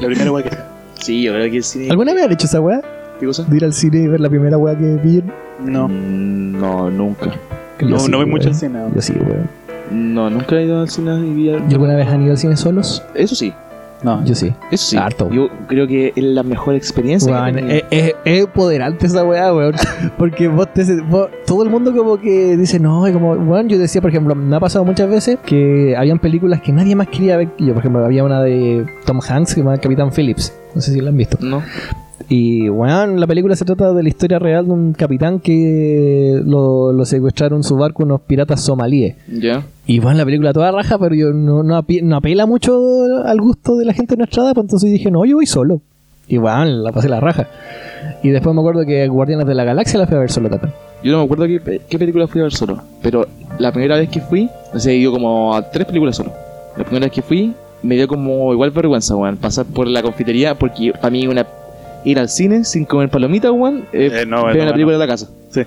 La 0.00 0.06
primera 0.06 0.30
weá 0.30 0.44
que. 0.44 0.56
sí 1.00 1.22
yo 1.22 1.32
creo 1.32 1.50
que 1.50 1.56
el 1.58 1.64
cine 1.64 1.90
¿Alguna 1.90 2.12
vez 2.14 2.24
han 2.24 2.32
hecho 2.32 2.46
esa 2.46 2.60
weá? 2.60 2.80
¿qué 3.18 3.24
cosa? 3.26 3.44
De 3.44 3.56
ir 3.56 3.64
al 3.64 3.72
cine 3.72 3.98
y 4.02 4.06
ver 4.08 4.20
la 4.20 4.28
primera 4.28 4.58
weá 4.58 4.76
que 4.76 4.84
pillen. 5.02 5.32
No. 5.64 5.88
Mm, 5.88 6.60
No, 6.60 6.90
nunca. 6.90 7.30
Yo 7.80 7.88
No, 7.88 7.98
sí, 7.98 8.10
no 8.10 8.18
voy 8.18 8.26
mucho 8.26 8.50
weón. 8.50 8.54
al 8.54 8.60
cine. 8.60 8.78
Yo 8.94 9.00
sí, 9.02 9.14
weón. 9.14 9.48
No, 9.90 10.28
nunca 10.28 10.56
he 10.56 10.64
ido 10.64 10.80
al 10.80 10.90
cine 10.90 11.16
y 11.26 11.30
vi 11.32 11.50
al- 11.50 11.64
¿Y 11.70 11.72
alguna 11.72 11.94
vez 11.96 12.08
han 12.08 12.20
ido 12.22 12.32
al 12.32 12.38
cine 12.38 12.56
solos? 12.58 13.02
Eso 13.14 13.34
sí, 13.34 13.54
No. 14.02 14.24
Yo 14.24 14.34
sí. 14.34 14.52
eso 14.70 14.86
sí. 14.90 14.96
Harto. 14.96 15.30
Yo 15.30 15.48
creo 15.66 15.86
que 15.86 16.12
es 16.14 16.22
la 16.22 16.42
mejor 16.42 16.74
experiencia. 16.74 17.32
que 17.52 17.84
es, 17.90 18.14
empoderante 18.24 19.06
esa 19.06 19.24
weá, 19.24 19.54
weón. 19.54 19.74
Porque 20.18 20.48
vos, 20.48 20.72
te, 20.72 20.84
vos- 21.02 21.28
todo 21.46 21.62
el 21.62 21.70
mundo 21.70 21.94
como 21.94 22.18
que 22.18 22.56
dice, 22.56 22.78
no, 22.78 23.08
y 23.08 23.12
como, 23.12 23.32
weón, 23.32 23.68
yo 23.68 23.78
decía, 23.78 24.00
por 24.00 24.10
ejemplo, 24.10 24.34
me 24.34 24.54
ha 24.56 24.60
pasado 24.60 24.84
muchas 24.84 25.08
veces 25.08 25.38
que 25.44 25.94
habían 25.96 26.18
películas 26.18 26.60
que 26.60 26.72
nadie 26.72 26.94
más 26.94 27.08
quería 27.08 27.36
ver 27.36 27.48
que 27.52 27.64
yo. 27.66 27.72
Por 27.74 27.80
ejemplo, 27.82 28.04
había 28.04 28.24
una 28.24 28.42
de 28.42 28.86
Tom 29.04 29.20
Hanks 29.26 29.50
que 29.50 29.54
se 29.54 29.60
llama 29.60 29.78
Capitán 29.78 30.10
Phillips. 30.12 30.52
No 30.74 30.80
sé 30.80 30.92
si 30.92 31.00
la 31.00 31.10
han 31.10 31.16
visto. 31.16 31.38
No. 31.40 31.62
Y 32.28 32.68
bueno, 32.68 33.06
la 33.16 33.26
película 33.26 33.54
se 33.56 33.64
trata 33.64 33.92
de 33.92 34.02
la 34.02 34.08
historia 34.08 34.38
real 34.38 34.66
de 34.66 34.72
un 34.72 34.92
capitán 34.94 35.38
que 35.38 36.40
lo, 36.44 36.92
lo 36.92 37.04
secuestraron 37.04 37.62
su 37.62 37.76
barco 37.76 38.02
unos 38.02 38.22
piratas 38.22 38.62
somalíes. 38.62 39.16
Ya. 39.28 39.64
Y 39.86 40.00
bueno, 40.00 40.18
la 40.18 40.24
película 40.24 40.52
toda 40.52 40.72
raja, 40.72 40.98
pero 40.98 41.14
yo 41.14 41.32
no, 41.32 41.62
no, 41.62 41.84
no 42.02 42.16
apela 42.16 42.46
mucho 42.46 43.06
al 43.24 43.40
gusto 43.40 43.76
de 43.76 43.84
la 43.84 43.92
gente 43.92 44.14
de 44.14 44.18
nuestra 44.18 44.42
edad, 44.42 44.54
pues 44.54 44.64
entonces 44.64 44.90
dije, 44.90 45.10
no, 45.10 45.24
yo 45.24 45.36
voy 45.36 45.46
solo. 45.46 45.82
Y 46.26 46.38
bueno, 46.38 46.64
la 46.64 46.90
pasé 46.90 47.08
la 47.08 47.20
raja. 47.20 47.48
Y 48.22 48.30
después 48.30 48.54
me 48.54 48.60
acuerdo 48.60 48.84
que 48.84 49.06
Guardianes 49.06 49.46
de 49.46 49.54
la 49.54 49.64
Galaxia 49.64 49.98
la 49.98 50.06
fui 50.06 50.16
a 50.16 50.20
ver 50.20 50.30
solo 50.30 50.50
también. 50.50 50.72
Yo 51.04 51.12
no 51.12 51.18
me 51.18 51.24
acuerdo 51.24 51.46
qué, 51.46 51.80
qué 51.88 51.98
película 51.98 52.26
fui 52.26 52.40
a 52.40 52.44
ver 52.44 52.52
solo. 52.52 52.82
Pero 53.02 53.26
la 53.58 53.70
primera 53.70 53.96
vez 53.96 54.08
que 54.08 54.20
fui, 54.20 54.50
o 54.74 54.78
sea, 54.78 54.92
ido 54.92 55.12
como 55.12 55.54
a 55.54 55.70
tres 55.70 55.86
películas 55.86 56.16
solo. 56.16 56.32
La 56.76 56.84
primera 56.84 57.06
vez 57.06 57.12
que 57.12 57.22
fui, 57.22 57.54
me 57.82 57.94
dio 57.94 58.08
como 58.08 58.52
igual 58.52 58.70
vergüenza, 58.70 59.14
weón. 59.14 59.36
Pasar 59.36 59.66
por 59.66 59.86
la 59.86 60.02
confitería, 60.02 60.56
porque 60.56 60.92
para 60.92 61.10
mí 61.10 61.26
una 61.28 61.46
ir 62.06 62.18
al 62.18 62.28
cine 62.30 62.64
sin 62.64 62.84
comer 62.86 63.10
palomitas, 63.10 63.50
weón, 63.50 63.84
eh, 63.92 64.10
Eh, 64.22 64.26
no, 64.26 64.46
ver 64.46 64.56
no, 64.56 64.60
la 64.60 64.66
no. 64.66 64.72
película 64.72 64.94
en 64.94 65.00
la 65.00 65.06
casa. 65.06 65.28
Sí. 65.50 65.62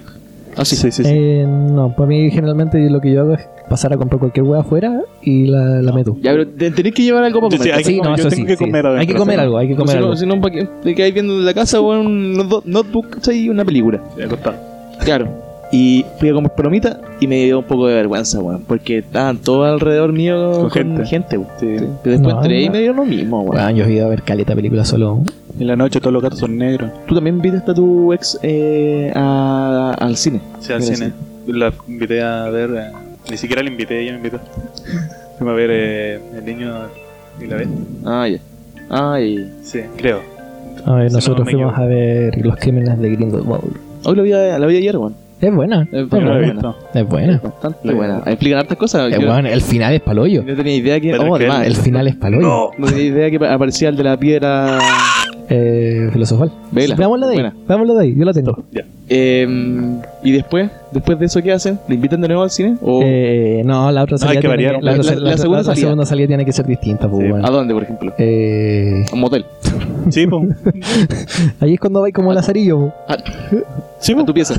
Así. 0.57 0.75
Sí, 0.75 0.91
sí, 0.91 1.03
sí. 1.03 1.09
Eh, 1.13 1.45
no, 1.47 1.93
para 1.95 2.07
mí 2.07 2.31
generalmente 2.31 2.89
lo 2.89 2.99
que 2.99 3.13
yo 3.13 3.21
hago 3.21 3.33
es 3.35 3.41
pasar 3.69 3.93
a 3.93 3.97
comprar 3.97 4.19
cualquier 4.19 4.43
hueá 4.45 4.61
afuera 4.61 5.01
y 5.21 5.45
la, 5.45 5.81
la 5.81 5.91
meto. 5.93 6.17
Ya, 6.21 6.31
pero 6.31 6.47
te- 6.47 6.71
tenés 6.71 6.93
que 6.93 7.03
llevar 7.03 7.23
algo 7.23 7.39
para 7.39 7.51
Sí, 7.51 7.57
comer. 7.57 7.71
sí, 7.73 7.77
hay 7.77 7.83
que 7.83 7.89
Sí, 7.91 7.97
no, 7.97 8.03
comer, 8.03 8.17
yo 8.17 8.21
eso 8.27 8.29
tengo 8.35 8.41
sí, 8.41 8.47
que 8.47 8.57
sí. 8.57 8.65
comer 8.65 8.85
Hay 8.87 9.07
que 9.07 9.13
comer 9.13 9.35
sí. 9.35 9.41
algo, 9.41 9.57
hay 9.59 9.67
que 9.67 9.75
comer 9.75 9.91
si 9.91 9.97
algo. 9.97 10.09
no, 10.09 10.15
si 10.17 10.25
no, 10.25 10.41
¿para 10.41 10.55
qué? 10.55 10.67
te 10.83 10.95
quedáis 10.95 11.13
viendo 11.13 11.33
desde 11.35 11.45
la 11.45 11.53
casa, 11.53 11.79
weón, 11.79 12.07
un 12.07 12.33
not- 12.33 12.65
notebook, 12.65 13.09
¿cachai? 13.11 13.47
Una 13.47 13.63
película. 13.63 14.01
Sí, 14.17 14.23
acostado. 14.23 14.55
Claro. 15.05 15.27
Y 15.71 16.03
fui 16.19 16.29
a 16.29 16.33
comer 16.33 16.51
palomitas 16.51 16.97
y 17.19 17.27
me 17.27 17.45
dio 17.45 17.59
un 17.59 17.65
poco 17.65 17.85
de 17.87 17.93
vergüenza, 17.93 18.39
weón. 18.39 18.63
Porque 18.67 18.97
estaban 18.97 19.37
todos 19.37 19.67
alrededor 19.67 20.11
mío 20.13 20.51
Con 20.61 20.69
con, 20.69 20.71
gente. 20.71 21.05
gente, 21.05 21.37
weón. 21.37 21.49
Sí. 21.59 21.67
Después 21.67 22.19
No, 22.21 22.31
entré 22.41 22.63
y 22.63 22.65
no. 22.65 22.71
me 22.71 22.77
dieron 22.79 22.97
lo 22.97 23.05
mismo, 23.05 23.41
weón. 23.41 23.51
Bueno, 23.51 23.69
yo 23.77 23.85
he 23.85 23.93
ido 23.93 24.07
a 24.07 24.09
ver 24.09 24.23
caleta 24.23 24.55
película 24.55 24.83
solo. 24.83 25.21
En 25.59 25.67
la 25.67 25.75
noche 25.75 25.99
todos 25.99 26.13
los 26.13 26.23
gatos 26.23 26.39
son 26.39 26.57
negros. 26.57 26.89
Tú 27.07 27.15
también 27.15 27.35
invitaste 27.35 27.71
a 27.71 27.73
tu 27.73 28.13
ex 28.13 28.39
eh, 28.41 29.11
a- 29.13 29.93
al 29.99 30.15
cine. 30.15 30.39
Sí, 30.61 30.71
al 30.73 30.79
Mira, 30.81 30.95
cine. 30.95 31.11
La 31.47 31.73
invité 31.87 32.21
a 32.21 32.49
ver. 32.49 32.69
eh, 32.77 32.91
ni 33.29 33.37
siquiera 33.37 33.61
la 33.61 33.69
invité, 33.69 33.99
ella 34.01 34.11
me 34.11 34.17
invitó. 34.17 34.39
Fuimos 35.37 35.53
a 35.53 35.55
ver 35.55 35.69
eh, 35.71 36.19
El 36.37 36.45
niño 36.45 36.73
y 37.41 37.45
la 37.47 37.55
vez. 37.57 37.67
Ah, 38.05 38.27
ya. 38.27 38.37
Ay. 38.89 39.51
Sí, 39.63 39.81
creo. 39.97 40.21
A 40.85 40.93
ver, 40.95 41.09
Si 41.09 41.15
nosotros 41.15 41.45
me 41.45 41.51
fuimos 41.51 41.73
equivoco. 41.73 41.85
a 41.85 41.87
ver 41.93 42.45
Los 42.45 42.55
Crímenes 42.55 42.97
de 42.99 43.09
Grindelwald. 43.09 43.63
Hoy 44.05 44.15
lo 44.15 44.23
vi, 44.23 44.31
a- 44.33 44.57
la 44.57 44.65
vi 44.65 44.77
ayer, 44.77 44.95
weón. 44.97 45.15
Es 45.41 45.53
buena, 45.55 45.83
Es 45.83 45.93
es 46.03 46.09
buena, 46.09 46.19
Yo 46.19 46.19
no 46.19 46.29
la 46.29 46.35
he 46.35 46.39
buena. 46.39 46.53
visto. 46.53 46.75
Es 46.99 47.07
buena. 47.07 47.39
Bastante 47.43 47.79
La- 47.87 47.93
buena. 47.93 48.17
Explican 48.25 48.59
hartas 48.59 48.77
cosas. 48.77 49.11
Es 49.11 49.19
Yo 49.19 49.25
buena. 49.27 49.49
El 49.51 49.61
final 49.61 49.93
es 49.93 50.01
paloyo. 50.01 50.43
no 50.43 50.55
tenía 50.55 50.75
idea 50.75 50.99
que. 50.99 51.11
Pero 51.11 51.31
Oh, 51.31 51.35
además, 51.35 51.65
El 51.65 51.75
final 51.77 52.07
es 52.07 52.15
paloyo. 52.15 52.41
No. 52.47 52.71
no 52.77 52.87
tenía 52.87 53.03
idea 53.05 53.29
que 53.31 53.45
aparecía 53.47 53.89
el 53.89 53.95
de 53.97 54.03
la 54.03 54.17
piedra. 54.17 54.79
Eh, 55.49 56.09
filosofal. 56.13 56.51
Vela. 56.71 56.95
Veámosla 56.95 57.25
de 57.27 57.31
ahí. 57.33 57.37
Buena. 57.41 57.55
Veámosla 57.67 57.93
de 57.95 58.01
ahí. 58.03 58.15
Yo 58.15 58.25
la 58.25 58.33
tengo. 58.33 58.63
Ya. 58.71 58.85
Eh, 59.09 59.47
y 60.23 60.31
después, 60.31 60.69
después 60.91 61.17
de 61.19 61.25
eso, 61.25 61.41
¿qué 61.41 61.51
hacen? 61.51 61.79
¿Le 61.87 61.95
invitan 61.95 62.21
de 62.21 62.27
nuevo 62.27 62.43
al 62.43 62.51
cine? 62.51 62.77
¿O 62.81 63.01
Eh, 63.03 63.63
no, 63.65 63.91
la 63.91 64.03
otra 64.03 64.13
No, 64.13 64.17
salida, 64.19 64.31
hay 64.31 64.35
que 64.37 64.41
tiene 64.41 64.53
variar. 64.73 64.79
que, 64.79 64.85
la, 64.85 64.91
la- 65.31 65.37
segunda 65.37 65.63
salida. 65.63 65.75
segunda 65.81 66.05
salida 66.05 66.27
tiene 66.27 66.45
que 66.45 66.51
ser 66.53 66.67
distinta. 66.67 67.09
Pues, 67.09 67.23
Sí. 67.23 67.29
bueno. 67.31 67.47
a 67.47 67.49
dónde, 67.49 67.73
por 67.73 67.83
ejemplo? 67.83 68.13
Eh, 68.19 69.03
A 69.11 69.13
un 69.15 69.19
motel. 69.21 69.45
Sí, 70.11 70.25
ahí 71.59 71.73
es 71.73 71.79
cuando 71.79 72.01
vais 72.01 72.13
como 72.13 72.33
Lazarillo. 72.33 72.77
po. 72.79 72.93
A, 73.07 73.17
Sí, 73.99 74.13
a 74.13 74.25
tu 74.25 74.33
pieza. 74.33 74.53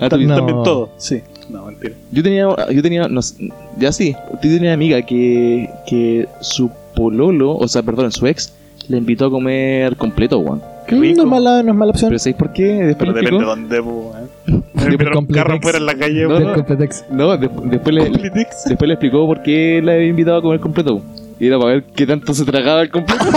A 0.00 0.08
tu 0.08 0.16
pieza. 0.16 0.30
No. 0.32 0.36
También 0.36 0.62
todo. 0.62 0.90
Sí. 0.96 1.22
No, 1.48 1.66
mentira. 1.66 1.94
Yo 2.10 2.22
tenía, 2.22 2.48
yo 2.72 2.82
tenía, 2.82 3.06
no 3.08 3.22
sé, 3.22 3.50
ya 3.78 3.92
sí, 3.92 4.16
yo 4.32 4.38
tenía 4.40 4.60
una 4.60 4.72
amiga 4.72 5.02
que, 5.02 5.68
que 5.86 6.26
su 6.40 6.70
pololo, 6.96 7.56
o 7.56 7.68
sea, 7.68 7.82
perdón, 7.82 8.10
su 8.12 8.26
ex, 8.26 8.52
le 8.88 8.98
invitó 8.98 9.26
a 9.26 9.30
comer 9.30 9.96
completo, 9.96 10.38
weón. 10.38 10.62
Qué 10.86 10.96
rico. 10.96 11.16
No 11.18 11.22
es 11.24 11.28
mala, 11.30 11.62
no 11.62 11.70
es 11.72 11.76
mala 11.78 11.90
opción. 11.92 12.10
Pero 12.10 12.18
¿sabéis 12.18 12.36
por 12.36 12.52
qué? 12.52 12.64
Después 12.64 12.96
Pero 12.98 13.12
le 13.12 13.20
depende 13.20 13.44
de 13.46 13.52
explicó. 13.52 13.80
dónde, 13.80 13.82
po. 13.82 14.12
eh. 14.18 14.96
Pero 14.98 15.18
un 15.18 15.26
carro 15.26 15.58
fuera 15.62 15.78
en 15.78 15.86
la 15.86 15.94
calle, 15.94 16.22
No, 16.24 16.28
po. 16.28 16.34
Del 16.34 16.52
Completex. 16.54 17.04
No, 17.10 17.36
de- 17.38 17.50
después, 17.70 17.94
le, 17.94 18.02
Completex. 18.10 18.64
después 18.66 18.88
le 18.88 18.94
explicó 18.94 19.26
por 19.26 19.42
qué 19.42 19.80
le 19.82 19.94
había 19.94 20.08
invitado 20.08 20.36
a 20.38 20.42
comer 20.42 20.60
completo. 20.60 21.00
Y 21.40 21.46
era 21.48 21.58
para 21.58 21.72
ver 21.72 21.84
qué 21.96 22.06
tanto 22.06 22.32
se 22.34 22.44
tragaba 22.44 22.82
el 22.82 22.90
completo. 22.90 23.24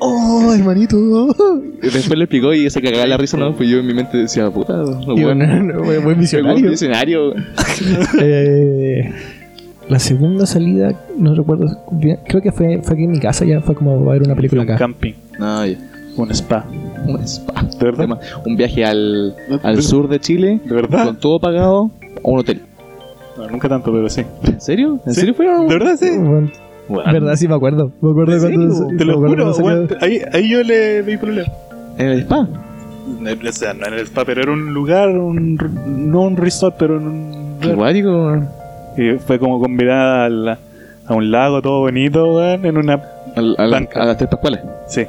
¡Oh, 0.00 0.52
hermanito! 0.54 0.96
Después 1.80 2.16
le 2.18 2.24
explicó 2.24 2.52
y 2.54 2.68
se 2.70 2.80
cagaba 2.82 3.06
la 3.06 3.16
risa, 3.16 3.36
¿no? 3.36 3.54
Pues 3.54 3.68
yo 3.68 3.78
en 3.78 3.86
mi 3.86 3.94
mente 3.94 4.16
decía, 4.16 4.50
puta, 4.50 4.74
no, 4.74 5.16
Y 5.16 5.22
bueno, 5.22 5.46
no, 5.62 5.74
buen- 5.84 6.02
buen 6.02 6.14
Un 6.16 6.20
visionario. 6.20 6.70
visionario. 6.70 7.34
Eh, 8.20 9.12
la 9.92 9.98
segunda 9.98 10.46
salida, 10.46 10.92
no 11.16 11.34
recuerdo 11.34 11.66
creo 12.26 12.42
que 12.42 12.50
fue, 12.52 12.80
fue 12.82 12.94
aquí 12.94 13.04
en 13.04 13.12
mi 13.12 13.20
casa, 13.20 13.44
ya 13.44 13.60
fue 13.60 13.74
como 13.74 14.08
a 14.10 14.12
ver 14.12 14.22
una 14.22 14.34
película 14.34 14.62
Un 14.62 14.68
acá. 14.68 14.78
camping. 14.78 15.12
No, 15.38 15.64
ya. 15.66 15.76
Un 16.16 16.30
spa. 16.32 16.64
Un 17.06 17.20
spa. 17.26 17.62
¿De 17.78 17.84
verdad? 17.84 18.20
Un 18.44 18.56
viaje 18.56 18.84
al, 18.84 19.34
al 19.62 19.76
¿De- 19.76 19.82
sur 19.82 20.08
de 20.08 20.20
Chile, 20.20 20.60
¿De 20.64 20.74
verdad? 20.74 21.06
con 21.06 21.16
todo 21.20 21.38
pagado, 21.40 21.90
a 22.24 22.28
un 22.28 22.38
hotel. 22.40 22.60
No, 23.38 23.48
nunca 23.48 23.68
tanto, 23.68 23.90
pero 23.92 24.08
sí. 24.10 24.22
¿En 24.44 24.60
serio? 24.60 25.00
¿En 25.06 25.14
Sí. 25.14 25.20
serio 25.20 25.34
fueron? 25.34 25.68
¿De 25.68 25.74
verdad? 25.78 25.96
Sí. 25.98 26.10
Bueno, 26.18 26.50
Bueno, 26.88 27.12
verdad, 27.12 27.36
sí 27.36 27.48
me 27.48 27.54
acuerdo. 27.54 27.92
Me 28.02 28.10
acuerdo 28.10 28.48
Te 28.98 29.04
lo 29.04 29.18
juro, 29.18 29.52
weón. 29.56 29.88
Ahí, 30.00 30.20
ahí 30.32 30.50
yo 30.50 30.62
le 30.62 31.00
vi 31.02 31.16
problema. 31.16 31.48
¿En 31.96 32.08
el 32.08 32.20
spa? 32.20 32.46
O 32.48 33.52
sea, 33.52 33.72
no 33.74 33.86
en 33.86 33.94
el 33.94 34.00
spa, 34.00 34.24
pero 34.24 34.42
era 34.42 34.52
un 34.52 34.74
lugar, 34.74 35.08
un, 35.10 35.56
no 36.10 36.22
un 36.22 36.36
resort, 36.36 36.76
pero 36.78 36.96
en 36.98 37.06
un 37.06 37.56
Qué 37.60 37.74
guático. 37.74 38.42
Y 38.96 39.18
fue 39.18 39.38
como 39.38 39.60
con 39.60 39.74
mirada 39.74 40.26
al- 40.26 40.48
a 41.06 41.14
un 41.14 41.30
lago 41.30 41.60
todo 41.62 41.80
bonito, 41.80 42.34
weón, 42.36 42.64
en 42.64 42.76
una... 42.76 43.02
Al- 43.36 43.54
a, 43.58 43.62
la- 43.62 43.66
Blanca. 43.68 44.02
a 44.02 44.06
las 44.06 44.16
tres 44.16 44.30
pascuales. 44.30 44.60
Sí. 44.88 45.02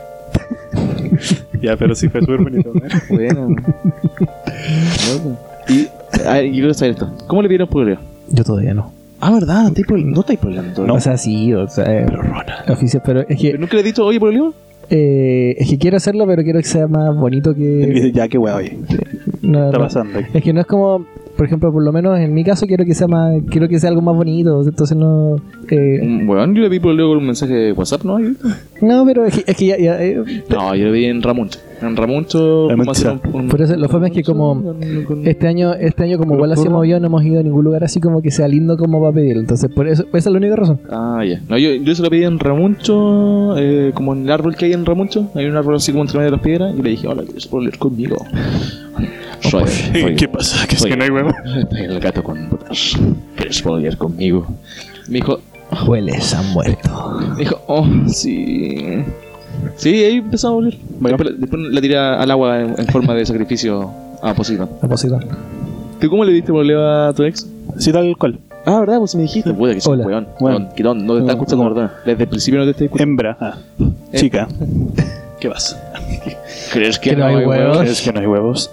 ya, 1.61 1.75
pero 1.77 1.93
sí 1.95 2.09
fue 2.09 2.21
súper 2.21 2.41
bonito, 2.41 2.71
weón. 2.71 2.89
Bueno. 3.09 3.47
Loco. 5.13 5.37
y, 5.69 5.87
a 6.27 6.33
ver, 6.33 6.45
yo 6.45 6.51
quiero 6.51 6.73
saber 6.73 6.91
esto. 6.93 7.11
¿Cómo 7.27 7.41
le 7.41 7.47
vieron 7.47 7.67
por 7.67 7.97
Yo 8.29 8.43
todavía 8.43 8.73
no. 8.73 8.91
Ah, 9.19 9.31
¿verdad? 9.31 9.67
¿Estáis 9.67 9.87
por- 9.87 9.99
no 9.99 10.19
estáis 10.21 10.39
problemando. 10.39 10.85
No. 10.85 10.95
O 10.95 10.99
sea, 10.99 11.17
sí, 11.17 11.53
o 11.53 11.67
sea, 11.67 11.85
eh, 11.85 12.05
oficio, 12.67 13.01
pero 13.05 13.21
es 13.27 13.39
que, 13.39 13.57
¿Nunca 13.57 13.75
le 13.75 13.81
he 13.81 13.83
dicho, 13.83 14.05
oye, 14.05 14.19
el 14.19 14.53
eh, 14.89 15.55
es 15.59 15.69
que 15.69 15.77
quiero 15.77 15.95
hacerlo, 15.97 16.27
pero 16.27 16.43
quiero 16.43 16.59
que 16.59 16.65
sea 16.65 16.87
más 16.87 17.15
bonito 17.15 17.55
que. 17.55 18.11
ya, 18.13 18.27
qué 18.27 18.37
weón, 18.37 18.57
oye. 18.57 18.77
no, 19.41 19.65
está 19.67 19.77
no. 19.77 19.83
pasando 19.85 20.19
aquí? 20.19 20.27
Es 20.33 20.43
que 20.43 20.51
no 20.53 20.59
es 20.61 20.67
como, 20.67 21.05
por 21.35 21.45
ejemplo, 21.45 21.71
por 21.71 21.83
lo 21.83 21.91
menos 21.91 22.19
en 22.19 22.33
mi 22.33 22.43
caso 22.43 22.65
quiero 22.67 22.85
que 22.85 22.93
sea 22.93 23.07
más, 23.07 23.41
quiero 23.49 23.67
que 23.67 23.79
sea 23.79 23.89
algo 23.89 24.01
más 24.01 24.15
bonito, 24.15 24.61
entonces 24.63 24.95
no, 24.97 25.35
eh, 25.69 26.21
Bueno, 26.25 26.53
yo 26.53 26.61
le 26.61 26.69
vi 26.69 26.79
por 26.79 26.91
el 26.91 26.97
con 27.07 27.17
un 27.17 27.25
mensaje 27.25 27.53
de 27.53 27.71
WhatsApp, 27.73 28.03
¿no? 28.03 28.17
no, 28.81 29.05
pero 29.05 29.25
es 29.25 29.35
que, 29.43 29.51
es 29.51 29.57
que 29.57 29.65
ya, 29.67 29.77
ya, 29.77 30.03
eh, 30.03 30.23
No, 30.49 30.75
yo 30.75 30.85
le 30.85 30.91
vi 30.91 31.05
en 31.05 31.21
Ramuncho. 31.21 31.59
En 31.81 31.97
Ramuncho, 31.97 32.69
Ramuncho. 32.69 32.77
¿cómo 32.77 32.91
hacer 32.91 33.11
un- 33.33 33.41
un- 33.41 33.47
Por 33.49 33.61
eso, 33.61 33.75
lo 33.75 33.89
fome 33.89 34.07
es 34.07 34.13
que 34.13 34.23
como 34.23 34.73
este 35.25 35.47
año, 35.47 35.73
este 35.73 36.03
año 36.03 36.17
como 36.17 36.35
igual 36.35 36.51
hemos 36.53 36.85
ido, 36.87 36.99
no 36.99 37.07
hemos 37.07 37.23
ido 37.25 37.39
a 37.41 37.43
ningún 37.43 37.65
lugar 37.65 37.83
así 37.83 37.99
como 37.99 38.21
que 38.21 38.31
sea 38.31 38.47
lindo 38.47 38.77
como 38.77 39.01
para 39.01 39.13
pedirlo, 39.13 39.41
entonces 39.41 39.69
por 39.69 39.87
eso, 39.87 40.03
esa 40.13 40.17
es 40.17 40.25
la 40.27 40.37
única 40.37 40.55
razón. 40.55 40.79
Ah, 40.89 41.23
ya. 41.27 41.41
No, 41.49 41.57
yo, 41.57 41.71
yo 41.73 41.93
se 41.93 42.01
lo 42.01 42.09
pedí 42.09 42.23
en 42.23 42.39
Ramuncho, 42.39 43.57
eh, 43.57 43.91
como 43.93 44.13
en 44.13 44.23
el 44.23 44.31
árbol 44.31 44.55
que 44.55 44.65
hay 44.65 44.73
en 44.73 44.85
Ramuncho. 44.85 45.29
Hay 45.35 45.45
un 45.45 45.57
árbol 45.57 45.75
así 45.75 45.91
como 45.91 46.03
entre 46.03 46.19
medio 46.19 46.31
de 46.31 46.37
las 46.37 46.45
piedras. 46.45 46.73
Y 46.77 46.81
le 46.81 46.89
dije, 46.91 47.07
hola, 47.07 47.23
¿quieres 47.23 47.49
volver 47.49 47.77
conmigo? 47.77 48.15
Soy, 49.49 49.67
soy- 49.67 50.15
¿Qué 50.15 50.27
pasa? 50.27 50.65
Que 50.67 50.75
es 50.75 50.81
soy- 50.81 50.91
que 50.91 50.97
no 50.97 51.03
hay. 51.03 51.09
Soy 51.69 51.81
el 51.81 51.99
gato 51.99 52.23
con 52.23 52.49
botas. 52.49 52.93
¿Quieres 53.35 53.63
volver 53.63 53.97
conmigo? 53.97 54.47
Me 55.07 55.15
dijo, 55.15 55.39
Hueles, 55.87 56.33
han 56.33 56.49
muerto. 56.53 57.19
me 57.31 57.39
dijo, 57.39 57.61
oh, 57.67 57.85
sí. 58.07 59.03
Sí, 59.75 60.03
ahí 60.03 60.15
empezó 60.17 60.49
a 60.49 60.51
volver. 60.51 60.77
Bueno. 60.99 61.17
Después, 61.17 61.39
después 61.41 61.61
la 61.71 61.81
tiré 61.81 61.97
al 61.97 62.29
agua 62.31 62.61
en, 62.61 62.75
en 62.77 62.87
forma 62.87 63.13
de 63.13 63.25
sacrificio 63.25 63.91
a 64.21 64.33
Poseidón. 64.33 64.69
A. 64.81 64.87
¿Tú 65.99 66.09
cómo 66.09 66.25
le 66.25 66.31
diste 66.33 66.51
voleo 66.51 66.85
a 67.07 67.13
tu 67.13 67.23
ex? 67.23 67.47
Sí, 67.77 67.91
tal 67.91 68.15
cual. 68.17 68.39
Ah, 68.65 68.79
¿verdad? 68.79 68.99
Pues 68.99 69.13
me 69.15 69.23
dijiste. 69.23 69.53
Puta 69.53 69.73
que 69.73 69.81
soy 69.81 69.93
Hola. 69.95 70.05
weón. 70.07 70.27
Bueno. 70.39 70.69
No, 70.77 70.93
no 70.93 71.13
te 71.15 71.19
está 71.21 71.33
escuchando, 71.33 71.63
no. 71.65 71.73
¿verdad? 71.75 71.91
Desde 72.05 72.23
el 72.23 72.29
principio 72.29 72.59
no 72.59 72.65
te 72.65 72.71
estoy 72.71 72.85
escuchando. 72.85 73.11
Hembra. 73.11 73.37
Ah. 73.39 73.57
Chica. 74.15 74.47
¿Qué 75.39 75.49
pasa? 75.49 75.81
¿Crees 76.71 76.97
que 76.99 77.15
no 77.15 77.25
hay 77.25 77.45
huevos? 77.45 77.77
¿Crees 77.79 78.01
que 78.01 78.13
no 78.13 78.19
hay 78.21 78.27
huevos? 78.27 78.71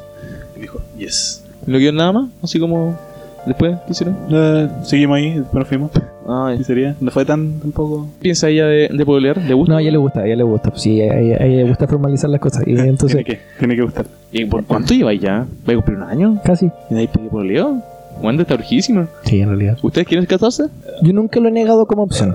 Dijo, 0.60 0.80
yes. 0.98 1.44
¿No 1.66 1.78
quedó 1.78 1.92
nada 1.92 2.12
más? 2.12 2.28
Así 2.42 2.58
como 2.58 2.98
después, 3.46 3.76
¿qué 3.86 3.92
hicieron? 3.92 4.16
Eh, 4.30 4.68
seguimos 4.84 5.16
ahí, 5.16 5.30
después 5.38 5.54
nos 5.54 5.68
fuimos. 5.68 5.90
Ah, 6.28 6.54
¿Qué 6.56 6.62
sería? 6.64 6.94
No 7.00 7.10
fue 7.10 7.24
tan 7.24 7.58
tampoco. 7.60 8.06
¿Qué 8.18 8.22
piensa 8.24 8.48
ella 8.48 8.66
de, 8.66 8.88
de 8.92 9.06
polear? 9.06 9.38
¿Le 9.38 9.54
gusta? 9.54 9.72
No, 9.72 9.78
a 9.78 9.82
ella 9.82 9.90
le 9.90 9.98
gusta, 9.98 10.20
a 10.20 10.26
ella 10.26 10.36
le 10.36 10.42
gusta. 10.44 10.70
Pues 10.70 10.82
sí, 10.82 11.00
a 11.00 11.18
ella, 11.18 11.36
a 11.40 11.44
ella 11.46 11.56
le 11.62 11.68
gusta 11.68 11.86
formalizar 11.88 12.30
las 12.30 12.40
cosas. 12.40 12.62
Y 12.66 12.72
entonces, 12.78 13.24
Tiene 13.24 13.24
que, 13.24 13.40
tiene 13.58 13.76
que 13.76 13.82
gustar. 13.82 14.06
¿Y 14.32 14.44
por 14.44 14.64
cuánto 14.64 14.94
lleváis 14.94 15.20
ya? 15.20 15.46
¿Va 15.68 15.72
a 15.72 15.76
cumplir 15.76 15.96
un 15.96 16.02
año? 16.04 16.40
casi. 16.44 16.70
¿Y 16.90 16.94
de 16.94 17.00
ahí 17.00 17.08
pedí 17.08 17.28
poleo? 17.28 17.82
Wanda 18.22 18.42
está 18.42 18.54
urgísima. 18.54 19.08
Sí, 19.24 19.40
en 19.40 19.48
realidad. 19.48 19.78
¿Ustedes 19.82 20.06
quieren 20.06 20.26
casarse? 20.26 20.64
Yo 21.02 21.12
nunca 21.12 21.40
lo 21.40 21.48
he 21.48 21.52
negado 21.52 21.86
como 21.86 22.02
opción. 22.02 22.34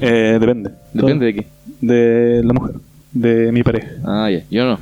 Eh, 0.00 0.38
depende. 0.40 0.70
Depende 0.92 1.26
de 1.26 1.34
qué. 1.34 1.46
De 1.80 2.42
la 2.42 2.52
mujer. 2.52 2.76
De 3.12 3.52
mi 3.52 3.62
pareja. 3.62 3.88
Ah, 4.04 4.30
ya. 4.30 4.42
Yo 4.50 4.64
no. 4.64 4.78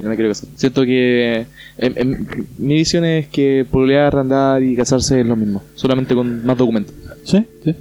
Yo 0.00 0.04
no 0.04 0.10
me 0.10 0.16
quiero 0.16 0.30
casar. 0.30 0.48
Siento 0.56 0.82
que... 0.82 1.46
en- 1.78 1.98
en- 1.98 2.46
mi 2.58 2.74
visión 2.74 3.04
es 3.04 3.28
que 3.28 3.66
polear, 3.70 4.16
andar 4.16 4.62
y 4.62 4.74
casarse 4.74 5.20
es 5.20 5.26
lo 5.26 5.36
mismo. 5.36 5.62
Solamente 5.74 6.14
con 6.14 6.44
más 6.44 6.56
documentos. 6.58 6.94
Sí, 7.24 7.44
sí. 7.64 7.74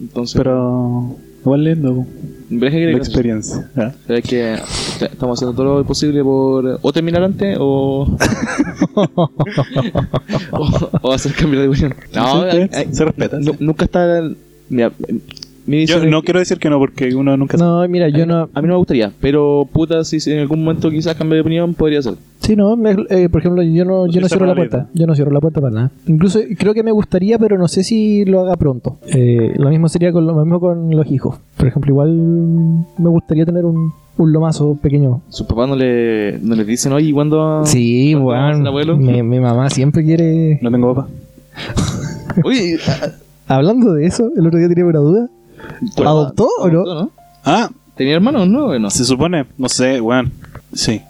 Entonces... 0.00 0.36
Pero. 0.36 1.16
Igual 1.42 1.62
lindo, 1.64 2.06
la 2.48 2.96
experiencia. 2.96 3.68
¿ah? 3.76 3.92
Es 4.08 4.24
que 4.24 4.54
estamos 5.00 5.38
haciendo 5.38 5.54
todo 5.54 5.78
lo 5.80 5.84
posible 5.84 6.22
por 6.22 6.78
o 6.80 6.92
terminar 6.92 7.22
antes 7.22 7.56
o. 7.60 8.16
o, 10.52 10.90
o 11.02 11.12
hacer 11.12 11.32
cambiar 11.34 11.62
de 11.64 11.68
opinión. 11.68 11.94
No, 12.14 12.42
hay- 12.42 12.68
hay- 12.72 12.88
se 12.94 13.04
respeta. 13.04 13.38
Nunca 13.60 13.84
está. 13.84 14.22
Mira, 14.70 14.90
Yo 15.66 16.04
no 16.04 16.20
que- 16.20 16.26
quiero 16.26 16.40
decir 16.40 16.58
que 16.58 16.68
no, 16.68 16.78
porque 16.78 17.14
uno 17.14 17.36
nunca 17.36 17.56
No, 17.56 17.86
mira, 17.88 18.08
yo 18.08 18.26
no. 18.26 18.48
A 18.52 18.60
mí 18.60 18.68
no 18.68 18.74
me 18.74 18.76
gustaría, 18.76 19.10
pero 19.20 19.66
puta, 19.72 20.04
si 20.04 20.18
en 20.30 20.40
algún 20.40 20.62
momento 20.64 20.90
quizás 20.90 21.14
cambie 21.14 21.36
de 21.36 21.40
opinión, 21.40 21.74
podría 21.74 22.02
ser. 22.02 22.14
Sí, 22.40 22.54
no, 22.56 22.76
me- 22.76 22.94
eh, 23.08 23.28
por 23.30 23.40
ejemplo, 23.40 23.62
yo 23.62 23.84
no, 23.86 24.06
yo 24.06 24.20
no 24.20 24.28
cierro 24.28 24.44
la 24.46 24.54
puerta. 24.54 24.88
Yo 24.92 25.06
no 25.06 25.14
cierro 25.14 25.30
la 25.30 25.40
puerta 25.40 25.60
para 25.62 25.72
nada. 25.74 25.90
Incluso 26.06 26.40
creo 26.58 26.74
que 26.74 26.82
me 26.82 26.92
gustaría, 26.92 27.38
pero 27.38 27.56
no 27.56 27.66
sé 27.68 27.82
si 27.82 28.24
lo 28.26 28.40
haga 28.40 28.56
pronto. 28.56 28.98
Eh, 29.06 29.54
lo 29.56 29.70
mismo 29.70 29.88
sería 29.88 30.12
con 30.12 30.26
lo 30.26 30.34
mismo 30.34 30.60
con 30.60 30.90
los 30.94 31.10
hijos. 31.10 31.38
Por 31.56 31.68
ejemplo, 31.68 31.90
igual 31.90 32.12
me 32.98 33.08
gustaría 33.08 33.46
tener 33.46 33.64
un, 33.64 33.92
un 34.18 34.32
lomazo 34.32 34.78
pequeño. 34.82 35.22
Sus 35.30 35.46
papás 35.46 35.66
no, 35.68 35.76
le, 35.76 36.38
no 36.42 36.54
les 36.54 36.66
dicen, 36.66 36.92
oye, 36.92 37.10
¿cuándo? 37.14 37.64
Sí, 37.64 38.12
¿cuándo 38.12 38.26
vamos 38.28 38.42
a 38.44 38.46
weón. 38.50 38.58
ser 38.58 38.66
abuelo? 38.68 38.96
Mi, 38.98 39.22
mi 39.22 39.40
mamá 39.40 39.70
siempre 39.70 40.04
quiere. 40.04 40.58
No 40.60 40.70
tengo 40.70 40.94
papá. 40.94 41.08
Oye, 42.44 42.76
Hablando 43.46 43.92
de 43.94 44.06
eso, 44.06 44.30
el 44.36 44.46
otro 44.46 44.58
día 44.58 44.68
tenía 44.68 44.84
una 44.86 44.98
duda. 44.98 45.28
¿Tu 45.96 46.02
¿Adoptó 46.02 46.48
o 46.60 46.68
no? 46.68 46.80
¿Adoptó, 46.82 47.12
Ah, 47.44 47.70
¿Tenía 47.96 48.14
hermanos? 48.14 48.48
No, 48.48 48.66
bueno. 48.66 48.90
se 48.90 49.04
supone, 49.04 49.46
no 49.58 49.68
sé, 49.68 50.00
weón. 50.00 50.32
Sí. 50.72 51.00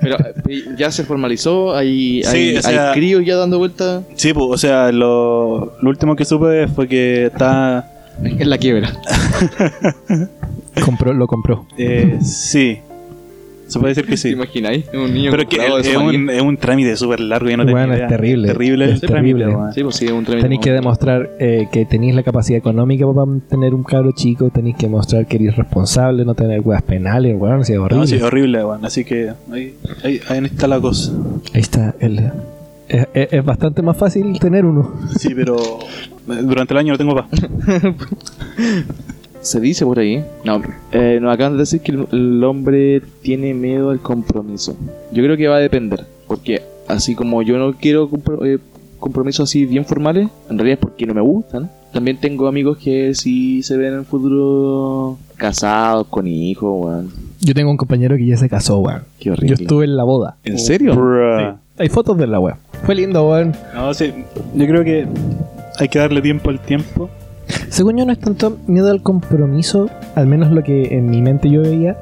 Pero 0.00 0.16
eh, 0.48 0.64
ya 0.78 0.90
se 0.90 1.04
formalizó, 1.04 1.74
hay, 1.74 2.22
Sí, 2.22 2.28
hay, 2.36 2.56
o 2.56 2.62
sea- 2.62 2.88
hay 2.92 2.94
críos 2.98 3.22
ya 3.24 3.36
dando 3.36 3.58
vuelta 3.58 4.02
Sí, 4.14 4.32
pues, 4.32 4.46
o 4.50 4.56
sea, 4.56 4.92
lo, 4.92 5.76
lo 5.80 5.88
último 5.90 6.16
que 6.16 6.24
supe 6.24 6.68
fue 6.68 6.88
que 6.88 7.26
está. 7.26 7.90
en 8.22 8.48
la 8.48 8.56
quiebra. 8.58 8.92
Compró, 10.84 11.12
lo 11.12 11.26
compró. 11.26 11.66
Eh, 11.76 12.18
sí. 12.22 12.78
Se 13.70 13.78
puede 13.78 13.90
decir 13.92 14.04
que 14.04 14.10
¿Te 14.10 14.16
sí. 14.16 14.28
imagináis? 14.30 14.84
Un 14.92 15.14
niño 15.14 15.30
Pero 15.30 15.42
es 15.44 15.48
que 15.48 15.56
es 15.90 15.96
un, 15.96 16.28
es 16.28 16.42
un 16.42 16.56
trámite 16.56 16.96
súper 16.96 17.20
largo 17.20 17.48
y 17.50 17.56
no 17.56 17.64
tengo 17.64 17.78
Bueno, 17.78 17.94
es 17.94 18.08
terrible. 18.08 18.48
terrible 18.48 18.84
el 18.86 18.90
Es 18.92 19.00
terrible. 19.00 19.44
trámite. 19.46 19.74
Sí, 19.74 19.82
pues 19.84 19.96
sí, 19.96 20.04
es 20.06 20.10
un 20.12 20.24
trámite. 20.24 20.42
Tenéis 20.44 20.60
que 20.60 20.72
demostrar 20.72 21.30
eh, 21.38 21.68
que 21.72 21.84
tenéis 21.86 22.14
la 22.14 22.22
capacidad 22.24 22.58
económica 22.58 23.06
para 23.06 23.26
tener 23.48 23.74
un 23.74 23.84
cabro 23.84 24.12
chico. 24.12 24.50
Tenéis 24.50 24.76
que 24.76 24.88
mostrar 24.88 25.26
que 25.26 25.36
eres 25.36 25.56
responsable, 25.56 26.24
no 26.24 26.34
tener 26.34 26.60
weas 26.62 26.82
penales, 26.82 27.36
weón. 27.38 27.64
Sí, 27.64 27.74
horrible. 27.76 27.96
No, 28.00 28.06
sí, 28.06 28.20
horrible, 28.20 28.64
weón. 28.64 28.84
Así 28.84 29.04
que 29.04 29.30
ahí, 29.52 29.74
ahí, 30.02 30.20
ahí 30.28 30.44
está 30.44 30.66
la 30.66 30.80
cosa. 30.80 31.12
Ahí 31.54 31.60
está. 31.60 31.94
El, 32.00 32.18
es, 32.88 33.06
es- 33.14 33.32
es 33.32 33.44
bastante 33.44 33.82
más 33.82 33.96
fácil 33.96 34.36
tener 34.40 34.64
uno. 34.64 34.94
Sí, 35.16 35.32
pero 35.34 35.56
eh, 35.58 36.42
durante 36.42 36.74
el 36.74 36.78
año 36.78 36.92
no 36.94 36.98
tengo 36.98 37.14
papá. 37.14 37.28
Se 39.40 39.58
dice 39.60 39.84
por 39.86 39.98
ahí. 39.98 40.24
No, 40.44 40.60
eh, 40.92 41.18
nos 41.20 41.32
acaban 41.32 41.54
de 41.54 41.60
decir 41.60 41.80
que 41.80 41.92
el, 41.92 42.06
el 42.12 42.44
hombre 42.44 43.00
tiene 43.22 43.54
miedo 43.54 43.90
al 43.90 44.00
compromiso. 44.00 44.76
Yo 45.12 45.22
creo 45.24 45.36
que 45.36 45.48
va 45.48 45.56
a 45.56 45.60
depender. 45.60 46.04
Porque 46.26 46.62
así 46.88 47.14
como 47.14 47.42
yo 47.42 47.56
no 47.58 47.72
quiero 47.74 48.08
compro- 48.10 48.44
eh, 48.46 48.58
compromisos 48.98 49.48
así 49.48 49.64
bien 49.64 49.84
formales, 49.84 50.28
en 50.50 50.58
realidad 50.58 50.74
es 50.78 50.80
porque 50.80 51.06
no 51.06 51.14
me 51.14 51.20
gustan. 51.22 51.70
También 51.92 52.18
tengo 52.18 52.46
amigos 52.46 52.78
que 52.78 53.14
sí 53.14 53.62
se 53.62 53.76
ven 53.76 53.94
en 53.94 53.98
el 54.00 54.04
futuro 54.04 55.18
casados, 55.36 56.06
con 56.08 56.26
hijos, 56.26 56.84
weón. 56.86 57.10
Yo 57.40 57.54
tengo 57.54 57.70
un 57.70 57.76
compañero 57.78 58.16
que 58.16 58.26
ya 58.26 58.36
se 58.36 58.48
casó, 58.48 58.78
weón. 58.80 59.02
Qué 59.18 59.30
horrible. 59.30 59.56
Yo 59.56 59.62
estuve 59.62 59.86
en 59.86 59.96
la 59.96 60.04
boda. 60.04 60.36
¿En 60.44 60.58
serio? 60.58 60.94
Hay 61.78 61.88
fotos 61.88 62.18
de 62.18 62.26
la 62.26 62.38
wea. 62.38 62.58
Fue 62.84 62.94
lindo, 62.94 63.26
weón. 63.28 63.54
No, 63.74 63.92
sí. 63.94 64.12
Yo 64.54 64.66
creo 64.66 64.84
que 64.84 65.06
hay 65.78 65.88
que 65.88 65.98
darle 65.98 66.20
tiempo 66.20 66.50
al 66.50 66.60
tiempo. 66.60 67.08
Según 67.68 67.96
yo 67.96 68.06
no 68.06 68.12
es 68.12 68.18
tanto 68.18 68.58
miedo 68.66 68.90
al 68.90 69.02
compromiso, 69.02 69.88
al 70.14 70.26
menos 70.26 70.50
lo 70.50 70.62
que 70.62 70.96
en 70.96 71.10
mi 71.10 71.22
mente 71.22 71.50
yo 71.50 71.62
veía 71.62 71.96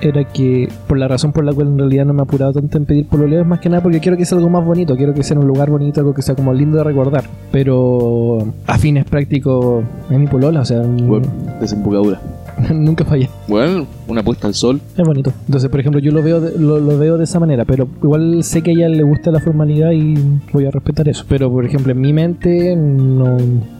era 0.00 0.24
que 0.24 0.68
por 0.88 0.98
la 0.98 1.06
razón 1.06 1.32
por 1.32 1.44
la 1.44 1.52
cual 1.52 1.68
en 1.68 1.78
realidad 1.78 2.04
no 2.04 2.12
me 2.12 2.20
he 2.20 2.24
apurado 2.24 2.52
tanto 2.52 2.76
en 2.76 2.86
pedir 2.86 3.06
pololeo 3.06 3.42
es 3.42 3.46
más 3.46 3.60
que 3.60 3.68
nada 3.68 3.82
porque 3.82 4.00
quiero 4.00 4.16
que 4.16 4.24
sea 4.24 4.36
algo 4.36 4.50
más 4.50 4.64
bonito, 4.64 4.96
quiero 4.96 5.14
que 5.14 5.22
sea 5.22 5.38
un 5.38 5.46
lugar 5.46 5.70
bonito, 5.70 6.00
algo 6.00 6.12
que 6.12 6.22
sea 6.22 6.34
como 6.34 6.52
lindo 6.52 6.78
de 6.78 6.84
recordar. 6.84 7.24
Pero 7.52 8.38
a 8.66 8.78
fines 8.78 9.04
prácticos 9.04 9.84
es 10.10 10.18
mi 10.18 10.26
polola, 10.26 10.60
o 10.60 10.64
sea, 10.64 10.82
Bueno, 10.82 11.28
desembocadura. 11.60 12.20
nunca 12.74 13.04
fallé. 13.04 13.28
Bueno, 13.48 13.86
una 14.08 14.22
puesta 14.22 14.46
al 14.46 14.54
sol. 14.54 14.80
Es 14.96 15.04
bonito. 15.04 15.32
Entonces, 15.46 15.70
por 15.70 15.80
ejemplo, 15.80 16.00
yo 16.00 16.12
lo 16.12 16.22
veo 16.22 16.40
de, 16.40 16.58
lo, 16.58 16.78
lo 16.78 16.98
veo 16.98 17.18
de 17.18 17.24
esa 17.24 17.40
manera, 17.40 17.64
pero 17.64 17.88
igual 18.02 18.42
sé 18.44 18.62
que 18.62 18.70
a 18.70 18.74
ella 18.74 18.88
le 18.88 19.02
gusta 19.02 19.30
la 19.30 19.40
formalidad 19.40 19.92
y 19.92 20.14
voy 20.52 20.66
a 20.66 20.70
respetar 20.70 21.08
eso. 21.08 21.24
Pero, 21.28 21.50
por 21.50 21.64
ejemplo, 21.64 21.92
en 21.92 22.00
mi 22.00 22.12
mente 22.12 22.74
no, 22.76 23.36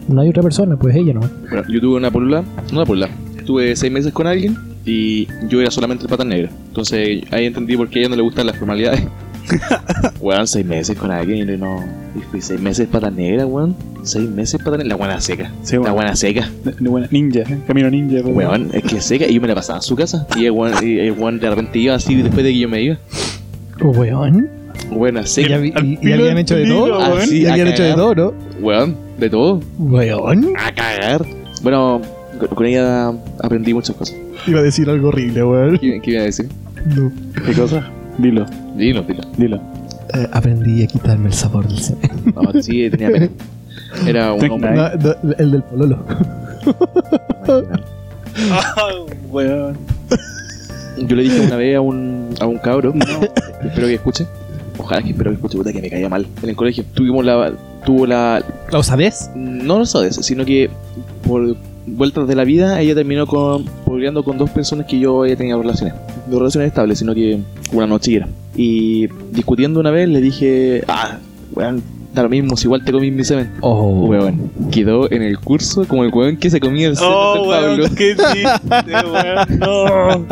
no 0.07 0.21
hay 0.21 0.29
otra 0.29 0.43
persona, 0.43 0.77
pues 0.77 0.95
ella 0.95 1.13
no. 1.13 1.21
Bueno, 1.49 1.63
yo 1.69 1.81
tuve 1.81 1.97
una 1.97 2.11
polula, 2.11 2.43
no 2.71 2.77
una 2.77 2.85
polula, 2.85 3.09
estuve 3.37 3.75
seis 3.75 3.91
meses 3.91 4.13
con 4.13 4.27
alguien 4.27 4.57
y 4.85 5.27
yo 5.47 5.61
era 5.61 5.71
solamente 5.71 6.03
el 6.03 6.09
pata 6.09 6.25
negra. 6.25 6.49
Entonces 6.67 7.23
ahí 7.31 7.45
entendí 7.45 7.77
por 7.77 7.89
qué 7.89 7.99
a 7.99 8.01
ella 8.01 8.09
no 8.09 8.15
le 8.15 8.23
gustan 8.23 8.47
las 8.47 8.57
formalidades. 8.57 9.03
weón, 10.21 10.47
seis 10.47 10.65
meses 10.65 10.97
con 10.97 11.11
alguien 11.11 11.49
y 11.49 11.57
no. 11.57 11.83
Y 12.15 12.21
fui 12.31 12.41
seis 12.41 12.59
meses 12.61 12.87
pata 12.87 13.09
negra, 13.09 13.45
weón. 13.45 13.75
Seis 14.03 14.29
meses 14.29 14.61
pata 14.63 14.77
negra. 14.77 14.89
La 14.89 14.95
buena 14.95 15.19
seca. 15.21 15.51
Sí, 15.63 15.75
La 15.75 15.81
weón. 15.81 15.95
buena 15.95 16.15
seca. 16.15 16.49
De 16.63 16.89
buena- 16.89 17.07
Ninja, 17.11 17.39
¿eh? 17.41 17.59
camino 17.67 17.89
ninja. 17.89 18.21
pues, 18.23 18.35
Weón, 18.35 18.69
es 18.73 18.83
que 18.83 19.01
seca. 19.01 19.25
Y 19.27 19.35
yo 19.35 19.41
me 19.41 19.47
la 19.47 19.55
pasaba 19.55 19.79
en 19.79 19.83
su 19.83 19.95
casa. 19.95 20.27
Y 20.35 20.45
el 20.45 20.51
weón, 20.51 20.73
y 20.81 20.99
el 20.99 21.11
weón 21.13 21.39
de 21.39 21.49
repente 21.49 21.79
iba 21.79 21.95
así 21.95 22.15
después 22.15 22.43
de 22.43 22.51
que 22.51 22.59
yo 22.59 22.69
me 22.69 22.81
iba. 22.81 22.97
Weón. 23.81 24.49
Buena 24.91 25.21
¿Y, 25.21 25.27
seca. 25.27 25.59
y- 25.59 25.67
y 25.67 25.97
filo 25.97 26.15
habían 26.23 26.37
hecho 26.37 26.55
de 26.55 26.65
todo? 26.67 26.97
weón. 26.97 27.17
Ah, 27.19 27.25
Sí, 27.25 27.41
y 27.41 27.45
a 27.45 27.53
habían 27.53 27.67
hecho 27.67 27.83
de 27.83 27.93
todo, 27.93 28.15
¿no? 28.15 28.33
Weón, 28.61 28.95
de 29.17 29.29
todo. 29.29 29.59
Weón. 29.77 30.53
A 30.57 30.71
cagar. 30.73 31.25
Bueno, 31.61 32.01
con- 32.39 32.47
con 32.49 32.65
ella 32.65 33.09
aprendí 33.43 33.73
muchas 33.73 33.95
cosas. 33.95 34.15
Iba 34.47 34.59
a 34.59 34.63
decir 34.63 34.89
algo 34.89 35.09
horrible, 35.09 35.43
weón. 35.43 35.77
¿Qué, 35.79 35.99
qué 36.01 36.11
iba 36.11 36.21
a 36.21 36.25
decir? 36.25 36.47
No. 36.95 37.11
¿Qué 37.45 37.53
cosa? 37.53 37.89
Dilo, 38.17 38.45
Dilo, 38.75 39.01
dilo. 39.03 39.23
dilo. 39.37 39.57
Eh, 40.13 40.27
aprendí 40.31 40.83
a 40.83 40.87
quitarme 40.87 41.27
el 41.27 41.33
sabor 41.33 41.67
del 41.67 41.79
cine. 41.79 42.09
No, 42.35 42.61
sí, 42.61 42.89
tenía 42.89 43.11
pena. 43.11 43.29
Era 44.07 44.33
un 44.33 44.51
hombre. 44.51 44.75
No, 44.75 44.89
no, 45.23 45.33
el 45.37 45.51
del 45.51 45.63
pololo. 45.63 46.05
weón. 49.31 49.77
Yo 50.97 51.15
le 51.15 51.23
dije 51.23 51.41
una 51.41 51.55
vez 51.55 51.75
a 51.75 51.81
un, 51.81 52.35
a 52.39 52.45
un 52.45 52.57
cabro, 52.59 52.93
espero 53.63 53.87
que 53.87 53.95
escuche. 53.95 54.27
Ojalá 54.77 55.01
que 55.01 55.09
espero 55.09 55.31
que 55.31 55.35
escuche, 55.35 55.57
puta 55.57 55.73
que 55.73 55.81
me 55.81 55.89
caía 55.89 56.09
mal. 56.09 56.27
En 56.41 56.49
el 56.49 56.55
colegio 56.55 56.83
tuvimos 56.93 57.25
la. 57.25 57.51
Tuvo 57.85 58.05
la. 58.05 58.43
¿La 58.71 58.79
osadez? 58.79 59.29
No 59.35 59.79
lo 59.79 59.85
sabes, 59.85 60.15
sino 60.17 60.45
que 60.45 60.69
por 61.27 61.55
vueltas 61.85 62.27
de 62.27 62.35
la 62.35 62.43
vida 62.43 62.79
ella 62.81 62.95
terminó 62.95 63.27
con 63.27 63.65
peleando 63.85 64.23
con 64.23 64.37
dos 64.37 64.49
personas 64.49 64.85
que 64.87 64.99
yo 64.99 65.21
había 65.23 65.35
tenido 65.35 65.61
relaciones. 65.61 65.93
No 66.29 66.39
relaciones 66.39 66.69
estables, 66.69 66.99
sino 66.99 67.13
que 67.13 67.39
una 67.71 67.87
noche 67.87 68.15
era. 68.15 68.27
Y 68.55 69.07
discutiendo 69.31 69.79
una 69.79 69.91
vez 69.91 70.07
le 70.09 70.21
dije, 70.21 70.83
ah, 70.87 71.17
weón, 71.55 71.81
da 72.13 72.23
lo 72.23 72.29
mismo, 72.29 72.55
si 72.57 72.65
igual 72.65 72.83
te 72.85 72.91
comí 72.91 73.09
mi 73.11 73.23
semen. 73.23 73.49
Oh, 73.61 74.05
Weón, 74.05 74.51
quedó 74.71 75.11
en 75.11 75.23
el 75.23 75.39
curso 75.39 75.85
como 75.87 76.03
el 76.03 76.11
weón 76.13 76.37
que 76.37 76.49
se 76.49 76.59
comía 76.59 76.87
el 76.87 76.95
semen 76.95 77.11
Oh, 77.15 77.33
de 77.33 77.49
Pablo. 77.49 77.83
weón, 77.83 77.95
qué 77.95 78.15
triste, 78.15 79.07
weón. 79.11 79.59
No. 79.59 80.25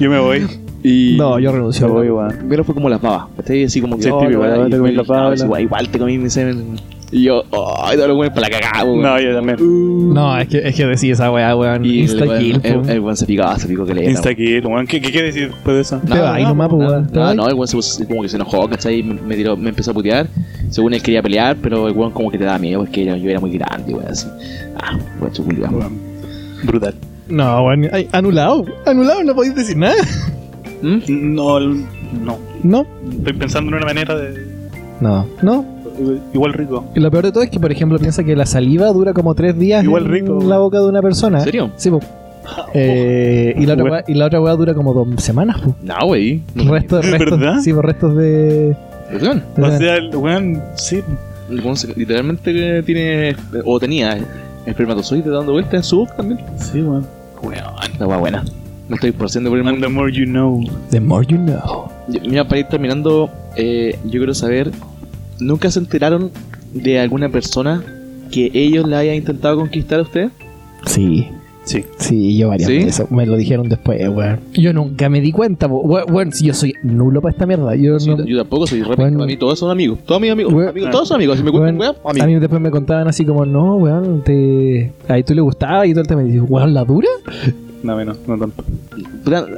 Yo 0.00 0.10
me 0.10 0.18
voy. 0.18 0.46
Y 0.82 1.16
No, 1.18 1.38
yo 1.38 1.52
renuncio. 1.52 1.86
Me 1.88 1.92
voy, 1.92 2.10
weón. 2.10 2.30
Primero 2.38 2.64
fue 2.64 2.74
como 2.74 2.88
las 2.88 3.00
babas. 3.00 3.26
Así 3.66 3.80
como 3.80 3.96
que, 3.96 4.04
Sí, 4.04 4.10
oh, 4.12 4.20
típico, 4.20 4.40
weón, 4.40 4.54
igual 4.54 4.70
te 4.70 4.78
comí 4.78 4.92
no, 4.94 5.04
sí, 5.04 5.10
la- 5.10 5.44
igual, 5.44 5.62
igual 5.62 5.88
te 5.90 5.98
comí 5.98 6.18
mi 6.18 6.30
semen. 6.30 6.76
Y 7.12 7.24
yo, 7.24 7.42
ay, 7.82 7.96
todos 7.96 8.08
los 8.08 8.16
weones 8.16 8.30
para 8.38 8.48
la 8.48 8.60
cagada, 8.60 8.84
weón. 8.84 9.02
No, 9.02 9.20
yo 9.20 9.34
también. 9.34 10.14
No, 10.14 10.38
es 10.38 10.46
que, 10.46 10.58
es 10.68 10.76
que 10.76 10.86
decía 10.86 11.12
esa 11.12 11.30
weá, 11.32 11.56
weón. 11.56 11.84
Y 11.84 11.88
el 11.88 11.96
Insta 12.02 12.24
weón- 12.24 12.38
kill, 12.38 12.60
el, 12.88 13.00
weón 13.00 13.16
se 13.16 13.26
picaba, 13.26 13.58
se 13.58 13.66
picó 13.66 13.84
que 13.84 13.94
le 13.94 14.08
Insta 14.10 14.32
kill, 14.34 14.64
weón. 14.64 14.86
¿Qué, 14.86 15.00
qué 15.00 15.10
quiere 15.10 15.26
decir 15.28 15.48
después 15.50 15.74
de 15.74 15.82
eso? 15.82 15.98
Te 16.06 16.10
vas 16.18 16.34
ahí 16.36 16.44
nomás, 16.44 16.68
pues, 16.68 16.88
weón. 16.88 17.06
Te 17.08 17.18
No, 17.18 17.34
no, 17.34 17.48
el 17.48 17.54
weón 17.54 17.66
se 17.66 17.76
puso- 17.76 18.06
como 18.06 18.22
que 18.22 18.28
se 18.28 18.36
enojó, 18.36 18.68
¿cachai? 18.68 19.02
Me, 19.02 19.14
me 19.14 19.34
tiró, 19.34 19.56
me 19.56 19.70
empezó 19.70 19.90
a 19.90 19.94
putear. 19.94 20.28
Según 20.68 20.94
él 20.94 21.02
quería 21.02 21.20
pelear, 21.20 21.56
pero 21.60 21.88
el 21.88 21.94
weón 21.96 22.12
como 22.12 22.30
que 22.30 22.38
te 22.38 22.44
daba 22.44 22.58
miedo 22.60 22.78
porque 22.80 23.04
yo, 23.04 23.16
yo 23.16 23.28
era 23.28 23.40
muy 23.40 23.50
grande, 23.50 23.92
weón, 23.92 24.06
así. 24.08 24.28
Ah, 24.80 24.96
weón, 25.20 25.32
chuculiado. 25.32 25.76
Weón. 25.78 25.98
Brutal. 26.62 26.94
No, 27.28 27.64
weón. 27.64 27.88
ay, 27.92 28.08
Anulado. 28.12 28.64
Anulado, 28.86 29.24
no 29.24 29.34
podéis 29.34 29.56
decir 29.56 29.76
nada. 29.76 29.96
¿Mm? 30.82 30.98
No, 31.34 31.58
el- 31.58 31.84
no. 32.24 32.38
No. 32.62 32.86
Estoy 33.18 33.32
pensando 33.32 33.70
en 33.70 33.74
una 33.78 33.86
manera 33.86 34.14
de. 34.14 34.46
No. 35.00 35.26
No. 35.42 35.79
Igual 36.32 36.52
rico. 36.52 36.84
Y 36.94 37.00
lo 37.00 37.10
peor 37.10 37.24
de 37.24 37.32
todo 37.32 37.42
es 37.42 37.50
que, 37.50 37.60
por 37.60 37.70
ejemplo, 37.72 37.98
piensa 37.98 38.24
que 38.24 38.34
la 38.36 38.46
saliva 38.46 38.88
dura 38.92 39.12
como 39.12 39.34
tres 39.34 39.58
días 39.58 39.84
Igual 39.84 40.04
en 40.06 40.10
rico. 40.12 40.38
la 40.46 40.58
boca 40.58 40.78
de 40.80 40.88
una 40.88 41.02
persona. 41.02 41.38
¿En 41.38 41.44
serio? 41.44 41.70
Sí, 41.76 41.90
po. 41.90 42.00
Eh, 42.74 43.54
y, 43.58 43.66
la 43.66 43.74
otra 43.74 44.04
y 44.08 44.14
la 44.14 44.26
otra 44.26 44.40
weá 44.40 44.54
dura 44.54 44.74
como 44.74 44.92
dos 44.92 45.06
semanas, 45.22 45.60
po. 45.60 45.74
No, 45.82 46.06
wey. 46.06 46.42
Restos, 46.54 47.04
¿Es 47.04 47.10
restos, 47.18 47.38
verdad? 47.38 47.60
Sí, 47.60 47.72
po, 47.72 47.82
restos 47.82 48.16
de. 48.16 48.76
Weón, 49.20 49.42
O 49.58 49.78
sea, 49.78 49.96
el 49.96 50.14
weón, 50.16 50.62
sí. 50.76 51.00
el 51.50 51.60
weón 51.60 51.76
se- 51.76 51.92
literalmente 51.94 52.82
tiene, 52.84 53.36
o 53.64 53.78
tenía 53.80 54.18
espermatozoides 54.66 55.26
dando 55.32 55.52
vueltas 55.52 55.74
en 55.74 55.82
su 55.82 55.96
boca 55.98 56.14
también. 56.16 56.40
Sí, 56.56 56.80
weón. 56.80 57.06
Weón, 57.42 57.54
la 57.98 58.06
weá 58.06 58.18
buena. 58.18 58.44
Me 58.88 58.96
estoy 58.96 59.12
porciendo 59.12 59.50
por 59.50 59.58
el 59.58 59.64
mundo. 59.64 59.86
the 59.86 59.92
more 59.92 60.12
you 60.12 60.24
know. 60.24 60.60
The 60.90 61.00
more 61.00 61.24
you 61.26 61.36
know. 61.38 61.88
Mira, 62.28 62.44
para 62.44 62.58
ir 62.60 62.66
terminando, 62.66 63.30
eh, 63.56 63.96
yo 64.04 64.18
quiero 64.18 64.34
saber, 64.34 64.70
¿nunca 65.40 65.70
se 65.70 65.78
enteraron 65.78 66.30
de 66.74 66.98
alguna 67.00 67.28
persona 67.28 67.82
que 68.30 68.50
ellos 68.54 68.88
la 68.88 68.98
hayan 69.00 69.16
intentado 69.16 69.56
conquistar 69.56 69.98
a 70.00 70.02
usted? 70.02 70.30
Sí. 70.86 71.28
Sí. 71.64 71.84
Sí, 71.98 72.36
yo 72.38 72.48
varias 72.48 72.68
¿Sí? 72.68 72.78
veces. 72.84 73.10
Me 73.10 73.26
lo 73.26 73.36
dijeron 73.36 73.68
después, 73.68 74.00
weón. 74.08 74.40
Yo 74.54 74.72
nunca 74.72 75.08
me 75.08 75.20
di 75.20 75.30
cuenta, 75.30 75.66
weón. 75.68 76.32
si 76.32 76.46
yo 76.46 76.54
soy 76.54 76.74
nulo 76.82 77.20
para 77.20 77.32
esta 77.32 77.46
mierda. 77.46 77.76
Yo 77.76 78.00
Sí, 78.00 78.08
no. 78.10 78.24
yo 78.24 78.38
tampoco 78.38 78.66
soy 78.66 78.82
re 78.82 78.96
Bueno. 78.96 79.18
para 79.18 79.26
mí 79.26 79.36
todos 79.36 79.58
son 79.58 79.70
amigos. 79.70 79.98
Todos 80.04 80.20
mis 80.20 80.30
amigos, 80.32 80.52
amigos, 80.52 80.90
todos 80.90 81.06
son 81.08 81.16
amigos. 81.16 81.36
Si 81.38 81.44
me 81.44 81.50
cuentan 81.52 81.78
Weón, 81.78 81.94
weá, 81.96 82.02
a 82.04 82.10
amigos. 82.10 82.26
mí 82.28 82.34
después 82.40 82.60
me 82.60 82.70
contaban 82.70 83.06
así 83.08 83.24
como, 83.24 83.44
no, 83.46 83.76
weón, 83.76 84.22
te... 84.24 84.90
ahí 85.08 85.22
tú 85.22 85.34
le 85.34 85.42
gustaba 85.42 85.86
y 85.86 85.90
todo 85.92 86.00
el 86.00 86.06
tema. 86.08 86.22
Y 86.24 86.30
digo, 86.32 86.46
weón, 86.48 86.72
¿la 86.74 86.84
dura? 86.84 87.08
No, 87.82 87.96
menos, 87.96 88.18
no 88.26 88.36
tanto. 88.38 88.62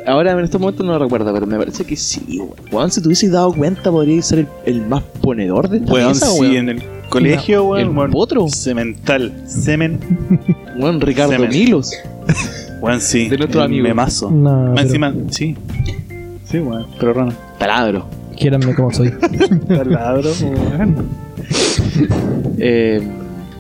Ahora 0.07 0.33
en 0.33 0.41
estos 0.41 0.61
momentos 0.61 0.87
no 0.87 0.93
lo 0.93 0.99
recuerdo, 1.01 1.33
pero 1.33 1.47
me 1.47 1.57
parece 1.59 1.85
que 1.85 1.97
sí, 1.97 2.41
weón. 2.71 2.91
Si 2.91 3.01
te 3.01 3.09
hubieses 3.09 3.33
dado 3.33 3.53
cuenta, 3.53 3.91
podrías 3.91 4.27
ser 4.27 4.41
el, 4.41 4.49
el 4.67 4.87
más 4.87 5.03
ponedor 5.21 5.69
de 5.69 5.79
esta 5.79 5.93
Weón, 5.93 6.09
mesa, 6.09 6.27
sí, 6.27 6.41
weón. 6.41 6.57
en 6.57 6.69
el 6.69 6.83
colegio, 7.09 7.77
el 7.77 7.85
weón. 7.87 7.99
weón, 7.99 8.11
potro. 8.13 8.49
Cemental. 8.49 9.33
Semen. 9.47 9.99
Weón, 10.79 11.01
Ricardo 11.01 11.33
Semen. 11.33 11.51
Milos. 11.51 11.93
Weón, 12.81 13.01
sí. 13.01 13.29
De 13.31 13.37
nuestro 13.39 13.61
el 13.61 13.67
amigo. 13.67 13.83
Memazo. 13.85 14.31
No, 14.31 14.51
Más 14.51 14.71
pero 14.75 14.81
encima, 14.87 15.15
sí. 15.31 15.57
Sí, 16.45 16.59
weón. 16.59 16.87
Pero 17.01 17.13
raro. 17.15 17.33
Taladro. 17.59 18.07
Quiéranme 18.37 18.75
como 18.75 18.93
soy. 18.93 19.11
Taladro, 19.69 20.31
weón. 20.43 21.07
Eh, 22.59 23.03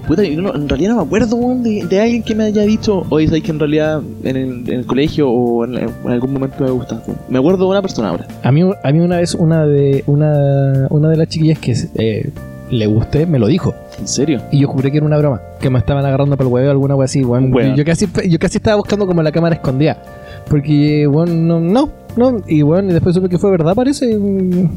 puta, 0.07 0.22
yo 0.24 0.40
no- 0.42 0.55
en 0.55 0.68
realidad 0.68 0.90
no 0.92 0.96
me 0.98 1.03
acuerdo 1.03 1.36
weón, 1.36 1.62
de, 1.62 1.84
de 1.86 2.00
alguien 2.00 2.22
que 2.22 2.34
me 2.34 2.44
haya 2.44 2.62
dicho, 2.62 3.03
oye, 3.11 3.26
sabes 3.28 3.42
que 3.42 3.50
en 3.50 3.59
realidad 3.59 4.00
en 4.24 4.36
el, 4.36 4.68
en 4.68 4.74
el 4.80 4.86
colegio 4.86 5.30
o 5.30 5.64
en, 5.64 5.76
en 5.76 5.90
algún 6.07 6.32
momento 6.32 6.64
me 6.64 6.70
gusta. 6.70 7.03
Me 7.28 7.38
acuerdo 7.38 7.64
de 7.64 7.70
una 7.70 7.82
persona 7.82 8.09
ahora. 8.11 8.26
A 8.42 8.53
mí, 8.53 8.62
a 8.62 8.92
mí 8.92 9.00
una 9.00 9.18
vez 9.18 9.34
una 9.34 9.66
de 9.66 10.05
una, 10.07 10.86
una 10.90 11.09
de 11.09 11.16
las 11.16 11.28
chiquillas 11.28 11.59
que 11.59 11.74
eh, 11.96 12.30
le 12.70 12.86
gusté 12.86 13.26
me 13.26 13.38
lo 13.38 13.46
dijo. 13.46 13.74
¿En 13.98 14.09
serio? 14.09 14.40
Y 14.50 14.61
yo 14.61 14.68
juré 14.68 14.90
que 14.90 14.96
era 14.96 15.07
una 15.07 15.18
broma. 15.18 15.40
Que 15.61 15.68
me 15.70 15.78
estaban 15.78 16.05
agarrando 16.05 16.36
para 16.36 16.48
el 16.48 16.53
huevo 16.53 16.70
alguna 16.70 16.96
wea 16.96 17.05
así, 17.05 17.22
weón. 17.24 17.53
Yo 17.76 17.84
casi, 17.84 18.07
yo 18.28 18.38
casi 18.38 18.57
estaba 18.59 18.76
buscando 18.76 19.07
como 19.07 19.22
la 19.22 19.30
cámara 19.30 19.55
escondida. 19.57 20.03
Porque, 20.48 21.07
weón, 21.07 21.46
no, 21.46 21.61
no, 21.61 21.88
no. 22.16 22.42
Y 22.46 22.62
bueno, 22.62 22.90
y 22.90 22.92
después 22.92 23.14
supe 23.14 23.28
que 23.28 23.38
fue 23.38 23.50
verdad, 23.50 23.74
parece. 23.74 24.18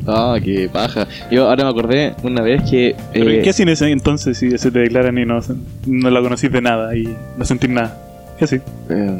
Ah, 0.07 0.37
qué 0.43 0.69
paja. 0.71 1.07
Yo 1.31 1.47
ahora 1.49 1.63
me 1.65 1.69
acordé 1.69 2.13
una 2.23 2.41
vez 2.41 2.63
que. 2.69 2.95
Pero 3.13 3.29
eh, 3.29 3.41
¿qué 3.43 3.49
hacen 3.49 3.69
ese 3.69 3.89
entonces 3.89 4.37
si 4.37 4.57
se 4.57 4.71
te 4.71 4.79
declaran 4.79 5.17
y 5.17 5.25
no, 5.25 5.39
no 5.87 6.09
la 6.09 6.21
conocís 6.21 6.51
de 6.51 6.61
nada 6.61 6.95
y 6.95 7.13
no 7.37 7.45
sentís 7.45 7.69
nada? 7.69 8.01
¿Qué 8.37 8.45
así? 8.45 8.55
eh, 8.89 9.19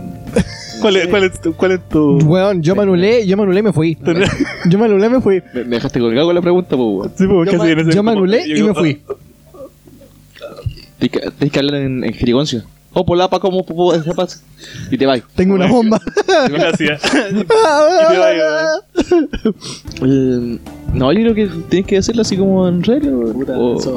¿Cuál, 0.82 0.98
es, 0.98 1.08
cuál, 1.08 1.24
es 1.24 1.40
tu, 1.42 1.54
¿Cuál 1.54 1.72
es 1.72 1.80
tu...? 1.90 2.18
Weón, 2.26 2.62
yo 2.62 2.76
me 2.76 2.82
anulé, 2.84 3.26
yo 3.26 3.38
me 3.38 3.44
anulé 3.44 3.60
y 3.62 3.64
me 3.64 3.72
fui. 3.74 3.98
Yo 4.70 4.78
me 4.78 4.86
anulé 4.86 5.06
y 5.08 5.10
me 5.10 5.22
fui. 5.22 5.42
me, 5.54 5.64
me 5.64 5.76
dejaste 5.78 6.00
colgado 6.02 6.28
con 6.28 6.36
la 6.36 6.42
pregunta, 6.42 6.76
pues, 6.76 6.80
weón. 6.82 7.12
Sí, 7.18 7.26
pues, 7.28 7.50
¿qué 7.50 7.56
Yo, 7.58 7.64
en 7.66 7.80
ese- 7.80 7.92
yo 7.96 8.04
me 8.04 8.12
anulé 8.12 8.44
y 8.46 8.62
me 8.62 8.74
fui. 8.74 9.02
Tienes 11.00 11.12
que, 11.12 11.32
tienes 11.32 11.52
que 11.52 11.60
hablar 11.60 11.76
en, 11.76 12.04
en 12.04 12.14
jerigoncio. 12.14 12.64
Oh, 12.98 13.06
polapa, 13.06 13.42
como 13.42 13.66
pasa. 14.16 14.40
Y 14.90 14.98
te 14.98 15.06
vas. 15.06 15.22
Tengo 15.36 15.56
una 15.56 15.68
bomba. 15.68 16.00
Gracias. 16.50 17.02
Y 17.34 17.44
te 17.44 17.54
Eh, 20.02 20.60
no, 20.94 21.12
yo 21.12 21.20
creo 21.20 21.36
que 21.36 21.50
tienes 21.68 21.88
que 21.88 21.98
hacerlo 21.98 22.22
así 22.22 22.38
como 22.38 22.66
en 22.70 22.86
serio. 22.86 23.34
Puta, 23.34 23.52
o, 23.58 23.78
sí, 23.82 23.90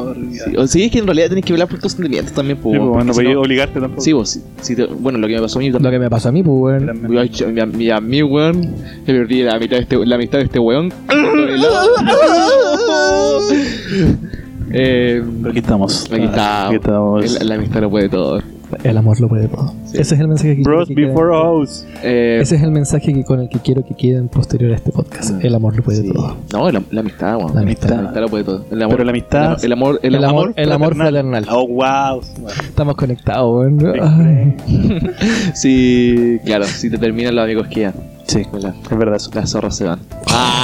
o 0.57 0.67
sí, 0.67 0.83
es 0.83 0.91
que 0.91 0.99
en 0.99 1.07
realidad 1.07 1.29
tienes 1.29 1.45
que 1.45 1.53
hablar 1.53 1.69
por 1.69 1.79
tus 1.79 1.93
sentimientos 1.93 2.33
también, 2.33 2.59
pues. 2.59 2.77
Sí, 2.77 2.81
pues, 2.85 3.05
no 3.07 3.13
no- 3.35 3.41
obligarte 3.41 3.79
tampoco. 3.81 4.03
Sí, 4.03 4.13
vos, 4.13 4.31
sí, 4.31 4.43
sí 4.63 4.75
te- 4.75 4.87
bueno, 4.87 5.19
lo 5.19 5.29
que 5.29 5.35
me 5.37 5.43
pasó 5.43 5.61
a 5.61 5.63
mí 5.63 5.71
Lo 5.71 5.79
que 5.91 5.99
me 6.01 6.11
pasó 6.11 6.31
a 6.31 6.33
mí, 6.33 6.43
pues, 6.43 6.57
weón. 6.59 6.87
También. 6.87 7.29
Yo, 7.31 7.53
yo, 7.53 7.67
mi, 7.67 7.77
mi, 7.77 7.91
a 7.91 8.01
mí, 8.01 8.21
weón, 8.25 8.63
le 9.07 9.15
perdí 9.15 9.43
la 9.45 9.61
mitad 9.61 9.77
de 9.77 9.83
este, 9.85 10.05
la 10.07 10.19
mitad 10.19 10.39
de 10.39 10.45
este 10.47 10.59
weón. 10.59 10.93
eh, 14.73 15.23
aquí 15.49 15.59
estamos. 15.61 16.11
aquí 16.11 16.25
está. 16.25 16.67
Aquí 16.67 16.75
estamos. 16.77 17.33
La, 17.35 17.45
la 17.45 17.55
amistad 17.55 17.81
lo 17.81 17.91
puede 17.91 18.09
todo. 18.09 18.43
El 18.85 18.97
amor 18.99 19.21
lo 19.21 19.29
puede 19.29 19.49
todo. 19.49 19.73
Sí. 19.87 19.99
Ese 19.99 20.15
es 20.15 20.21
el 20.21 20.29
mensaje 20.29 20.49
que 20.57 20.63
quiero 20.63 20.71
Bros 20.77 20.89
que 20.89 20.95
queden- 20.95 21.09
before 21.09 21.33
house. 21.33 21.87
Eh, 22.03 22.39
Ese 22.43 22.57
es 22.57 22.63
el 22.63 22.71
mensaje 22.71 23.13
que 23.15 23.25
con 23.25 23.41
el 23.41 23.49
que 23.49 23.59
quiero 23.61 23.85
que 23.85 23.95
queden 23.95 24.29
posterior 24.29 24.73
a 24.73 24.77
este 24.77 24.93
podcast. 24.93 25.43
El 25.43 25.55
amor 25.55 25.77
lo 25.77 25.83
puede 25.83 26.03
sí. 26.03 26.13
todo. 26.13 26.37
No, 26.53 26.71
la, 26.71 26.83
la 26.91 27.01
amistad, 27.01 27.37
weón. 27.37 27.55
La 27.55 27.61
amistad. 27.63 27.89
La 27.91 27.99
amistad 28.01 28.21
lo 28.21 28.29
puede 28.29 28.45
todo. 28.45 28.65
El 28.71 28.83
amor, 28.83 28.95
Pero 28.97 29.05
la 29.05 29.11
amistad- 29.11 29.65
El, 29.65 29.73
amor. 29.73 30.01
El, 30.03 30.15
El 30.15 30.25
amor. 30.25 30.53
el 30.57 30.73
amor 30.73 30.95
fraternal. 30.97 31.47
Oh, 31.51 31.67
wow. 31.67 32.21
Estamos 32.63 32.95
conectados, 32.97 33.51
weón. 33.59 33.79
Ay. 34.01 34.57
Sí, 35.55 36.39
claro, 36.45 36.65
si 36.65 36.91
te 36.91 36.99
terminan 36.99 37.35
los 37.35 37.45
amigos 37.45 37.67
quedan. 37.69 37.95
Sí, 38.27 38.43
La- 38.53 38.69
es 38.91 38.99
verdad 38.99 39.17
eso. 39.17 39.31
Las 39.35 39.51
zorras 39.51 39.77
se 39.77 39.85
van. 39.85 39.99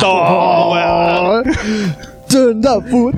¡Oh, 0.04 1.42
the 2.28 2.90
foot. 2.90 3.14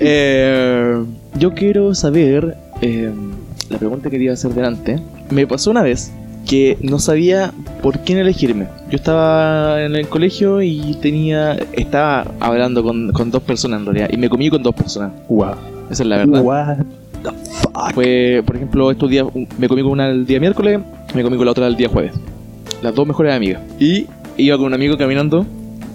Eh, 0.00 1.04
yo 1.38 1.52
quiero 1.54 1.94
saber 1.94 2.56
eh, 2.82 3.10
la 3.70 3.78
pregunta 3.78 4.10
que 4.10 4.18
te 4.18 4.24
iba 4.24 4.32
a 4.32 4.34
hacer 4.34 4.52
delante. 4.52 4.98
Me 5.30 5.46
pasó 5.46 5.70
una 5.70 5.82
vez 5.82 6.12
que 6.46 6.76
no 6.82 6.98
sabía 6.98 7.52
por 7.82 8.00
quién 8.00 8.18
elegirme. 8.18 8.66
Yo 8.90 8.96
estaba 8.96 9.82
en 9.82 9.94
el 9.94 10.08
colegio 10.08 10.60
y 10.62 10.96
tenía 11.00 11.52
estaba 11.72 12.26
hablando 12.40 12.82
con, 12.82 13.12
con 13.12 13.30
dos 13.30 13.42
personas 13.42 13.80
en 13.80 13.86
realidad 13.86 14.08
y 14.12 14.16
me 14.16 14.28
comí 14.28 14.50
con 14.50 14.62
dos 14.62 14.74
personas. 14.74 15.12
Wow. 15.28 15.54
Esa 15.90 16.02
es 16.02 16.08
la 16.08 16.16
verdad. 16.18 16.42
What? 16.42 16.76
Fue, 17.94 18.42
por 18.44 18.56
ejemplo, 18.56 18.90
estos 18.90 19.08
días 19.10 19.26
me 19.58 19.68
comí 19.68 19.82
con 19.82 19.92
una 19.92 20.08
el 20.08 20.26
día 20.26 20.40
miércoles, 20.40 20.80
me 21.14 21.22
comí 21.22 21.36
con 21.36 21.44
la 21.46 21.52
otra 21.52 21.66
el 21.66 21.76
día 21.76 21.88
jueves. 21.88 22.12
Las 22.82 22.94
dos 22.94 23.06
mejores 23.06 23.34
amigas. 23.34 23.62
Y 23.78 24.06
iba 24.36 24.56
con 24.56 24.66
un 24.66 24.74
amigo 24.74 24.96
caminando 24.96 25.44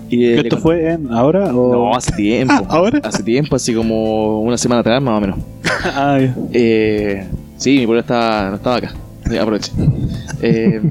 y 0.10 0.26
¿Esto 0.26 0.58
conté- 0.58 0.62
fue 0.62 0.92
en 0.92 1.12
ahora 1.12 1.54
o...? 1.56 1.74
No, 1.74 1.96
hace 1.96 2.12
tiempo. 2.12 2.54
¿Ahora? 2.70 3.02
Hace 3.04 3.24
tiempo, 3.24 3.56
así 3.56 3.74
como 3.74 4.42
una 4.42 4.58
semana 4.58 4.82
atrás 4.82 5.02
más 5.02 5.18
o 5.18 5.22
menos. 5.22 5.40
Ah. 5.88 6.18
Eh, 6.52 7.28
sí, 7.58 7.80
mi 7.80 7.86
pueblo 7.86 8.02
estaba, 8.02 8.50
no 8.50 8.56
estaba 8.56 8.76
acá. 8.78 8.94
Sí, 9.30 9.38
aproveche. 9.38 9.72
Eh, 10.42 10.82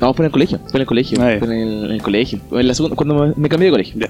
no, 0.00 0.12
fue 0.12 0.24
en 0.24 0.26
el 0.26 0.32
colegio. 0.32 0.58
Fue 0.68 0.78
en 0.78 0.80
el 0.82 0.86
colegio. 0.86 1.18
Ah. 1.22 1.36
Fue 1.38 1.48
en 1.48 1.52
el, 1.68 1.84
en 1.86 1.90
el 1.92 2.02
colegio. 2.02 2.40
En 2.52 2.68
la 2.68 2.74
segunda, 2.74 2.96
cuando 2.96 3.14
me, 3.14 3.32
me 3.36 3.48
cambié 3.48 3.66
de 3.66 3.72
colegio. 3.72 4.08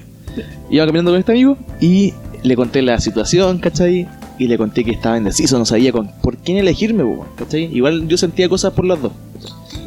Iba 0.69 0.85
caminando 0.85 1.11
con 1.11 1.19
este 1.19 1.31
amigo 1.31 1.57
y 1.79 2.13
le 2.43 2.55
conté 2.55 2.81
la 2.81 2.99
situación, 2.99 3.59
¿cachai? 3.59 4.07
Y 4.37 4.47
le 4.47 4.57
conté 4.57 4.83
que 4.83 4.91
estaba 4.91 5.17
indeciso, 5.17 5.57
no 5.57 5.65
sabía 5.65 5.91
con 5.91 6.11
por 6.21 6.37
quién 6.37 6.57
elegirme, 6.57 7.03
po, 7.03 7.25
¿cachai? 7.37 7.63
Igual 7.75 8.07
yo 8.07 8.17
sentía 8.17 8.47
cosas 8.49 8.73
por 8.73 8.85
las 8.85 9.01
dos. 9.01 9.11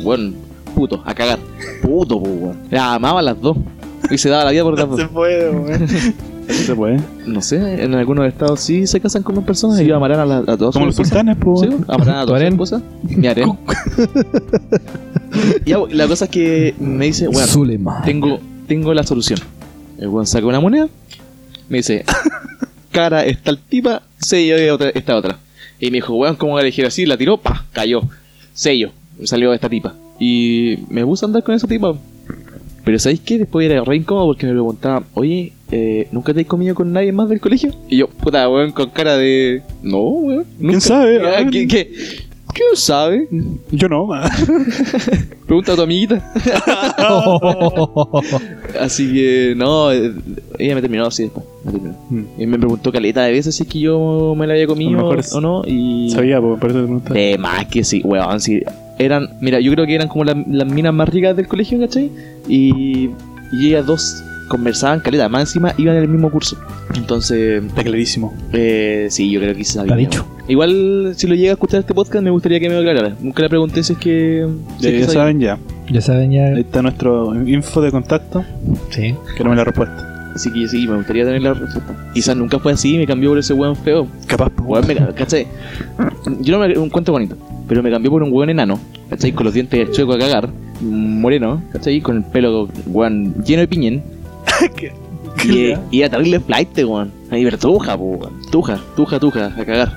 Bueno, 0.02 0.32
puto, 0.74 1.02
a 1.04 1.14
cagar. 1.14 1.38
Puto, 1.82 2.16
weón. 2.16 2.56
La 2.70 2.94
amaba 2.94 3.22
las 3.22 3.40
dos. 3.40 3.56
Y 4.10 4.18
se 4.18 4.28
daba 4.28 4.44
la 4.44 4.50
vida 4.50 4.64
por 4.64 4.76
las 4.78 4.88
No 4.88 4.96
dos. 4.96 5.00
se 5.02 5.08
puede, 5.08 5.50
No 7.26 7.42
sé, 7.42 7.82
en 7.82 7.94
algunos 7.94 8.26
estados 8.26 8.60
sí 8.60 8.86
se 8.86 9.00
casan 9.00 9.22
con 9.22 9.36
más 9.36 9.44
personas 9.44 9.80
y 9.80 9.90
amarán 9.90 10.20
a, 10.20 10.26
la, 10.26 10.38
a 10.38 10.56
todas 10.56 10.74
Como 10.74 10.90
sus 10.92 10.98
los 10.98 11.06
esposas. 11.06 11.08
sultanes, 11.08 11.36
pues. 11.40 11.60
Sí, 11.60 11.84
amarán 11.88 12.16
a 12.16 12.20
¿Tu 12.22 12.26
todas 12.26 12.40
sus 12.42 12.50
esposas. 12.50 12.82
Mi 13.04 13.26
harén. 13.26 13.58
Ya, 15.64 15.78
la 15.90 16.06
cosa 16.08 16.24
es 16.24 16.30
que 16.30 16.74
me 16.80 17.06
dice, 17.06 17.28
bueno, 17.28 17.46
Suleiman. 17.46 18.02
tengo, 18.04 18.40
tengo 18.66 18.92
la 18.94 19.04
solución. 19.04 19.38
El 19.98 20.08
weón 20.08 20.26
saca 20.26 20.46
una 20.46 20.60
moneda, 20.60 20.88
me 21.68 21.78
dice, 21.78 22.04
cara 22.90 23.24
está 23.24 23.50
el 23.50 23.58
tipa, 23.58 24.02
sello 24.18 24.56
de 24.56 24.70
otra, 24.72 24.90
esta 24.90 25.16
otra. 25.16 25.38
Y 25.78 25.86
me 25.86 25.98
dijo, 25.98 26.14
weón, 26.14 26.36
¿cómo 26.36 26.52
voy 26.52 26.60
a 26.60 26.62
elegir 26.62 26.84
así? 26.84 27.06
La 27.06 27.16
tiró, 27.16 27.36
pa, 27.38 27.64
cayó. 27.72 28.02
Sello, 28.52 28.90
salió 29.24 29.52
esta 29.54 29.68
tipa. 29.68 29.94
Y 30.18 30.78
me 30.88 31.04
puse 31.04 31.24
a 31.24 31.26
andar 31.28 31.42
con 31.42 31.54
esa 31.54 31.66
tipa. 31.68 31.94
Pero 32.84 32.98
¿sabéis 32.98 33.20
qué? 33.20 33.38
Después 33.38 33.70
era 33.70 33.84
re 33.84 33.96
incómodo 33.96 34.26
porque 34.26 34.46
me 34.46 34.52
preguntaba, 34.52 35.04
oye, 35.14 35.52
eh, 35.72 36.08
¿nunca 36.12 36.34
te 36.34 36.40
has 36.40 36.46
comido 36.46 36.74
con 36.74 36.92
nadie 36.92 37.12
más 37.12 37.28
del 37.28 37.40
colegio? 37.40 37.72
Y 37.88 37.98
yo, 37.98 38.08
puta, 38.08 38.48
weón, 38.48 38.72
con 38.72 38.90
cara 38.90 39.16
de... 39.16 39.62
No, 39.82 39.98
weón. 40.00 40.44
nunca". 40.58 40.80
sabe? 40.80 41.20
Ah, 41.26 41.46
¿Qué, 41.50 41.66
qué, 41.68 41.92
¿Qué 42.52 42.62
sabe? 42.74 43.28
Yo 43.70 43.88
no. 43.88 44.08
Pregunta 45.46 45.72
a 45.72 45.76
tu 45.76 45.82
amiguita. 45.82 46.32
Así 48.80 49.12
que, 49.12 49.54
no, 49.56 49.92
eh, 49.92 50.12
ella 50.58 50.74
me 50.74 50.80
terminó 50.80 51.06
así 51.06 51.24
después. 51.24 51.44
Me 51.64 51.72
terminó. 51.72 51.94
Mm. 52.10 52.22
Y 52.38 52.46
me 52.46 52.58
preguntó 52.58 52.92
caleta 52.92 53.22
de 53.24 53.32
veces 53.32 53.54
si 53.54 53.62
es 53.64 53.68
que 53.68 53.80
yo 53.80 54.34
me 54.36 54.46
la 54.46 54.54
había 54.54 54.66
comido 54.66 55.06
o 55.08 55.40
no. 55.40 55.62
Y. 55.66 56.10
Sabía, 56.10 56.40
pues, 56.40 56.58
por 56.60 56.70
eso 56.70 56.80
te 56.80 56.84
preguntaba. 56.86 57.14
De 57.18 57.38
más 57.38 57.66
que 57.66 57.84
sí, 57.84 58.00
weón. 58.04 58.40
Sí. 58.40 58.62
Eran, 58.98 59.28
mira, 59.40 59.60
yo 59.60 59.72
creo 59.72 59.86
que 59.86 59.94
eran 59.94 60.08
como 60.08 60.24
la- 60.24 60.44
las 60.48 60.66
minas 60.68 60.92
más 60.92 61.08
ricas 61.08 61.36
del 61.36 61.48
colegio, 61.48 61.78
¿cachai? 61.80 62.10
Y, 62.48 63.10
y 63.52 63.68
ellas 63.68 63.86
dos 63.86 64.22
conversaban 64.50 65.00
caleta. 65.00 65.28
Más 65.28 65.42
encima 65.42 65.72
iban 65.78 65.96
en 65.96 66.02
el 66.02 66.08
mismo 66.08 66.30
curso. 66.30 66.58
Entonces, 66.94 67.62
Está 67.64 67.82
clarísimo. 67.84 68.34
eh, 68.52 69.06
sí, 69.10 69.30
yo 69.30 69.40
creo 69.40 69.54
que 69.54 69.64
sí 69.64 69.72
sabía. 69.72 69.92
Está 69.94 69.96
dicho. 69.96 70.26
Igual, 70.48 71.12
si 71.16 71.26
lo 71.28 71.34
llega 71.36 71.52
a 71.52 71.54
escuchar 71.54 71.80
este 71.80 71.94
podcast, 71.94 72.24
me 72.24 72.30
gustaría 72.30 72.58
que 72.58 72.68
me 72.68 72.74
lo 72.74 72.80
aclarara. 72.80 73.14
Nunca 73.20 73.42
le 73.44 73.48
pregunté 73.48 73.82
si 73.84 73.92
es 73.92 73.98
que. 73.98 74.46
si 74.78 74.82
Ya, 74.82 74.88
es 74.88 74.94
que 74.94 75.00
ya 75.00 75.06
sabía. 75.06 75.20
saben 75.20 75.40
ya. 75.40 75.58
Ya 75.88 76.00
saben 76.00 76.32
ya. 76.32 76.44
Ahí 76.46 76.60
está 76.60 76.82
nuestro 76.82 77.34
info 77.48 77.80
de 77.80 77.90
contacto. 77.92 78.44
Sí. 78.90 79.14
Queremos 79.36 79.56
la 79.56 79.64
respuesta. 79.64 80.32
Así 80.34 80.52
que 80.52 80.66
sí, 80.68 80.86
me 80.86 80.96
gustaría 80.96 81.24
tener 81.24 81.42
la 81.42 81.54
respuesta. 81.54 82.10
Quizás 82.14 82.36
nunca 82.36 82.58
fue 82.58 82.72
así, 82.72 82.96
me 82.98 83.06
cambió 83.06 83.30
por 83.30 83.38
ese 83.38 83.54
weón 83.54 83.76
feo. 83.76 84.06
Capaz, 84.26 84.50
pues. 84.50 84.68
Weón, 84.68 84.86
me 84.86 84.94
ca- 84.96 85.12
¿cachai? 85.14 85.46
Yo 86.40 86.56
no 86.58 86.66
me 86.66 86.76
un 86.78 86.88
cuento 86.90 87.12
bonito, 87.12 87.36
pero 87.68 87.82
me 87.82 87.90
cambió 87.90 88.10
por 88.12 88.22
un 88.22 88.32
weón 88.32 88.50
enano, 88.50 88.78
¿cachai? 89.08 89.32
Con 89.32 89.44
los 89.44 89.54
dientes 89.54 89.90
chuecos 89.90 90.16
a 90.16 90.18
cagar, 90.20 90.48
moreno, 90.80 91.62
¿cachai? 91.72 92.00
Con 92.00 92.18
el 92.18 92.22
pelo, 92.24 92.68
weón, 92.86 93.34
lleno 93.44 93.60
de 93.60 93.68
piñén. 93.68 94.02
y, 95.44 95.74
y 95.90 96.00
era 96.02 96.10
terrible 96.10 96.40
flight, 96.40 96.76
weón. 96.78 97.10
Ahí, 97.30 97.44
pero 97.44 97.58
tuja, 97.58 97.94
weón. 97.96 98.32
Tuja, 98.50 98.78
tuja, 98.96 99.18
tuja, 99.18 99.46
a 99.46 99.64
cagar. 99.64 99.92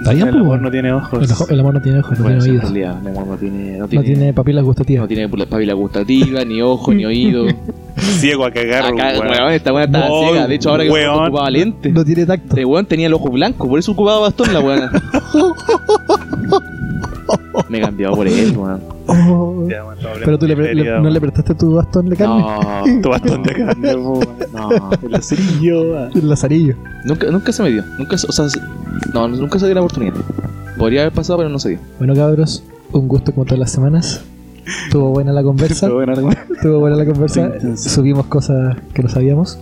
Está 0.00 0.12
bien, 0.14 0.26
El 0.28 0.34
amor 0.34 0.48
weón. 0.48 0.62
no 0.62 0.70
tiene 0.70 0.92
ojos. 0.92 1.48
El, 1.48 1.54
el 1.54 1.60
amor 1.60 1.74
no 1.74 1.82
tiene 1.82 1.98
ojos, 2.00 2.18
no 2.18 2.24
Bueno, 2.24 2.38
tiene 2.42 2.54
en 2.58 2.60
oídos. 2.64 2.72
realidad, 2.72 3.00
el 3.02 3.08
amor 3.16 3.26
no 3.28 3.36
tiene, 3.36 3.72
no 3.72 3.78
No 3.78 3.88
tiene, 3.88 4.04
tiene 4.04 4.32
papilas 4.32 4.64
gustativas. 4.64 5.02
no 5.02 5.08
tiene 5.08 5.28
papila 5.28 5.74
gustativa, 5.74 6.44
ni 6.44 6.62
ojo, 6.62 6.92
ni 6.94 7.04
oído. 7.04 7.44
Ciego 7.98 8.44
a 8.46 8.50
cagar, 8.50 8.92
weón. 8.94 9.28
weón, 9.28 9.52
esta 9.52 9.72
weón 9.72 9.84
estaba 9.86 10.06
Oh, 10.10 10.24
ciega. 10.30 10.46
De 10.46 10.54
hecho, 10.54 10.70
ahora 10.70 10.84
que 10.84 10.90
weón. 10.90 11.24
ocupaba 11.26 11.50
lente. 11.50 11.90
No 11.90 12.04
tiene 12.04 12.24
tacto. 12.26 12.46
Este 12.48 12.64
weón 12.64 12.86
tenía 12.86 13.06
el 13.08 13.14
ojo 13.14 13.28
blanco, 13.30 13.68
por 13.68 13.78
eso 13.78 13.92
ocupaba 13.92 14.20
bastón 14.20 14.52
la 14.54 14.60
weona. 14.60 14.90
Me 17.68 17.78
he 17.78 17.80
cambiado 17.80 18.14
por 18.16 18.26
él, 18.26 18.56
weón. 18.56 18.80
Oh. 19.12 19.66
Pero 20.24 20.38
tú 20.38 20.46
le, 20.46 20.54
no 21.00 21.10
le 21.10 21.20
prestaste 21.20 21.54
tu 21.54 21.74
bastón 21.74 22.08
de 22.08 22.16
carne. 22.16 22.40
No, 22.42 23.02
Tu 23.02 23.08
bastón 23.08 23.42
de 23.42 23.54
carne, 23.54 23.92
no. 23.96 24.20
El 25.02 25.10
lacerillo, 25.10 25.82
weón. 25.82 26.10
El 26.14 26.28
lazarillo. 26.28 26.74
Nunca, 27.04 27.30
nunca 27.30 27.52
se 27.52 27.62
me 27.62 27.70
dio. 27.70 27.84
Nunca, 27.98 28.16
se- 28.18 28.26
o 28.28 28.32
sea, 28.32 28.48
se- 28.48 28.60
no, 29.12 29.26
nunca 29.28 29.58
se 29.58 29.66
dio 29.66 29.74
la 29.74 29.80
oportunidad. 29.80 30.14
Podría 30.78 31.02
haber 31.02 31.12
pasado, 31.12 31.38
pero 31.38 31.48
no 31.50 31.58
se 31.58 31.70
dio. 31.70 31.78
Bueno, 31.98 32.14
cabros, 32.14 32.62
un 32.92 33.08
gusto 33.08 33.32
como 33.32 33.44
todas 33.44 33.58
las 33.58 33.72
semanas. 33.72 34.22
Estuvo 34.84 35.10
buena 35.10 35.32
la 35.32 35.42
conversa. 35.42 35.86
Estuvo 35.86 36.78
buena, 36.78 36.96
la 36.96 37.04
conversa. 37.06 37.50
Subimos 37.76 38.26
cosas 38.26 38.76
que 38.94 39.02
no 39.02 39.08
sabíamos. 39.08 39.58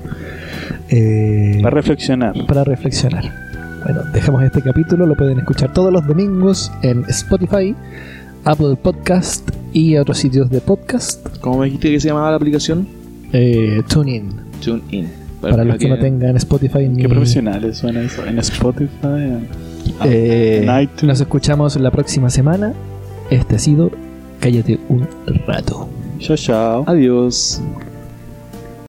Eh, 0.91 1.61
Para 1.63 1.75
reflexionar. 1.75 2.35
para 2.47 2.65
reflexionar. 2.65 3.33
Bueno, 3.85 4.01
dejamos 4.13 4.43
este 4.43 4.61
capítulo. 4.61 5.07
Lo 5.07 5.15
pueden 5.15 5.39
escuchar 5.39 5.73
todos 5.73 5.93
los 5.93 6.07
domingos 6.07 6.71
en 6.83 7.05
Spotify, 7.09 7.75
Apple 8.49 8.77
Podcast 8.81 9.47
y 9.75 9.97
otros 9.99 10.17
sitios 10.17 10.49
de 10.49 10.63
podcast. 10.63 11.37
¿Cómo 11.41 11.59
me 11.59 11.67
dijiste 11.67 11.91
que 11.91 12.01
se 12.01 12.09
llamaba 12.09 12.31
la 12.31 12.37
aplicación? 12.37 12.89
Eh, 13.35 13.83
TuneIn. 13.89 14.31
TuneIn. 14.65 15.07
Para 15.43 15.65
los 15.65 15.77
que 15.77 15.87
no 15.87 15.99
tengan 15.99 16.35
Spotify 16.37 16.89
ni. 16.89 17.03
Qué 17.03 17.09
profesionales 17.11 17.77
suena 17.77 18.01
eso. 18.01 18.25
En 18.25 18.39
Spotify. 18.39 18.89
en- 19.05 19.49
Eh, 20.05 20.63
en 20.65 20.83
iTunes. 20.83 21.03
nos 21.05 21.21
escuchamos 21.21 21.77
la 21.77 21.91
próxima 21.91 22.31
semana. 22.31 22.73
Este 23.31 23.57
ha 23.57 23.59
sido 23.59 23.91
Cállate 24.41 24.79
un 24.89 25.07
rato. 25.47 25.89
Chao, 26.21 26.37
chao. 26.37 26.85
Adiós. 26.87 27.61